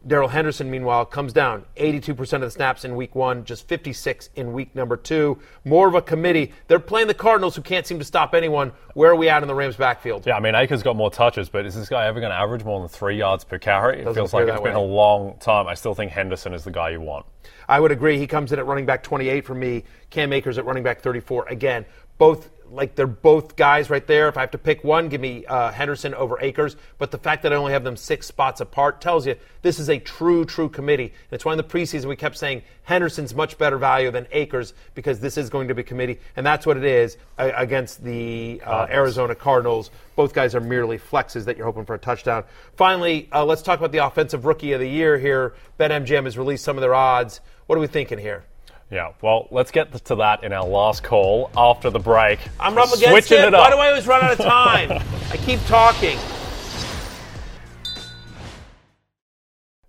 Darrell 0.07 0.29
Henderson, 0.29 0.71
meanwhile, 0.71 1.07
comes 1.07 1.33
down 1.33 1.65
82% 1.77 2.35
of 2.35 2.41
the 2.43 2.51
snaps 2.51 2.85
in 2.85 2.95
week 2.95 3.15
one, 3.15 3.45
just 3.45 3.67
56 3.69 4.29
in 4.37 4.53
week 4.53 4.75
number 4.75 4.97
two. 4.97 5.39
More 5.65 5.89
of 5.89 5.95
a 5.95 6.03
committee. 6.03 6.53
They're 6.69 6.79
playing 6.79 7.09
the 7.09 7.15
Cardinals, 7.15 7.57
who 7.57 7.63
can't 7.63 7.87
seem 7.87 7.99
to 7.99 8.05
stop 8.05 8.35
anyone. 8.35 8.73
Where 8.93 9.11
are 9.11 9.17
we 9.17 9.29
at 9.29 9.43
in 9.43 9.49
the 9.49 9.55
Rams' 9.55 9.77
backfield? 9.77 10.27
Yeah, 10.27 10.37
I 10.37 10.41
mean, 10.41 10.55
Akers 10.55 10.83
got 10.83 10.97
more 10.97 11.11
touches, 11.11 11.49
but 11.49 11.65
is 11.65 11.75
this 11.75 11.89
guy 11.89 12.07
ever 12.07 12.21
going 12.21 12.31
to 12.31 12.37
average 12.37 12.65
more 12.65 12.81
than 12.81 12.89
three 12.89 13.17
yards 13.17 13.45
per 13.45 13.59
carry? 13.59 14.01
It 14.01 14.05
Doesn't 14.05 14.15
feels 14.15 14.35
like 14.35 14.49
it's 14.49 14.53
that 14.53 14.63
been 14.63 14.75
a 14.75 14.81
long 14.81 15.39
time. 15.39 15.67
I 15.67 15.75
still 15.75 15.95
think 15.95 16.13
Henderson 16.13 16.53
is 16.53 16.65
the 16.65 16.71
guy 16.71 16.91
you 16.91 17.01
want. 17.01 17.25
I 17.69 17.81
would 17.81 17.93
agree. 17.93 18.19
He 18.19 18.27
comes 18.27 18.53
in 18.53 18.59
at 18.59 18.67
running 18.67 18.87
back 18.87 19.03
28 19.03 19.45
for 19.45 19.55
me. 19.55 19.85
Cam 20.11 20.33
Akers 20.33 20.59
at 20.59 20.67
running 20.67 20.83
back 20.83 21.01
34. 21.01 21.49
Again, 21.49 21.87
both 22.19 22.51
like 22.71 22.95
they're 22.95 23.07
both 23.07 23.57
guys 23.57 23.91
right 23.91 24.07
there. 24.07 24.29
If 24.29 24.37
I 24.37 24.41
have 24.41 24.51
to 24.53 24.59
pick 24.59 24.85
one, 24.85 25.09
give 25.09 25.21
me 25.21 25.47
uh, 25.47 25.71
Henderson 25.71 26.15
over 26.15 26.41
Akers. 26.41 26.77
But 26.99 27.11
the 27.11 27.19
fact 27.19 27.43
that 27.43 27.53
I 27.53 27.57
only 27.57 27.73
have 27.73 27.85
them 27.85 27.97
six 27.97 28.27
spots 28.27 28.61
apart 28.61 29.01
tells 29.01 29.27
you 29.27 29.37
this 29.63 29.79
is 29.79 29.89
a 29.89 29.99
true, 29.99 30.45
true 30.45 30.69
committee. 30.69 31.05
And 31.05 31.33
it's 31.33 31.45
why 31.45 31.53
in 31.53 31.57
the 31.57 31.65
preseason 31.65 32.07
we 32.07 32.17
kept 32.17 32.37
saying 32.37 32.63
Henderson's 32.85 33.35
much 33.35 33.57
better 33.59 33.79
value 33.79 34.11
than 34.11 34.27
Akers 34.33 34.75
because 34.95 35.21
this 35.21 35.39
is 35.39 35.51
going 35.51 35.69
to 35.69 35.75
be 35.75 35.83
committee, 35.83 36.21
and 36.37 36.45
that's 36.45 36.67
what 36.67 36.77
it 36.77 36.85
is 36.85 37.17
uh, 37.39 37.51
against 37.57 38.05
the 38.05 38.61
uh, 38.65 38.87
Arizona 38.91 39.35
Cardinals. 39.35 39.91
Both 40.17 40.35
guys 40.35 40.55
are 40.55 40.61
merely 40.61 40.99
flexes 40.99 41.45
that 41.47 41.57
you're 41.57 41.67
hoping 41.67 41.85
for 41.85 41.95
a 41.95 41.99
touchdown. 41.99 42.45
Finally, 42.77 43.29
uh, 43.33 43.45
let's 43.45 43.63
talk 43.63 43.79
about 43.79 43.93
the 43.93 44.05
offensive 44.05 44.45
rookie 44.45 44.73
of 44.73 44.81
the 44.81 44.89
year 44.89 45.19
here. 45.19 45.55
BetMGM 45.81 46.25
has 46.25 46.37
released 46.37 46.65
some 46.65 46.77
of 46.77 46.83
their 46.83 46.95
odds. 46.95 47.41
What 47.67 47.77
are 47.77 47.81
we 47.81 47.87
thinking 47.87 48.19
here? 48.19 48.45
Yeah, 48.95 49.11
well, 49.23 49.49
let's 49.51 49.73
get 49.73 49.93
to 49.93 50.15
that 50.15 50.45
in 50.45 50.53
our 50.53 50.65
last 50.65 51.03
call 51.03 51.51
after 51.57 51.91
the 51.91 51.99
break. 51.99 52.39
I'm 52.61 52.79
up 52.79 52.93
against 52.93 53.09
Switching 53.09 53.39
it. 53.39 53.53
it. 53.53 53.53
Why 53.53 53.69
do 53.69 53.77
I 53.77 53.89
always 53.89 54.07
run 54.07 54.23
out 54.23 54.31
of 54.31 54.39
time? 54.39 54.93
I 55.33 55.37
keep 55.39 55.59
talking. 55.67 56.17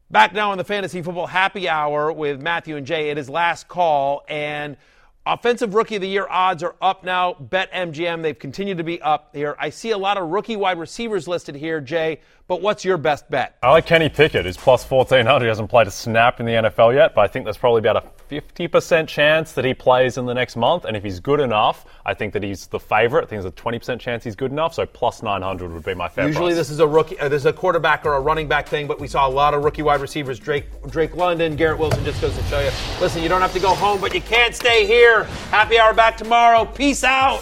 Back 0.10 0.34
now 0.34 0.50
on 0.50 0.58
the 0.58 0.64
Fantasy 0.64 1.04
Football 1.04 1.28
Happy 1.28 1.70
Hour 1.70 2.12
with 2.12 2.42
Matthew 2.42 2.78
and 2.78 2.88
Jay. 2.88 3.12
It 3.12 3.20
is 3.20 3.30
last 3.30 3.68
call, 3.68 4.24
and 4.28 4.76
offensive 5.24 5.76
rookie 5.76 5.98
of 5.98 6.02
the 6.02 6.08
year 6.08 6.26
odds 6.28 6.64
are 6.64 6.74
up 6.82 7.04
now. 7.04 7.36
Bet 7.36 7.72
MGM, 7.74 8.24
they've 8.24 8.40
continued 8.40 8.80
to 8.80 8.84
be 8.84 9.00
up 9.04 9.30
here. 9.36 9.56
I 9.60 9.70
see 9.70 9.92
a 9.92 10.00
lot 10.00 10.18
of 10.18 10.30
rookie 10.30 10.56
wide 10.56 10.80
receivers 10.80 11.28
listed 11.28 11.54
here, 11.54 11.80
Jay, 11.80 12.22
but 12.48 12.62
what's 12.62 12.86
your 12.86 12.98
best 12.98 13.30
bet? 13.30 13.58
I 13.64 13.72
like 13.72 13.88
Kenny 13.88 14.10
Pickett, 14.10 14.46
who's 14.46 14.58
plus 14.58 14.90
1400. 14.90 15.46
He 15.46 15.50
hasn't 15.50 15.70
played 15.70 15.88
a 15.88 15.92
snap 15.92 16.40
in 16.40 16.46
the 16.46 16.52
NFL 16.54 16.94
yet, 16.94 17.16
but 17.16 17.22
I 17.22 17.28
think 17.28 17.46
there's 17.46 17.58
probably 17.58 17.80
about 17.80 17.98
a 17.98 18.04
50% 18.30 19.08
chance 19.08 19.54
that 19.54 19.66
he 19.66 19.74
plays 19.74 20.18
in 20.18 20.26
the 20.26 20.34
next 20.34 20.56
month. 20.56 20.86
And 20.86 20.96
if 20.96 21.04
he's 21.04 21.20
good 21.20 21.40
enough, 21.40 21.86
I 22.06 22.14
think 22.14 22.34
that 22.34 22.44
he's 22.44 22.68
the 22.68 22.80
favorite. 22.80 23.24
I 23.24 23.28
think 23.28 23.42
there's 23.42 23.52
a 23.52 23.56
20% 23.56 24.00
chance 24.00 24.24
he's 24.24 24.36
good 24.36 24.52
enough. 24.52 24.76
So 24.76 24.86
plus 24.86 25.24
900 25.24 25.72
would 25.72 25.84
be 25.84 25.96
my 25.96 26.08
favorite. 26.08 26.28
Usually, 26.28 26.54
price. 26.54 26.58
this 26.58 26.70
is 26.70 26.80
a 26.80 26.88
rookie, 26.88 27.20
uh, 27.20 27.30
this 27.30 27.42
is 27.42 27.48
a 27.48 27.54
quarterback 27.54 28.06
or 28.06 28.14
a 28.14 28.20
running 28.20 28.48
back 28.48 28.68
thing, 28.68 28.86
but 28.86 29.00
we 29.00 29.08
saw 29.08 29.28
a 29.28 29.30
lot 29.30 29.54
of 29.56 29.64
rookie 29.64 29.82
wide 29.82 30.02
receivers. 30.02 30.40
Drake, 30.40 30.66
Drake 30.90 31.16
London, 31.16 31.56
Garrett 31.56 31.80
Wilson 31.80 32.04
just 32.06 32.22
goes 32.22 32.36
to 32.38 32.44
show 32.44 32.60
you. 32.60 32.72
Listen, 33.02 33.24
you 33.24 33.30
don't 33.30 33.42
have 33.42 33.54
to 33.54 33.60
go 33.60 33.74
home, 33.74 34.00
but 34.00 34.14
you 34.14 34.22
can't 34.22 34.54
stay 34.56 34.86
here. 34.86 35.24
Happy 35.50 35.80
hour 35.80 35.94
back 35.94 36.18
tomorrow. 36.18 36.66
Peace 36.66 37.04
out. 37.04 37.42